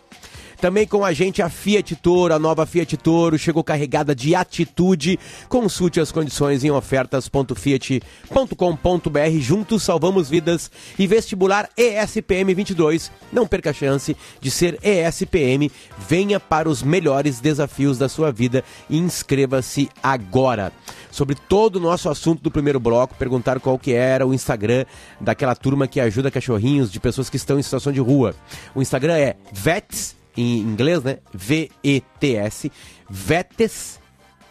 também 0.60 0.88
com 0.88 1.03
a 1.03 1.14
gente 1.14 1.41
a 1.41 1.49
Fiat 1.49 1.95
Toro, 1.95 2.34
a 2.34 2.39
nova 2.39 2.66
Fiat 2.66 2.97
Toro, 2.97 3.38
chegou 3.38 3.64
carregada 3.64 4.16
de 4.16 4.36
atitude. 4.36 5.20
Consulte 5.49 5.99
as 5.99 6.12
condições 6.12 6.64
em 6.64 6.72
ofertas.fiat.com.br. 6.72 9.39
Juntos 9.39 9.84
salvamos 9.84 10.30
vidas 10.30 10.72
e 10.97 11.08
vestibular 11.08 11.70
ESPM 11.78 12.53
22. 12.53 13.12
Não 13.32 13.47
perca 13.47 13.70
a 13.70 13.74
chance 13.74 14.16
de 14.39 14.51
ser 14.51 14.80
ESPM. 14.84 15.72
Venha 16.08 16.39
para 16.39 16.70
os 16.70 16.82
melhores 16.82 17.39
desafios 17.39 17.97
da 17.97 18.10
sua 18.10 18.32
vida 18.32 18.64
e 18.89 18.97
inscreva-se 18.97 19.89
agora. 20.01 20.72
Sobre 21.12 21.36
todo 21.36 21.78
o 21.78 21.80
nosso 21.80 22.10
assunto 22.10 22.41
do 22.41 22.51
primeiro 22.51 22.80
bloco, 22.80 23.16
perguntaram 23.16 23.62
qual 23.62 23.80
que 23.80 23.93
era 23.93 24.28
o 24.28 24.34
Instagram 24.34 24.86
daquela 25.20 25.56
turma 25.56 25.88
que 25.88 25.99
ajuda 25.99 26.32
cachorrinhos 26.32 26.91
de 26.91 26.99
pessoas 26.99 27.30
que 27.30 27.38
estão 27.38 27.60
em 27.60 27.64
situação 27.64 27.93
de 27.93 27.99
rua. 27.99 28.36
O 28.74 28.82
Instagram 28.82 29.16
é 29.16 29.36
Vets 29.51 30.16
em 30.36 30.59
inglês, 30.59 31.03
né? 31.03 31.19
V-E-T-S, 31.33 32.71
vetes 33.09 33.99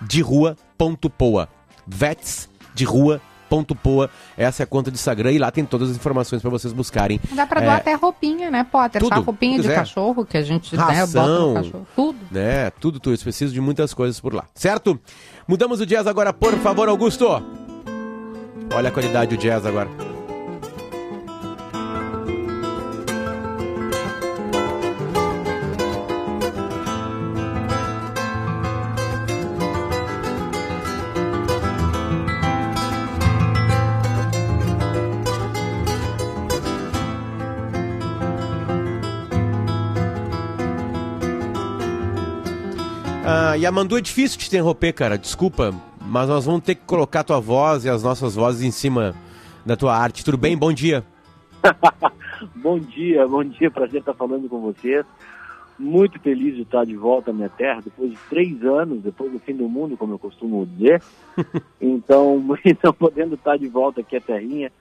de 0.00 0.20
rua 0.20 0.56
ponto 0.76 1.08
poa. 1.08 1.48
Vets 1.86 2.48
de 2.74 2.84
rua 2.84 3.20
Poa, 3.80 4.10
essa 4.36 4.62
é 4.62 4.64
a 4.64 4.66
conta 4.66 4.90
do 4.90 4.94
Instagram 4.94 5.30
e 5.30 5.38
lá 5.38 5.48
tem 5.48 5.64
todas 5.64 5.90
as 5.90 5.96
informações 5.96 6.42
para 6.42 6.50
vocês 6.50 6.72
buscarem. 6.72 7.20
Dá 7.32 7.46
para 7.46 7.60
doar 7.60 7.76
é... 7.76 7.76
até 7.76 7.94
roupinha, 7.94 8.50
né, 8.50 8.64
Potter? 8.64 9.00
Tudo, 9.00 9.14
Só 9.14 9.20
roupinha 9.20 9.60
de 9.60 9.68
cachorro 9.68 10.24
que 10.24 10.36
a 10.36 10.42
gente 10.42 10.74
Ração, 10.74 11.52
né, 11.52 11.52
bota 11.52 11.62
cachorro. 11.62 11.86
Tudo. 11.94 12.18
Né, 12.32 12.70
tudo, 12.80 12.98
tudo. 12.98 13.14
Eu 13.14 13.18
preciso 13.18 13.54
de 13.54 13.60
muitas 13.60 13.94
coisas 13.94 14.18
por 14.18 14.34
lá, 14.34 14.44
certo? 14.54 14.98
Mudamos 15.46 15.80
o 15.80 15.86
jazz 15.86 16.06
agora, 16.08 16.32
por 16.32 16.54
favor, 16.58 16.88
Augusto. 16.88 17.28
Olha 18.74 18.88
a 18.88 18.92
qualidade 18.92 19.36
do 19.36 19.40
jazz 19.40 19.64
agora. 19.64 20.13
Ah, 43.54 43.56
e 43.56 43.64
a 43.64 43.70
Mandu 43.70 43.96
é 43.96 44.00
difícil 44.00 44.36
te 44.36 44.48
interromper, 44.48 44.92
cara. 44.92 45.16
Desculpa, 45.16 45.72
mas 46.00 46.28
nós 46.28 46.44
vamos 46.44 46.64
ter 46.64 46.74
que 46.74 46.84
colocar 46.84 47.20
a 47.20 47.24
tua 47.24 47.38
voz 47.38 47.84
e 47.84 47.88
as 47.88 48.02
nossas 48.02 48.34
vozes 48.34 48.62
em 48.62 48.72
cima 48.72 49.14
da 49.64 49.76
tua 49.76 49.96
arte. 49.96 50.24
Tudo 50.24 50.36
bem? 50.36 50.56
Bom 50.56 50.72
dia. 50.72 51.04
bom 52.56 52.80
dia, 52.80 53.28
bom 53.28 53.44
dia. 53.44 53.70
Prazer 53.70 54.00
estar 54.00 54.12
falando 54.14 54.48
com 54.48 54.60
vocês. 54.60 55.06
Muito 55.78 56.18
feliz 56.18 56.56
de 56.56 56.62
estar 56.62 56.84
de 56.84 56.96
volta 56.96 57.30
à 57.30 57.32
minha 57.32 57.48
terra 57.48 57.80
depois 57.84 58.10
de 58.10 58.18
três 58.28 58.60
anos, 58.64 59.04
depois 59.04 59.30
do 59.30 59.38
fim 59.38 59.54
do 59.54 59.68
mundo, 59.68 59.96
como 59.96 60.14
eu 60.14 60.18
costumo 60.18 60.66
dizer. 60.66 61.00
então, 61.80 62.44
então, 62.66 62.92
podendo 62.92 63.36
estar 63.36 63.56
de 63.56 63.68
volta 63.68 64.00
aqui 64.00 64.16
à 64.16 64.20
terrinha. 64.20 64.72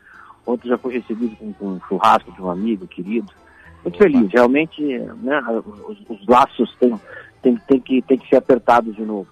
Ontem 0.47 0.67
já 0.67 0.79
fui 0.79 0.95
recebido 0.95 1.35
com, 1.35 1.53
com 1.53 1.65
um 1.73 1.81
churrasco 1.87 2.31
de 2.31 2.41
um 2.41 2.49
amigo 2.49 2.87
querido. 2.87 3.31
Muito 3.83 3.97
Opa. 3.97 4.03
feliz. 4.03 4.31
Realmente, 4.31 4.81
né, 5.21 5.43
os, 5.87 5.99
os 6.09 6.27
laços 6.27 6.75
têm 6.79 6.99
tem, 7.43 7.57
tem, 7.67 7.79
que, 7.79 8.01
tem 8.01 8.17
que 8.17 8.27
ser 8.27 8.37
apertado 8.37 8.91
de 8.93 9.03
novo. 9.03 9.27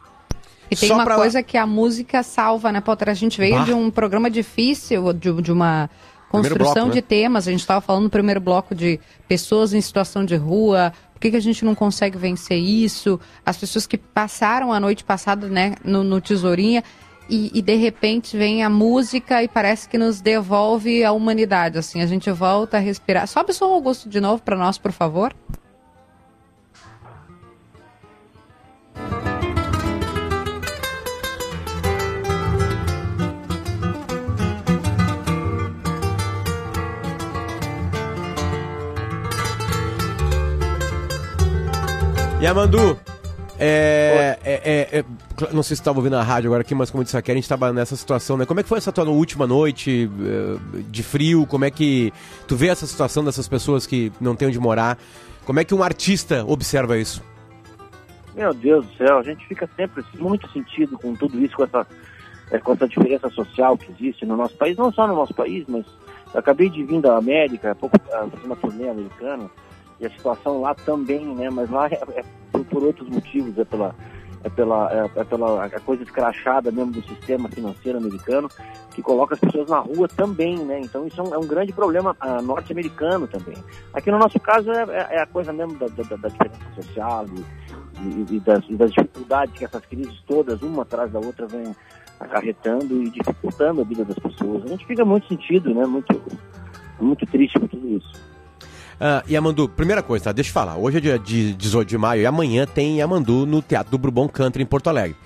E 0.70 0.76
tem 0.76 0.90
Só 0.90 0.96
uma 0.96 1.04
pra... 1.04 1.16
coisa 1.16 1.42
que 1.42 1.58
a 1.58 1.66
música 1.66 2.22
salva, 2.22 2.72
né, 2.72 2.82
Potter? 2.82 3.10
A 3.10 3.14
gente 3.14 3.38
veio 3.38 3.56
bah. 3.56 3.64
de 3.64 3.74
um 3.74 3.90
programa 3.90 4.30
difícil, 4.30 5.12
de, 5.14 5.42
de 5.42 5.52
uma 5.52 5.90
construção 6.30 6.74
bloco, 6.74 6.88
né? 6.88 6.94
de 6.94 7.02
temas. 7.02 7.48
A 7.48 7.52
gente 7.52 7.62
estava 7.62 7.82
falando 7.82 8.04
no 8.04 8.10
primeiro 8.10 8.40
bloco 8.40 8.76
de 8.76 9.00
pessoas 9.28 9.74
em 9.74 9.82
situação 9.82 10.24
de 10.24 10.36
rua. 10.36 10.94
Por 11.14 11.20
que, 11.20 11.32
que 11.32 11.38
a 11.38 11.42
gente 11.42 11.66
não 11.66 11.76
consegue 11.76 12.18
vencer 12.18 12.58
isso? 12.58 13.20
As 13.46 13.58
pessoas 13.58 13.86
que 13.86 13.98
passaram 13.98 14.72
a 14.72 14.80
noite 14.80 15.04
passada 15.04 15.48
né, 15.48 15.76
no, 15.84 16.04
no 16.04 16.22
Tesourinha 16.22 16.84
e, 17.30 17.52
e, 17.54 17.62
de 17.62 17.76
repente 17.76 18.36
vem 18.36 18.64
a 18.64 18.70
música 18.70 19.44
e 19.44 19.48
parece 19.48 19.88
que 19.88 19.98
nos 19.98 20.20
devolve 20.20 21.04
a 21.04 21.12
humanidade. 21.12 21.78
Assim, 21.78 22.02
a 22.02 22.06
gente 22.06 22.32
volta 22.32 22.78
a 22.78 22.80
respirar. 22.80 23.28
Sobe 23.28 23.52
o 23.52 23.54
som 23.54 23.66
Augusto 23.66 24.10
de 24.10 24.20
novo 24.20 24.42
para 24.42 24.58
nós, 24.58 24.78
por 24.78 24.92
favor. 24.92 25.34
E 42.42 42.48
Amandu, 42.48 43.00
é, 43.60 44.40
é, 44.44 44.54
é, 44.66 45.00
é, 45.00 45.06
não 45.54 45.62
sei 45.62 45.76
se 45.76 45.82
estava 45.82 46.00
ouvindo 46.00 46.16
a 46.16 46.24
rádio 46.24 46.48
agora 46.48 46.62
aqui, 46.62 46.74
mas 46.74 46.90
como 46.90 47.04
disse 47.04 47.16
aqui, 47.16 47.30
a 47.30 47.36
gente 47.36 47.44
estava 47.44 47.72
nessa 47.72 47.96
situação, 47.96 48.36
né? 48.36 48.48
Como 48.48 48.60
é 48.60 48.64
que 48.64 48.70
foi 48.70 48.80
essa 48.80 48.92
tua 48.92 49.08
última 49.08 49.46
noite 49.46 50.10
eh, 50.20 50.82
de 50.90 51.04
frio? 51.04 51.46
Como 51.46 51.66
é 51.66 51.70
que 51.70 52.12
tu 52.48 52.56
vê 52.56 52.70
essa 52.70 52.88
situação 52.88 53.24
dessas 53.24 53.48
pessoas 53.48 53.86
que 53.86 54.12
não 54.20 54.36
têm 54.36 54.48
onde 54.48 54.60
morar? 54.60 54.98
Como 55.46 55.60
é 55.60 55.64
que 55.64 55.76
um 55.76 55.84
artista 55.84 56.44
observa 56.48 56.98
isso? 56.98 57.24
Meu 58.34 58.56
Deus 58.56 58.88
do 58.88 58.94
céu, 58.96 59.20
a 59.20 59.24
gente 59.24 59.46
fica 59.46 59.70
sempre 59.76 60.04
muito 60.18 60.50
sentido 60.50 60.98
com 60.98 61.14
tudo 61.14 61.40
isso, 61.46 61.56
com 61.56 61.64
essa, 61.64 61.86
é, 62.50 62.58
com 62.58 62.74
essa 62.74 62.88
diferença 62.88 63.30
social 63.30 63.78
que 63.78 63.92
existe 63.92 64.26
no 64.26 64.36
nosso 64.36 64.58
país, 64.58 64.76
não 64.76 64.92
só 64.92 65.06
no 65.06 65.14
nosso 65.14 65.36
país, 65.36 65.64
mas 65.68 65.86
eu 66.34 66.40
acabei 66.40 66.72
de 66.72 66.84
vir 66.84 67.02
da 67.02 67.18
América, 67.18 67.70
há 67.70 67.76
pouco, 67.76 68.00
fazer 68.00 68.46
uma 68.46 68.56
turnê 68.56 68.90
americana, 68.90 69.48
e 70.02 70.06
a 70.06 70.10
situação 70.10 70.60
lá 70.60 70.74
também, 70.74 71.24
né? 71.36 71.50
Mas 71.50 71.70
lá 71.70 71.88
é, 71.88 72.02
é 72.16 72.24
por, 72.52 72.66
por, 72.66 72.84
outros 72.84 73.08
motivos, 73.08 73.58
é 73.58 73.64
pela 73.64 73.96
é 74.44 74.50
pela, 74.50 74.92
é, 74.92 75.20
é, 75.20 75.24
pela 75.24 75.66
a 75.66 75.80
coisa 75.82 76.02
escrachada 76.02 76.72
mesmo 76.72 76.92
do 76.94 77.04
sistema 77.04 77.48
financeiro 77.48 78.00
americano 78.00 78.50
que 78.90 79.02
coloca 79.02 79.36
as 79.36 79.40
pessoas 79.40 79.70
na 79.70 79.78
rua 79.78 80.08
também, 80.08 80.58
né? 80.58 80.80
Então 80.80 81.06
isso 81.06 81.22
é 81.22 81.24
um, 81.24 81.36
é 81.36 81.38
um 81.38 81.46
grande 81.46 81.72
problema 81.72 82.18
uh, 82.24 82.42
norte-americano 82.42 83.28
também. 83.28 83.56
Aqui 83.94 84.10
no 84.10 84.18
nosso 84.18 84.40
caso 84.40 84.72
é, 84.72 84.84
é, 84.84 85.16
é 85.18 85.22
a 85.22 85.28
coisa 85.28 85.54
mesmo 85.54 85.78
da, 85.78 85.86
da, 85.86 86.16
da 86.16 86.28
diferença 86.28 86.74
social 86.76 87.26
e, 87.28 88.04
e, 88.04 88.36
e, 88.36 88.40
das, 88.40 88.64
e, 88.68 88.76
das, 88.76 88.92
dificuldades 88.92 89.54
que 89.56 89.64
essas 89.64 89.86
crises 89.86 90.20
todas, 90.26 90.62
uma 90.64 90.82
atrás 90.82 91.12
da 91.12 91.20
outra, 91.20 91.46
vêm 91.46 91.76
acarretando 92.20 93.02
e 93.04 93.12
dificultando 93.12 93.82
a 93.82 93.84
vida 93.84 94.04
das 94.04 94.18
pessoas. 94.18 94.64
A 94.66 94.68
gente 94.68 94.86
fica 94.88 95.06
muito 95.06 95.28
sentido, 95.28 95.74
né? 95.74 95.86
Muito, 95.86 96.20
muito 97.00 97.26
triste 97.28 97.60
com 97.60 97.68
tudo 97.68 97.88
isso. 97.88 98.31
Uh, 99.02 99.28
Yamandu, 99.28 99.68
primeira 99.68 100.04
coisa, 100.04 100.26
tá? 100.26 100.32
Deixa 100.32 100.52
eu 100.52 100.54
falar. 100.54 100.78
Hoje 100.78 101.00
é 101.00 101.02
dia 101.02 101.18
de 101.18 101.56
18 101.56 101.90
de 101.90 101.98
maio 101.98 102.22
e 102.22 102.26
amanhã 102.28 102.68
tem 102.68 103.00
Yamandu 103.00 103.48
no 103.48 103.60
Teatro 103.60 103.90
do 103.90 103.98
Bourbon 103.98 104.28
Country 104.28 104.62
em 104.62 104.66
Porto 104.66 104.90
Alegre. 104.90 105.18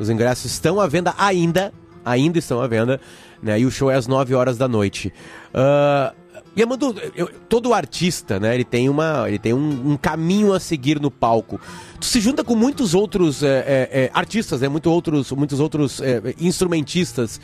Os 0.00 0.10
ingressos 0.10 0.46
estão 0.50 0.80
à 0.80 0.88
venda 0.88 1.14
ainda, 1.16 1.72
ainda 2.04 2.40
estão 2.40 2.60
à 2.60 2.66
venda, 2.66 3.00
né? 3.40 3.60
E 3.60 3.64
o 3.64 3.70
show 3.70 3.88
é 3.88 3.94
às 3.94 4.08
9 4.08 4.34
horas 4.34 4.58
da 4.58 4.66
noite. 4.66 5.12
Uh, 5.54 6.12
Yamandu, 6.58 6.96
eu, 7.14 7.28
todo 7.48 7.72
artista, 7.72 8.40
né? 8.40 8.52
Ele 8.52 8.64
tem, 8.64 8.88
uma, 8.88 9.28
ele 9.28 9.38
tem 9.38 9.54
um, 9.54 9.92
um, 9.92 9.96
caminho 9.96 10.52
a 10.52 10.58
seguir 10.58 11.00
no 11.00 11.08
palco. 11.08 11.60
Tu 12.00 12.06
se 12.06 12.20
junta 12.20 12.42
com 12.42 12.56
muitos 12.56 12.94
outros 12.94 13.44
é, 13.44 13.88
é, 13.92 14.10
artistas, 14.12 14.60
né? 14.60 14.68
Muito 14.68 14.90
outros, 14.90 15.30
muitos 15.30 15.60
outros 15.60 16.00
é, 16.00 16.34
instrumentistas. 16.40 17.40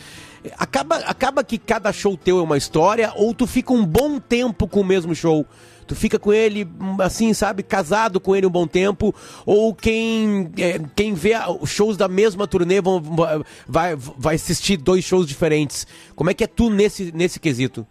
Acaba, 0.59 0.97
acaba 0.97 1.45
que 1.45 1.59
cada 1.59 1.93
show 1.93 2.16
teu 2.16 2.41
é 2.41 2.43
uma 2.43 2.59
história 2.59 3.12
ou 3.14 3.32
tu 3.32 3.47
fica 3.47 3.72
um 3.72 3.87
bom 3.87 4.18
tempo 4.18 4.66
com 4.66 4.80
o 4.80 4.84
mesmo 4.84 5.14
show? 5.14 5.47
Tu 5.87 5.95
fica 5.95 6.18
com 6.18 6.32
ele, 6.32 6.68
assim, 7.01 7.32
sabe, 7.32 7.62
casado 7.62 8.20
com 8.20 8.34
ele 8.34 8.47
um 8.47 8.51
bom 8.51 8.66
tempo, 8.66 9.14
ou 9.45 9.74
quem, 9.74 10.51
é, 10.59 10.78
quem 10.95 11.14
vê 11.14 11.32
shows 11.64 11.97
da 11.97 12.09
mesma 12.09 12.47
turnê 12.47 12.80
vão, 12.80 13.01
vai, 13.66 13.95
vai 13.97 14.34
assistir 14.34 14.76
dois 14.76 15.05
shows 15.05 15.26
diferentes. 15.26 15.87
Como 16.14 16.30
é 16.30 16.34
que 16.34 16.45
é 16.45 16.47
tu 16.47 16.68
nesse, 16.70 17.12
nesse 17.12 17.39
quesito? 17.39 17.87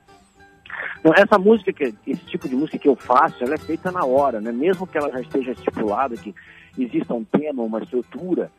Essa 1.15 1.37
música, 1.37 1.71
esse 2.07 2.25
tipo 2.25 2.49
de 2.49 2.55
música 2.55 2.79
que 2.79 2.89
eu 2.89 2.95
faço, 2.95 3.43
ela 3.43 3.53
é 3.53 3.59
feita 3.59 3.91
na 3.91 4.03
hora, 4.03 4.41
né? 4.41 4.51
Mesmo 4.51 4.87
que 4.87 4.97
ela 4.97 5.11
já 5.11 5.21
esteja 5.21 5.51
estipulada, 5.51 6.17
que 6.17 6.33
exista 6.77 7.13
um 7.13 7.23
tema, 7.23 7.61
uma 7.61 7.79
estrutura, 7.79 8.51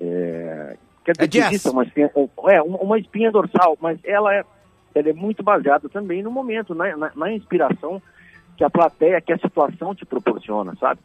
é, 0.00 0.76
quer 1.04 1.12
dizer, 1.12 1.24
é 1.24 1.28
que 1.28 1.38
exista 1.38 1.70
uma 1.70 1.84
espinha, 1.84 2.10
é, 2.48 2.62
uma 2.62 2.98
espinha 2.98 3.30
dorsal, 3.30 3.76
mas 3.80 3.98
ela 4.02 4.34
é, 4.34 4.42
ela 4.94 5.08
é 5.10 5.12
muito 5.12 5.42
baseada 5.42 5.90
também 5.90 6.22
no 6.22 6.30
momento, 6.30 6.74
na, 6.74 6.96
na, 6.96 7.12
na 7.14 7.32
inspiração 7.32 8.00
que 8.60 8.64
a 8.64 8.68
plateia, 8.68 9.22
que 9.22 9.32
a 9.32 9.38
situação 9.38 9.94
te 9.94 10.04
proporciona, 10.04 10.76
sabe? 10.78 11.00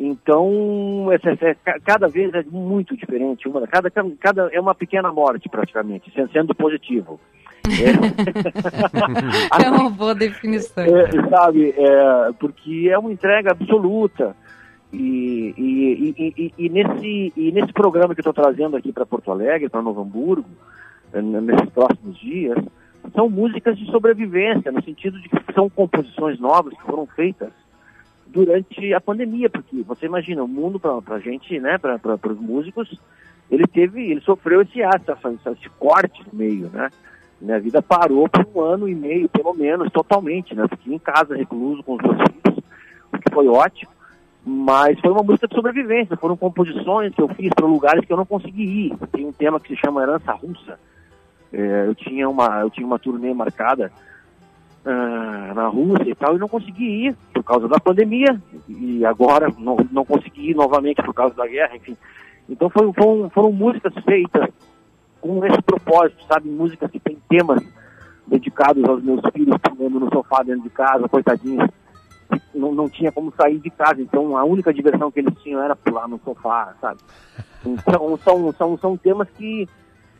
Então, 0.00 1.10
é, 1.12 1.16
é, 1.16 1.54
cada 1.84 2.08
vez 2.08 2.32
é 2.32 2.42
muito 2.44 2.96
diferente. 2.96 3.46
Uma, 3.46 3.66
cada, 3.66 3.90
cada, 3.90 4.48
é 4.50 4.58
uma 4.58 4.74
pequena 4.74 5.12
morte, 5.12 5.46
praticamente, 5.50 6.10
sendo 6.32 6.54
positivo. 6.54 7.20
É, 7.68 7.90
é 9.66 9.70
uma 9.70 9.90
boa 9.90 10.14
definição. 10.14 10.82
É, 10.82 11.28
sabe, 11.28 11.74
é, 11.76 12.32
porque 12.40 12.88
é 12.90 12.98
uma 12.98 13.12
entrega 13.12 13.50
absoluta. 13.50 14.34
E, 14.90 15.54
e, 15.58 16.32
e, 16.38 16.54
e, 16.56 16.68
nesse, 16.70 17.34
e 17.36 17.52
nesse 17.52 17.72
programa 17.74 18.14
que 18.14 18.20
eu 18.20 18.30
estou 18.30 18.32
trazendo 18.32 18.78
aqui 18.78 18.94
para 18.94 19.04
Porto 19.04 19.30
Alegre, 19.30 19.68
para 19.68 19.82
Novo 19.82 20.00
Hamburgo, 20.00 20.48
eh, 21.12 21.20
nesses 21.20 21.68
próximos 21.68 22.18
dias, 22.18 22.56
são 23.12 23.28
músicas 23.28 23.76
de 23.76 23.86
sobrevivência, 23.90 24.72
no 24.72 24.82
sentido 24.82 25.20
de 25.20 25.28
que 25.28 25.52
são 25.52 25.68
composições 25.68 26.38
novas 26.38 26.74
que 26.74 26.82
foram 26.82 27.06
feitas 27.06 27.50
durante 28.26 28.92
a 28.92 29.00
pandemia, 29.00 29.48
porque 29.48 29.82
você 29.82 30.06
imagina, 30.06 30.42
o 30.42 30.48
mundo 30.48 30.80
para 30.80 31.14
a 31.14 31.20
gente, 31.20 31.58
né, 31.60 31.78
para 31.78 32.32
os 32.32 32.40
músicos, 32.40 32.98
ele 33.50 33.66
teve, 33.66 34.10
ele 34.10 34.20
sofreu 34.20 34.62
esse 34.62 34.82
ato, 34.82 35.12
esse 35.52 35.68
corte 35.78 36.22
no 36.26 36.38
meio, 36.38 36.68
né? 36.70 36.90
Minha 37.40 37.60
vida 37.60 37.82
parou 37.82 38.28
por 38.28 38.46
um 38.54 38.60
ano 38.60 38.88
e 38.88 38.94
meio, 38.94 39.28
pelo 39.28 39.52
menos, 39.52 39.92
totalmente, 39.92 40.54
né? 40.54 40.66
Fiquei 40.68 40.94
em 40.94 40.98
casa, 40.98 41.36
recluso 41.36 41.82
com 41.82 41.94
os 41.94 42.02
meus 42.02 42.16
filhos, 42.16 42.64
o 43.12 43.18
que 43.18 43.32
foi 43.32 43.46
ótimo, 43.46 43.90
mas 44.44 44.98
foi 45.00 45.10
uma 45.10 45.22
música 45.22 45.46
de 45.46 45.54
sobrevivência, 45.54 46.16
foram 46.16 46.36
composições 46.36 47.14
que 47.14 47.20
eu 47.22 47.28
fiz 47.28 47.50
para 47.54 47.66
lugares 47.66 48.04
que 48.04 48.12
eu 48.12 48.16
não 48.16 48.26
consegui 48.26 48.62
ir. 48.62 48.96
Tem 49.12 49.26
um 49.26 49.32
tema 49.32 49.60
que 49.60 49.68
se 49.68 49.80
chama 49.80 50.02
Herança 50.02 50.32
Russa, 50.32 50.78
é, 51.54 51.86
eu, 51.86 51.94
tinha 51.94 52.28
uma, 52.28 52.60
eu 52.60 52.70
tinha 52.70 52.86
uma 52.86 52.98
turnê 52.98 53.32
marcada 53.32 53.92
uh, 54.84 55.54
na 55.54 55.68
Rússia 55.68 56.10
e 56.10 56.14
tal, 56.14 56.34
e 56.34 56.38
não 56.38 56.48
consegui 56.48 57.06
ir 57.06 57.16
por 57.32 57.44
causa 57.44 57.68
da 57.68 57.78
pandemia, 57.78 58.40
e 58.68 59.04
agora 59.04 59.48
não, 59.58 59.76
não 59.92 60.04
consegui 60.04 60.50
ir 60.50 60.54
novamente 60.54 61.02
por 61.02 61.14
causa 61.14 61.34
da 61.34 61.46
guerra, 61.46 61.76
enfim. 61.76 61.96
Então 62.48 62.68
foi, 62.68 62.92
foram, 62.92 63.30
foram 63.30 63.52
músicas 63.52 63.94
feitas 64.04 64.48
com 65.20 65.44
esse 65.46 65.62
propósito, 65.62 66.22
sabe? 66.26 66.48
Músicas 66.48 66.90
que 66.90 66.98
tem 66.98 67.16
temas 67.28 67.62
dedicados 68.26 68.84
aos 68.84 69.02
meus 69.02 69.20
filhos, 69.32 69.56
comendo 69.68 70.00
no 70.00 70.12
sofá 70.12 70.42
dentro 70.42 70.62
de 70.62 70.70
casa, 70.70 71.08
coitadinhos. 71.08 71.70
Não, 72.54 72.74
não 72.74 72.88
tinha 72.88 73.12
como 73.12 73.32
sair 73.36 73.58
de 73.58 73.70
casa, 73.70 74.00
então 74.00 74.36
a 74.36 74.44
única 74.44 74.72
diversão 74.72 75.10
que 75.10 75.20
eles 75.20 75.34
tinham 75.42 75.62
era 75.62 75.76
pular 75.76 76.08
no 76.08 76.20
sofá, 76.24 76.74
sabe? 76.80 77.00
Então 77.64 78.18
são, 78.18 78.52
são, 78.52 78.78
são 78.78 78.96
temas 78.96 79.28
que, 79.30 79.68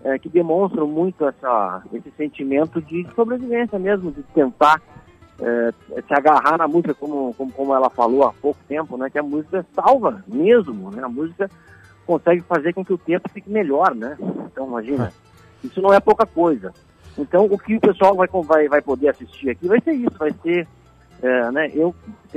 é, 0.04 0.18
que 0.18 0.28
demonstram 0.28 0.86
muito 0.86 1.26
essa, 1.26 1.82
esse 1.92 2.10
sentimento 2.16 2.80
de 2.82 3.06
sobrevivência 3.14 3.78
mesmo, 3.78 4.12
de 4.12 4.22
tentar 4.34 4.80
é, 5.40 5.72
se 6.02 6.14
agarrar 6.14 6.58
na 6.58 6.68
música, 6.68 6.94
como, 6.94 7.34
como, 7.34 7.50
como 7.52 7.74
ela 7.74 7.90
falou 7.90 8.24
há 8.24 8.32
pouco 8.32 8.60
tempo, 8.68 8.96
né? 8.96 9.08
Que 9.10 9.18
a 9.18 9.22
música 9.22 9.64
salva 9.74 10.22
mesmo, 10.28 10.90
né? 10.90 11.02
A 11.02 11.08
música 11.08 11.50
consegue 12.06 12.42
fazer 12.42 12.74
com 12.74 12.84
que 12.84 12.92
o 12.92 12.98
tempo 12.98 13.28
fique 13.30 13.50
melhor, 13.50 13.94
né? 13.94 14.16
Então, 14.46 14.66
imagina, 14.66 15.12
isso 15.62 15.80
não 15.80 15.92
é 15.92 15.98
pouca 15.98 16.26
coisa. 16.26 16.72
Então, 17.16 17.46
o 17.46 17.58
que 17.58 17.76
o 17.76 17.80
pessoal 17.80 18.14
vai, 18.14 18.28
vai, 18.28 18.68
vai 18.68 18.82
poder 18.82 19.08
assistir 19.08 19.50
aqui 19.50 19.66
vai 19.66 19.80
ser 19.80 19.92
isso, 19.92 20.18
vai 20.18 20.32
ser, 20.42 20.66
é, 21.22 21.50
né, 21.52 21.70
eu 21.72 21.94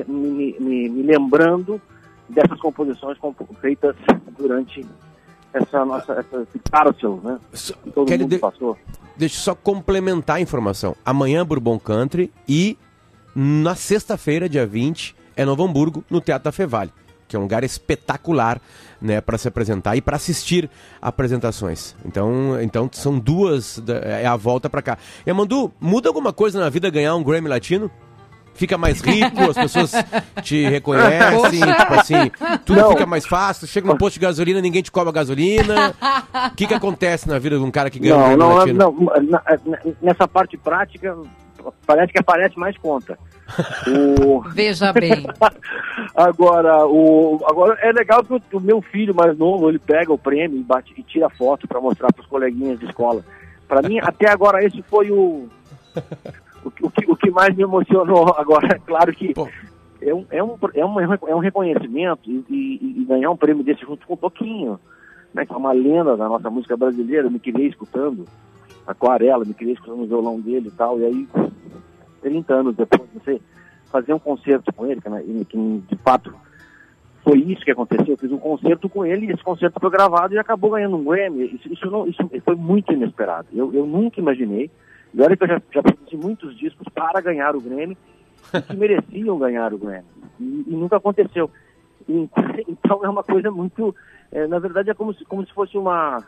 me, 0.07 0.55
me, 0.59 0.89
me, 0.89 1.01
lembrando 1.01 1.81
dessas 2.29 2.59
composições 2.59 3.17
feitas 3.59 3.95
durante 4.37 4.85
essa 5.53 5.85
nossa, 5.85 6.13
essa, 6.13 6.41
esse 6.41 6.59
carousel, 6.69 7.19
né? 7.23 7.39
Que 7.83 7.91
todo 7.91 8.09
mundo 8.09 8.27
de... 8.27 8.37
passou. 8.37 8.77
Deixa 9.15 9.35
eu 9.35 9.39
só 9.39 9.55
complementar 9.55 10.37
a 10.37 10.41
informação. 10.41 10.95
Amanhã, 11.05 11.45
Bourbon 11.45 11.79
Country 11.79 12.31
e 12.47 12.77
na 13.35 13.75
sexta-feira, 13.75 14.47
dia 14.47 14.65
20, 14.65 15.15
é 15.35 15.45
Novo 15.45 15.63
Hamburgo, 15.63 16.03
no 16.09 16.21
Teatro 16.21 16.45
da 16.45 16.51
Fevale 16.51 16.91
que 17.27 17.35
é 17.35 17.39
um 17.39 17.43
lugar 17.43 17.63
espetacular 17.63 18.61
né, 19.01 19.19
para 19.21 19.37
se 19.37 19.47
apresentar 19.47 19.95
e 19.95 20.01
para 20.01 20.15
assistir 20.15 20.69
apresentações. 21.01 21.95
Então, 22.05 22.59
então 22.61 22.89
são 22.93 23.19
duas, 23.19 23.81
é 24.03 24.25
a 24.25 24.35
volta 24.35 24.69
para 24.69 24.81
cá. 24.81 24.97
E 25.25 25.29
Amandu, 25.29 25.71
muda 25.79 26.07
alguma 26.07 26.31
coisa 26.31 26.59
na 26.59 26.69
vida 26.69 26.89
ganhar 26.89 27.15
um 27.15 27.23
Grammy 27.23 27.49
Latino? 27.49 27.91
Fica 28.57 28.77
mais 28.77 28.99
rico, 29.01 29.51
as 29.51 29.55
pessoas 29.55 29.91
te 30.41 30.65
reconhecem, 30.67 31.61
tipo 31.61 31.93
assim, 31.93 32.31
tudo 32.65 32.81
Não. 32.81 32.89
fica 32.89 33.05
mais 33.05 33.25
fácil, 33.25 33.67
chega 33.67 33.87
no 33.87 33.97
posto 33.97 34.15
de 34.15 34.21
gasolina, 34.21 34.59
ninguém 34.59 34.81
te 34.81 34.91
cobra 34.91 35.13
gasolina. 35.13 35.93
O 36.51 36.55
que, 36.55 36.65
que 36.65 36.73
acontece 36.73 37.27
na 37.27 37.37
vida 37.37 37.57
de 37.57 37.63
um 37.63 37.69
cara 37.69 37.91
que 37.91 37.99
ganha 37.99 38.17
não, 38.17 38.33
um 38.33 38.37
não, 38.37 38.55
Latino? 38.55 38.77
Não, 38.79 39.93
nessa 40.01 40.27
parte 40.27 40.57
prática, 40.57 41.15
parece 41.85 42.11
que 42.11 42.19
aparece 42.19 42.57
mais 42.57 42.75
conta. 42.77 43.17
O... 43.87 44.41
Veja 44.49 44.91
bem. 44.91 45.25
agora, 46.13 46.85
o... 46.85 47.39
agora, 47.49 47.77
é 47.81 47.91
legal 47.93 48.23
que 48.23 48.33
o, 48.33 48.41
o, 48.53 48.59
meu 48.59 48.81
filho 48.81 49.15
mais 49.15 49.37
novo, 49.37 49.69
ele 49.69 49.79
pega 49.79 50.11
o 50.11 50.17
prêmio 50.17 50.59
e, 50.59 50.63
bate, 50.63 50.93
e 50.97 51.03
tira 51.03 51.29
foto 51.29 51.65
para 51.65 51.79
mostrar 51.79 52.11
para 52.11 52.21
os 52.21 52.27
coleguinhas 52.27 52.77
de 52.79 52.87
escola. 52.87 53.23
Para 53.67 53.87
mim, 53.87 53.99
até 54.01 54.29
agora, 54.29 54.65
esse 54.65 54.81
foi 54.81 55.11
o... 55.11 55.47
O, 56.63 56.69
o, 56.69 56.91
que, 56.91 57.11
o 57.11 57.15
que 57.15 57.31
mais 57.31 57.55
me 57.55 57.63
emocionou 57.63 58.33
agora. 58.37 58.75
É 58.75 58.79
claro 58.79 59.13
que 59.13 59.33
é 60.01 60.13
um, 60.13 60.25
é, 60.29 60.43
um, 60.43 60.57
é, 60.73 60.85
um, 60.85 60.99
é 61.27 61.35
um 61.35 61.39
reconhecimento 61.39 62.29
e, 62.29 62.43
e, 62.49 63.01
e 63.01 63.05
ganhar 63.05 63.31
um 63.31 63.37
prêmio 63.37 63.63
desse 63.63 63.81
junto 63.81 64.05
com 64.05 64.13
o 64.13 64.17
Toquinho, 64.17 64.79
né, 65.33 65.45
que 65.45 65.53
é 65.53 65.57
uma 65.57 65.71
lenda 65.71 66.15
da 66.15 66.29
nossa 66.29 66.49
música 66.49 66.77
brasileira, 66.77 67.29
me 67.29 67.39
criei 67.39 67.67
escutando 67.67 68.25
aquarela, 68.85 69.43
me 69.43 69.53
criei 69.53 69.73
escutando 69.73 70.03
o 70.03 70.07
violão 70.07 70.39
dele 70.39 70.69
e 70.69 70.71
tal, 70.71 70.99
e 70.99 71.05
aí 71.05 71.27
30 72.21 72.53
anos 72.53 72.75
depois, 72.75 73.09
você 73.13 73.41
fazer 73.91 74.13
um 74.13 74.19
concerto 74.19 74.71
com 74.73 74.85
ele, 74.85 75.01
que, 75.01 75.45
que 75.45 75.83
de 75.89 75.95
fato 76.03 76.33
foi 77.23 77.39
isso 77.39 77.65
que 77.65 77.71
aconteceu. 77.71 78.13
Eu 78.13 78.17
fiz 78.17 78.31
um 78.31 78.37
concerto 78.37 78.87
com 78.87 79.05
ele 79.05 79.25
e 79.25 79.31
esse 79.31 79.43
concerto 79.43 79.79
foi 79.81 79.89
gravado 79.89 80.33
e 80.33 80.39
acabou 80.39 80.71
ganhando 80.71 80.95
um 80.95 81.03
Grammy. 81.03 81.55
Isso, 81.55 81.73
isso, 81.73 81.91
não, 81.91 82.07
isso 82.07 82.17
foi 82.45 82.55
muito 82.55 82.93
inesperado. 82.93 83.47
Eu, 83.53 83.73
eu 83.73 83.85
nunca 83.85 84.19
imaginei. 84.19 84.71
E 85.13 85.21
olha 85.21 85.35
que 85.35 85.43
eu 85.43 85.47
já, 85.47 85.61
já 85.71 85.81
produzi 85.81 86.17
muitos 86.17 86.57
discos 86.57 86.87
para 86.93 87.21
ganhar 87.21 87.55
o 87.55 87.61
Grammy 87.61 87.97
que 88.67 88.75
mereciam 88.75 89.37
ganhar 89.37 89.73
o 89.73 89.77
Grammy. 89.77 90.05
E, 90.39 90.65
e 90.67 90.75
nunca 90.75 90.97
aconteceu. 90.97 91.49
E, 92.07 92.29
então 92.67 93.03
é 93.03 93.09
uma 93.09 93.23
coisa 93.23 93.51
muito. 93.51 93.95
É, 94.31 94.47
na 94.47 94.59
verdade, 94.59 94.89
é 94.89 94.93
como 94.93 95.13
se, 95.13 95.23
como 95.25 95.45
se 95.45 95.53
fosse 95.53 95.77
uma, 95.77 96.23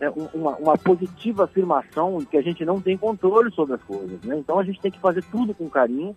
é, 0.00 0.10
uma, 0.10 0.56
uma, 0.56 0.78
positiva 0.78 1.44
afirmação 1.44 2.18
de 2.18 2.26
que 2.26 2.36
a 2.36 2.42
gente 2.42 2.64
não 2.64 2.80
tem 2.80 2.96
controle 2.96 3.52
sobre 3.52 3.74
as 3.74 3.82
coisas. 3.82 4.20
Né? 4.22 4.36
Então 4.38 4.58
a 4.58 4.64
gente 4.64 4.80
tem 4.80 4.90
que 4.90 4.98
fazer 4.98 5.22
tudo 5.30 5.54
com 5.54 5.68
carinho 5.68 6.16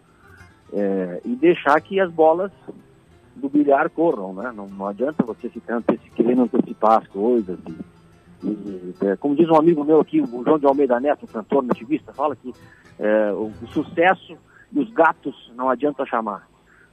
é, 0.74 1.22
e 1.24 1.36
deixar 1.36 1.80
que 1.82 2.00
as 2.00 2.12
bolas 2.12 2.52
do 3.36 3.50
bilhar 3.50 3.90
corram. 3.90 4.34
Né? 4.34 4.52
Não, 4.56 4.68
não 4.68 4.88
adianta 4.88 5.24
você 5.24 5.50
ficar 5.50 5.84
querendo 6.16 6.44
antecipar 6.44 7.00
as 7.00 7.08
coisas. 7.08 7.60
E, 7.68 7.95
e, 8.44 8.94
é, 9.06 9.16
como 9.16 9.36
diz 9.36 9.50
um 9.50 9.56
amigo 9.56 9.84
meu 9.84 10.00
aqui, 10.00 10.22
o 10.22 10.44
João 10.44 10.60
de 10.60 10.66
Almeida 10.66 11.00
Neto, 11.00 11.28
cantor 11.28 11.64
nativista, 11.64 12.14
fala 12.14 12.36
que 12.36 12.54
é, 13.00 13.32
o, 13.32 13.52
o 13.62 13.68
sucesso 13.68 14.38
e 14.72 14.80
os 14.80 14.92
gatos 14.92 15.52
não 15.56 15.70
adianta 15.70 16.06
chamar. 16.06 16.48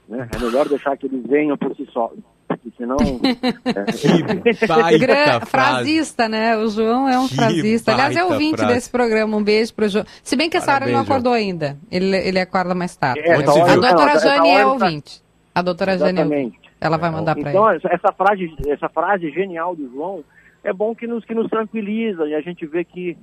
Né? 0.07 0.27
É 0.33 0.39
melhor 0.39 0.67
deixar 0.67 0.97
que 0.97 1.05
eles 1.05 1.25
venham 1.25 1.57
por 1.57 1.75
si 1.75 1.87
só 1.91 2.11
porque 2.47 2.71
senão. 2.77 2.97
é... 3.65 5.39
que 5.39 5.45
frasista, 5.45 6.29
né? 6.29 6.57
O 6.57 6.67
João 6.69 7.07
é 7.07 7.17
um 7.19 7.27
que 7.27 7.35
frasista. 7.35 7.93
Aliás, 7.93 8.15
é 8.15 8.23
ouvinte 8.23 8.57
frase. 8.57 8.73
desse 8.73 8.89
programa. 8.89 9.37
Um 9.37 9.43
beijo 9.43 9.73
pro 9.73 9.87
João. 9.87 10.05
Se 10.21 10.35
bem 10.35 10.49
que 10.49 10.57
essa 10.57 10.73
hora 10.73 10.85
ele 10.85 10.93
não 10.93 11.01
acordou 11.01 11.33
João. 11.33 11.43
ainda. 11.43 11.77
Ele, 11.91 12.15
ele 12.15 12.39
acorda 12.39 12.73
mais 12.75 12.95
tarde. 12.95 13.21
É, 13.21 13.35
a 13.35 13.41
doutora 13.41 14.19
Jane 14.19 14.49
é 14.49 14.65
ouvinte. 14.65 15.23
A 15.53 15.61
doutora 15.61 15.97
Jane 15.97 16.19
é 16.19 16.23
ouvinte. 16.23 16.59
Ela 16.79 16.97
vai 16.97 17.11
mandar 17.11 17.35
para 17.35 17.49
então, 17.49 17.69
ele. 17.69 17.77
Então, 17.77 17.91
essa 17.91 18.11
frase, 18.11 18.55
essa 18.67 18.89
frase 18.89 19.31
genial 19.31 19.75
do 19.75 19.89
João 19.89 20.23
é 20.63 20.71
bom 20.71 20.95
que 20.95 21.07
nos, 21.07 21.25
que 21.25 21.33
nos 21.33 21.49
tranquiliza 21.49 22.25
e 22.27 22.35
a 22.35 22.41
gente 22.41 22.65
vê 22.65 22.83
que 22.83 23.17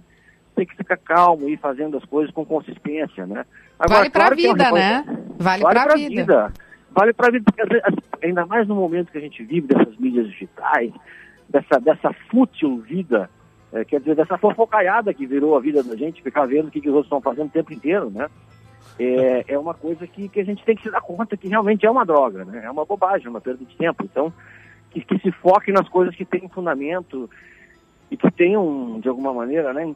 tem 0.55 0.67
que 0.67 0.77
ficar 0.77 0.97
calmo 0.97 1.49
e 1.49 1.55
ir 1.55 1.59
fazendo 1.59 1.97
as 1.97 2.05
coisas 2.05 2.33
com 2.35 2.45
consistência, 2.45 3.27
né? 3.27 3.45
Agora, 3.79 4.01
vale 4.01 4.11
para 4.11 4.25
a 4.25 4.27
claro 4.27 4.37
vida, 4.37 4.65
é 4.65 4.73
né? 4.73 5.05
Vale, 5.39 5.63
vale 5.63 5.75
para 5.75 5.93
a 5.93 5.97
vida. 5.97 6.09
vida 6.09 6.53
vale 6.91 7.13
para 7.13 7.29
a 7.29 7.31
vida, 7.31 7.45
porque 7.45 8.27
ainda 8.27 8.45
mais 8.47 8.67
no 8.67 8.75
momento 8.75 9.11
que 9.11 9.19
a 9.19 9.21
gente 9.21 9.43
vive 9.45 9.69
dessas 9.69 9.97
mídias 9.97 10.29
digitais, 10.29 10.93
dessa, 11.49 11.81
dessa 11.81 12.13
fútil 12.31 12.79
vida, 12.81 13.31
é, 13.73 13.85
quer 13.85 14.01
dizer, 14.01 14.17
dessa 14.17 14.37
fofocaiada 14.37 15.15
que 15.15 15.27
virou 15.27 15.57
a 15.57 15.61
vida 15.61 15.83
da 15.83 15.97
gente, 15.97 16.23
ficar 16.23 16.47
vendo 16.47 16.69
o 16.69 16.71
que, 16.71 16.81
que 16.81 16.89
os 16.89 16.95
outros 16.95 17.07
estão 17.07 17.21
fazendo 17.21 17.49
o 17.49 17.53
tempo 17.53 17.73
inteiro, 17.73 18.11
né? 18.11 18.29
É, 18.99 19.45
é 19.55 19.59
uma 19.59 19.73
coisa 19.73 20.07
que, 20.07 20.29
que 20.29 20.41
a 20.41 20.45
gente 20.45 20.65
tem 20.65 20.77
que 20.77 20.83
se 20.83 20.91
dar 20.91 21.01
conta 21.01 21.37
que 21.37 21.49
realmente 21.49 21.87
é 21.87 21.91
uma 21.91 22.05
droga, 22.05 22.45
né? 22.45 22.63
É 22.65 22.71
uma 22.71 22.85
bobagem, 22.85 23.29
uma 23.29 23.41
perda 23.41 23.65
de 23.65 23.77
tempo. 23.77 24.05
Então, 24.05 24.33
que, 24.91 25.01
que 25.01 25.19
se 25.19 25.31
foque 25.33 25.73
nas 25.73 25.89
coisas 25.89 26.15
que 26.15 26.25
têm 26.25 26.49
fundamento 26.49 27.31
e 28.11 28.17
que 28.17 28.31
tenham, 28.31 28.99
de 29.01 29.09
alguma 29.09 29.33
maneira, 29.33 29.73
né, 29.73 29.95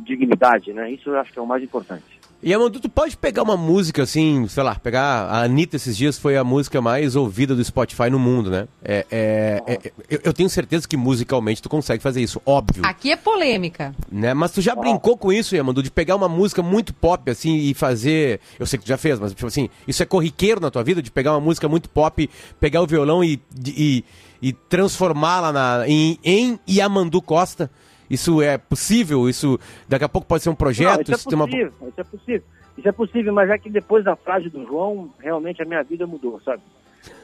dignidade, 0.00 0.72
né? 0.72 0.90
Isso 0.90 1.10
eu 1.10 1.18
acho 1.18 1.32
que 1.32 1.38
é 1.38 1.42
o 1.42 1.46
mais 1.46 1.62
importante. 1.62 2.19
E 2.42 2.54
Amandu, 2.54 2.80
tu 2.80 2.88
pode 2.88 3.18
pegar 3.18 3.42
uma 3.42 3.56
música 3.56 4.02
assim, 4.02 4.48
sei 4.48 4.62
lá, 4.62 4.74
pegar 4.74 5.24
a 5.26 5.42
Anitta 5.42 5.76
esses 5.76 5.94
dias 5.94 6.18
foi 6.18 6.38
a 6.38 6.44
música 6.44 6.80
mais 6.80 7.14
ouvida 7.14 7.54
do 7.54 7.62
Spotify 7.62 8.08
no 8.08 8.18
mundo, 8.18 8.50
né? 8.50 8.66
É, 8.82 9.06
é, 9.10 9.62
é 9.66 9.92
eu, 10.08 10.20
eu, 10.24 10.32
tenho 10.32 10.48
certeza 10.48 10.88
que 10.88 10.96
musicalmente 10.96 11.60
tu 11.60 11.68
consegue 11.68 12.02
fazer 12.02 12.22
isso, 12.22 12.40
óbvio. 12.46 12.82
Aqui 12.86 13.12
é 13.12 13.16
polêmica. 13.16 13.94
Né? 14.10 14.32
Mas 14.32 14.52
tu 14.52 14.62
já 14.62 14.74
brincou 14.74 15.18
com 15.18 15.30
isso, 15.30 15.54
Amandu, 15.54 15.82
de 15.82 15.90
pegar 15.90 16.16
uma 16.16 16.30
música 16.30 16.62
muito 16.62 16.94
pop 16.94 17.30
assim 17.30 17.56
e 17.56 17.74
fazer. 17.74 18.40
Eu 18.58 18.64
sei 18.64 18.78
que 18.78 18.86
tu 18.86 18.88
já 18.88 18.96
fez, 18.96 19.20
mas 19.20 19.34
tipo 19.34 19.46
assim, 19.46 19.68
isso 19.86 20.02
é 20.02 20.06
corriqueiro 20.06 20.62
na 20.62 20.70
tua 20.70 20.82
vida, 20.82 21.02
de 21.02 21.10
pegar 21.10 21.32
uma 21.32 21.40
música 21.40 21.68
muito 21.68 21.90
pop, 21.90 22.28
pegar 22.58 22.80
o 22.80 22.86
violão 22.86 23.22
e, 23.22 23.38
e, 23.66 24.02
e 24.40 24.52
transformá-la 24.54 25.86
em, 25.86 26.18
em 26.24 26.58
Yamandu 26.66 27.20
Costa? 27.20 27.70
Isso 28.10 28.42
é 28.42 28.58
possível? 28.58 29.28
Isso 29.28 29.58
daqui 29.88 30.04
a 30.04 30.08
pouco 30.08 30.26
pode 30.26 30.42
ser 30.42 30.50
um 30.50 30.54
projeto? 30.54 30.96
Não, 30.96 31.02
isso, 31.02 31.12
é 31.12 31.36
possível, 31.36 31.72
uma... 31.80 31.88
isso 31.88 32.00
é 32.00 32.04
possível. 32.04 32.42
Isso 32.76 32.88
é 32.88 32.92
possível, 32.92 33.32
mas 33.32 33.50
é 33.50 33.58
que 33.58 33.70
depois 33.70 34.04
da 34.04 34.16
frase 34.16 34.48
do 34.48 34.66
João, 34.66 35.10
realmente 35.18 35.62
a 35.62 35.64
minha 35.64 35.82
vida 35.82 36.06
mudou, 36.06 36.40
sabe? 36.40 36.62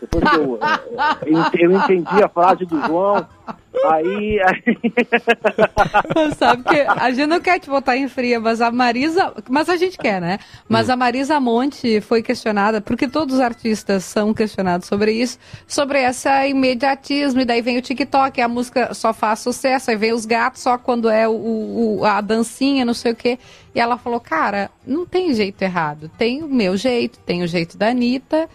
Depois 0.01 0.25
que 0.29 0.37
eu, 0.37 0.59
eu, 1.27 1.71
eu 1.71 1.73
entendi 1.73 2.23
a 2.23 2.29
frase 2.29 2.65
do 2.65 2.81
João, 2.87 3.27
aí. 3.85 4.41
aí... 4.41 4.65
Sabe 6.37 6.63
que 6.65 6.81
a 6.81 7.11
gente 7.11 7.27
não 7.27 7.41
quer 7.41 7.59
te 7.59 7.69
botar 7.69 7.97
em 7.97 8.09
fria, 8.09 8.39
mas 8.39 8.61
a 8.61 8.71
Marisa. 8.71 9.33
Mas 9.49 9.69
a 9.69 9.77
gente 9.77 9.97
quer, 9.97 10.21
né? 10.21 10.39
Mas 10.69 10.91
a 10.91 10.97
Marisa 10.97 11.41
Monte 11.41 12.01
foi 12.01 12.23
questionada, 12.23 12.81
porque 12.81 13.09
todos 13.09 13.37
os 13.37 13.41
artistas 13.41 14.05
são 14.05 14.35
questionados 14.35 14.87
sobre 14.87 15.13
isso, 15.13 15.39
sobre 15.67 15.99
essa 16.01 16.47
imediatismo, 16.47 17.41
e 17.41 17.45
daí 17.45 17.63
vem 17.63 17.79
o 17.79 17.83
TikTok, 17.83 18.41
a 18.41 18.49
música 18.49 18.93
só 18.95 19.13
faz 19.13 19.41
sucesso, 19.41 19.91
aí 19.91 19.97
vem 19.97 20.13
os 20.13 20.27
gatos 20.27 20.63
só 20.63 20.77
quando 20.79 21.09
é 21.09 21.29
o, 21.29 21.99
o 22.01 22.05
a 22.05 22.21
dancinha, 22.21 22.85
não 22.85 22.95
sei 22.95 23.13
o 23.13 23.17
quê. 23.17 23.39
E 23.75 23.81
ela 23.81 23.99
falou, 23.99 24.21
cara, 24.21 24.71
não 24.87 25.05
tem 25.05 25.35
jeito 25.35 25.61
errado. 25.61 26.11
Tem 26.17 26.43
o 26.43 26.49
meu 26.49 26.77
jeito, 26.77 27.19
tem 27.21 27.43
o 27.43 27.47
jeito 27.47 27.77
da 27.77 27.89
Anitta 27.89 28.49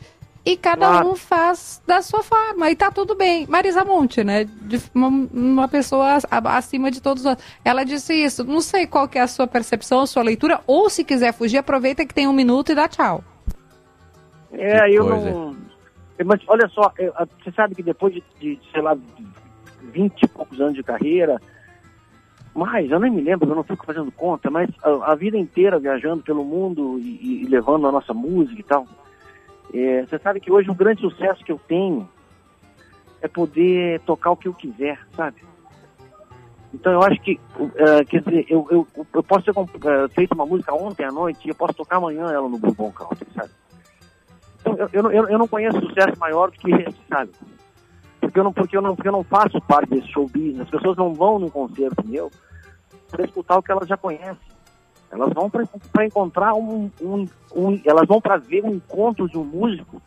e 0.43 0.57
cada 0.57 0.87
claro. 0.87 1.09
um 1.09 1.15
faz 1.15 1.81
da 1.85 2.01
sua 2.01 2.23
forma, 2.23 2.69
e 2.71 2.75
tá 2.75 2.89
tudo 2.89 3.15
bem. 3.15 3.45
Marisa 3.47 3.85
Monte, 3.85 4.23
né? 4.23 4.45
De 4.45 4.81
uma, 4.93 5.07
uma, 5.07 5.67
pessoa 5.67 6.17
acima 6.29 6.89
de 6.89 7.01
todos 7.01 7.25
os 7.25 7.37
Ela 7.63 7.83
disse 7.83 8.13
isso. 8.13 8.43
Não 8.43 8.61
sei 8.61 8.87
qual 8.87 9.07
que 9.07 9.19
é 9.19 9.21
a 9.21 9.27
sua 9.27 9.45
percepção, 9.45 10.01
a 10.01 10.07
sua 10.07 10.23
leitura, 10.23 10.61
ou 10.65 10.89
se 10.89 11.03
quiser 11.03 11.33
fugir, 11.33 11.57
aproveita 11.57 12.05
que 12.05 12.13
tem 12.13 12.27
um 12.27 12.33
minuto 12.33 12.71
e 12.71 12.75
dá 12.75 12.87
tchau. 12.87 13.23
É, 14.51 14.89
eu 14.89 15.05
não. 15.05 15.55
Mas 16.25 16.41
olha 16.47 16.67
só, 16.69 16.91
você 17.43 17.51
sabe 17.51 17.75
que 17.75 17.83
depois 17.83 18.13
de, 18.13 18.23
de 18.39 18.59
sei 18.71 18.81
lá, 18.81 18.95
20 19.81 20.21
e 20.21 20.27
poucos 20.27 20.59
anos 20.59 20.75
de 20.75 20.83
carreira, 20.83 21.41
mais, 22.53 22.89
eu 22.91 22.99
nem 22.99 23.11
me 23.11 23.21
lembro, 23.21 23.49
eu 23.49 23.55
não 23.55 23.63
fico 23.63 23.85
fazendo 23.85 24.11
conta, 24.11 24.49
mas 24.49 24.69
a, 24.83 25.11
a 25.11 25.15
vida 25.15 25.37
inteira 25.37 25.79
viajando 25.79 26.21
pelo 26.21 26.43
mundo 26.43 26.99
e, 26.99 27.43
e, 27.43 27.47
levando 27.47 27.87
a 27.87 27.91
nossa 27.91 28.13
música 28.13 28.59
e 28.59 28.63
tal. 28.63 28.85
É, 29.73 30.05
você 30.05 30.19
sabe 30.19 30.39
que 30.39 30.51
hoje 30.51 30.69
um 30.69 30.75
grande 30.75 31.01
sucesso 31.01 31.43
que 31.43 31.51
eu 31.51 31.59
tenho 31.67 32.07
é 33.21 33.27
poder 33.27 34.01
tocar 34.01 34.31
o 34.31 34.37
que 34.37 34.47
eu 34.47 34.53
quiser, 34.53 34.99
sabe? 35.15 35.41
Então 36.73 36.91
eu 36.93 37.03
acho 37.03 37.21
que, 37.21 37.39
uh, 37.59 38.05
quer 38.07 38.21
dizer, 38.21 38.45
eu, 38.49 38.65
eu, 38.71 38.87
eu 39.13 39.23
posso 39.23 39.43
ter 39.43 39.51
uh, 39.51 40.09
feito 40.09 40.33
uma 40.33 40.45
música 40.45 40.73
ontem 40.73 41.05
à 41.05 41.11
noite 41.11 41.45
e 41.45 41.49
eu 41.49 41.55
posso 41.55 41.73
tocar 41.73 41.97
amanhã 41.97 42.31
ela 42.31 42.47
no 42.47 42.57
Bourbon 42.57 42.91
Country, 42.91 43.27
sabe? 43.35 43.51
Então 44.59 44.75
eu, 44.77 45.11
eu, 45.11 45.29
eu, 45.29 45.39
não 45.39 45.47
conheço 45.47 45.79
sucesso 45.81 46.17
maior 46.17 46.49
do 46.49 46.57
que 46.57 46.71
esse, 46.71 46.97
sabe? 47.09 47.31
Porque 48.21 48.39
eu 48.39 48.43
não, 48.43 48.53
porque 48.53 48.77
eu 48.77 48.81
não, 48.81 48.95
porque 48.95 49.09
eu 49.09 49.13
não 49.13 49.23
faço 49.23 49.59
parte 49.61 49.89
desse 49.89 50.07
show 50.11 50.27
business. 50.27 50.61
As 50.61 50.69
pessoas 50.69 50.95
não 50.95 51.13
vão 51.13 51.39
num 51.39 51.49
concerto 51.49 52.07
meu 52.07 52.31
para 53.09 53.25
escutar 53.25 53.57
o 53.57 53.63
que 53.63 53.71
elas 53.71 53.87
já 53.87 53.97
conhecem. 53.97 54.50
Elas 55.11 55.33
vão 55.33 55.49
para 55.49 56.05
encontrar 56.05 56.53
um, 56.53 56.89
um, 57.01 57.25
um, 57.53 57.81
Elas 57.83 58.07
vão 58.07 58.21
para 58.21 58.37
ver 58.37 58.63
um 58.63 58.75
encontro 58.75 59.27
de 59.27 59.37
um 59.37 59.43
músico 59.43 60.01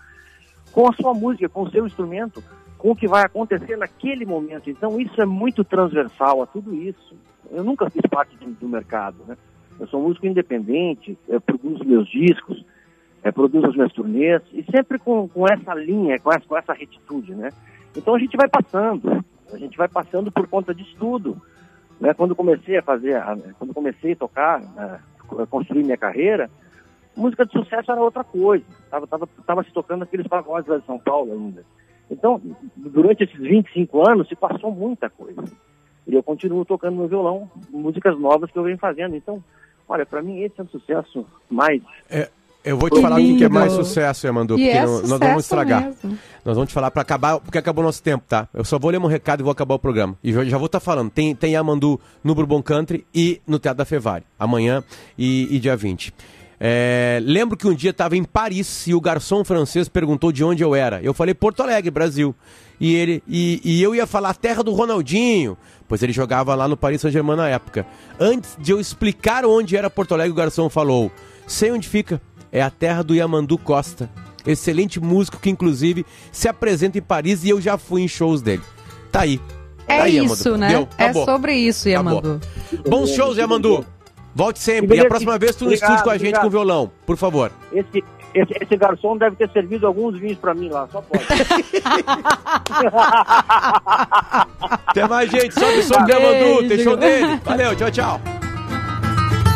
com 0.72 0.88
a 0.88 0.92
sua 0.94 1.12
música, 1.12 1.48
com 1.48 1.62
o 1.62 1.70
seu 1.70 1.86
instrumento, 1.86 2.42
com 2.78 2.90
o 2.90 2.96
que 2.96 3.06
vai 3.06 3.22
acontecer 3.24 3.76
naquele 3.76 4.24
momento. 4.24 4.70
Então 4.70 5.00
isso 5.00 5.20
é 5.20 5.26
muito 5.26 5.62
transversal 5.62 6.42
a 6.42 6.46
tudo 6.46 6.74
isso. 6.74 7.14
Eu 7.50 7.62
nunca 7.62 7.88
fiz 7.90 8.02
parte 8.10 8.36
do, 8.36 8.50
do 8.52 8.68
mercado, 8.68 9.18
né? 9.26 9.36
Eu 9.78 9.86
sou 9.88 10.02
músico 10.02 10.26
independente, 10.26 11.18
eu 11.28 11.40
produzo 11.40 11.84
meus 11.84 12.08
discos, 12.08 12.64
eu 13.22 13.32
produzo 13.32 13.68
os 13.68 13.76
meus 13.76 13.92
turnês, 13.92 14.42
e 14.52 14.64
sempre 14.70 14.98
com, 14.98 15.28
com 15.28 15.46
essa 15.46 15.74
linha, 15.74 16.18
com 16.20 16.32
essa, 16.32 16.46
com 16.46 16.56
essa 16.56 16.72
retitude, 16.72 17.34
né? 17.34 17.50
Então 17.96 18.14
a 18.14 18.18
gente 18.18 18.36
vai 18.36 18.48
passando, 18.48 19.24
a 19.52 19.58
gente 19.58 19.76
vai 19.76 19.88
passando 19.88 20.30
por 20.30 20.46
conta 20.46 20.74
de 20.74 20.82
estudo. 20.82 21.40
Né? 22.00 22.14
Quando 22.14 22.34
comecei 22.34 22.78
a 22.78 22.82
fazer, 22.82 23.22
quando 23.58 23.74
comecei 23.74 24.12
a 24.12 24.16
tocar, 24.16 24.62
a 25.38 25.46
construir 25.46 25.84
minha 25.84 25.96
carreira, 25.96 26.50
música 27.16 27.46
de 27.46 27.52
sucesso 27.52 27.90
era 27.90 28.00
outra 28.00 28.24
coisa. 28.24 28.64
Tava, 28.90 29.06
tava, 29.06 29.28
tava 29.46 29.64
se 29.64 29.72
tocando 29.72 30.02
aqueles 30.02 30.26
pagodes 30.26 30.68
lá 30.68 30.78
de 30.78 30.86
São 30.86 30.98
Paulo 30.98 31.32
ainda. 31.32 31.64
Então, 32.10 32.40
durante 32.76 33.24
esses 33.24 33.38
25 33.38 34.08
anos 34.08 34.28
se 34.28 34.36
passou 34.36 34.70
muita 34.70 35.08
coisa. 35.08 35.42
E 36.06 36.14
eu 36.14 36.22
continuo 36.22 36.64
tocando 36.64 36.96
no 36.96 37.08
violão 37.08 37.50
músicas 37.70 38.18
novas 38.18 38.50
que 38.50 38.58
eu 38.58 38.62
venho 38.62 38.78
fazendo. 38.78 39.16
Então, 39.16 39.42
olha, 39.88 40.04
para 40.04 40.22
mim 40.22 40.40
esse 40.42 40.60
é 40.60 40.64
um 40.64 40.68
sucesso 40.68 41.26
mais 41.48 41.82
é, 42.10 42.28
eu 42.64 42.78
vou 42.78 42.88
te 42.88 42.96
que 42.96 43.02
falar 43.02 43.20
o 43.20 43.36
que 43.36 43.44
é 43.44 43.48
mais 43.48 43.72
sucesso, 43.72 44.26
Yamandu, 44.26 44.54
porque 44.54 44.68
é 44.68 44.86
não, 44.86 45.02
nós 45.02 45.18
vamos 45.20 45.44
estragar. 45.44 45.82
Mesmo. 45.82 46.18
Nós 46.44 46.54
vamos 46.54 46.68
te 46.68 46.74
falar 46.74 46.90
para 46.90 47.02
acabar, 47.02 47.38
porque 47.40 47.58
acabou 47.58 47.82
o 47.82 47.86
nosso 47.86 48.02
tempo, 48.02 48.24
tá? 48.28 48.48
Eu 48.52 48.64
só 48.64 48.78
vou 48.78 48.90
ler 48.90 48.98
um 48.98 49.06
recado 49.06 49.40
e 49.40 49.42
vou 49.42 49.52
acabar 49.52 49.74
o 49.74 49.78
programa. 49.78 50.16
E 50.22 50.32
já, 50.32 50.44
já 50.44 50.58
vou 50.58 50.66
estar 50.66 50.80
tá 50.80 50.84
falando. 50.84 51.10
Tem, 51.10 51.34
tem 51.34 51.52
Yamandu 51.52 52.00
no 52.22 52.34
Bourbon 52.34 52.62
Country 52.62 53.06
e 53.14 53.40
no 53.46 53.58
Teatro 53.58 53.78
da 53.78 53.84
Fevari, 53.84 54.24
amanhã 54.38 54.82
e, 55.16 55.48
e 55.50 55.58
dia 55.58 55.76
20. 55.76 56.12
É, 56.60 57.20
lembro 57.22 57.56
que 57.56 57.66
um 57.66 57.74
dia 57.74 57.90
estava 57.90 58.16
em 58.16 58.24
Paris 58.24 58.86
e 58.86 58.94
o 58.94 59.00
garçom 59.00 59.44
francês 59.44 59.88
perguntou 59.88 60.32
de 60.32 60.44
onde 60.44 60.62
eu 60.62 60.74
era. 60.74 61.02
Eu 61.02 61.12
falei 61.12 61.34
Porto 61.34 61.62
Alegre, 61.62 61.90
Brasil. 61.90 62.34
E 62.80 62.94
ele 62.94 63.22
e, 63.28 63.60
e 63.64 63.82
eu 63.82 63.94
ia 63.94 64.06
falar 64.06 64.34
terra 64.34 64.62
do 64.62 64.72
Ronaldinho, 64.72 65.56
pois 65.86 66.02
ele 66.02 66.12
jogava 66.12 66.54
lá 66.54 66.66
no 66.66 66.76
Paris 66.76 67.00
Saint-Germain 67.00 67.36
na 67.36 67.48
época. 67.48 67.86
Antes 68.18 68.56
de 68.58 68.72
eu 68.72 68.80
explicar 68.80 69.44
onde 69.44 69.76
era 69.76 69.88
Porto 69.90 70.14
Alegre, 70.14 70.32
o 70.32 70.34
garçom 70.34 70.68
falou: 70.68 71.10
"Sei 71.46 71.70
onde 71.70 71.88
fica" 71.88 72.20
é 72.54 72.62
a 72.62 72.70
terra 72.70 73.02
do 73.02 73.16
Yamandu 73.16 73.58
Costa. 73.58 74.08
Excelente 74.46 75.00
músico 75.00 75.40
que, 75.40 75.50
inclusive, 75.50 76.06
se 76.30 76.46
apresenta 76.46 76.96
em 76.96 77.02
Paris 77.02 77.42
e 77.42 77.50
eu 77.50 77.60
já 77.60 77.76
fui 77.76 78.02
em 78.02 78.08
shows 78.08 78.40
dele. 78.40 78.62
Tá 79.10 79.22
aí. 79.22 79.40
É 79.88 79.98
tá 79.98 80.04
aí, 80.04 80.24
isso, 80.24 80.56
né? 80.56 80.68
Deu, 80.68 80.88
é 80.96 81.12
sobre 81.12 81.54
isso, 81.54 81.88
Yamandu. 81.88 82.40
Bons 82.88 83.10
shows, 83.10 83.36
Yamandu. 83.36 83.84
Volte 84.34 84.60
sempre. 84.60 84.96
E 84.96 85.00
a 85.00 85.06
próxima 85.06 85.36
vez 85.36 85.56
tu 85.56 85.64
no 85.64 85.72
estúdio 85.72 86.04
com 86.04 86.10
a 86.10 86.14
gente 86.14 86.28
obrigado. 86.28 86.42
com 86.42 86.50
violão, 86.50 86.92
por 87.04 87.16
favor. 87.16 87.50
Esse, 87.72 88.04
esse, 88.34 88.54
esse, 88.60 88.76
garçom 88.76 89.16
deve 89.16 89.36
ter 89.36 89.50
servido 89.50 89.86
alguns 89.86 90.18
vinhos 90.18 90.38
pra 90.38 90.54
mim 90.54 90.68
lá, 90.68 90.88
só 90.90 91.00
pode. 91.00 91.24
Até 94.86 95.08
mais, 95.08 95.30
gente. 95.30 95.54
Sobe 95.54 95.78
o 95.78 95.82
som 95.82 96.02
do 96.02 96.10
Yamandu. 96.10 96.68
Tem 96.68 96.78
show 96.78 96.96
dele. 96.96 97.40
Valeu, 97.44 97.76
tchau, 97.76 97.90
tchau. 97.90 98.20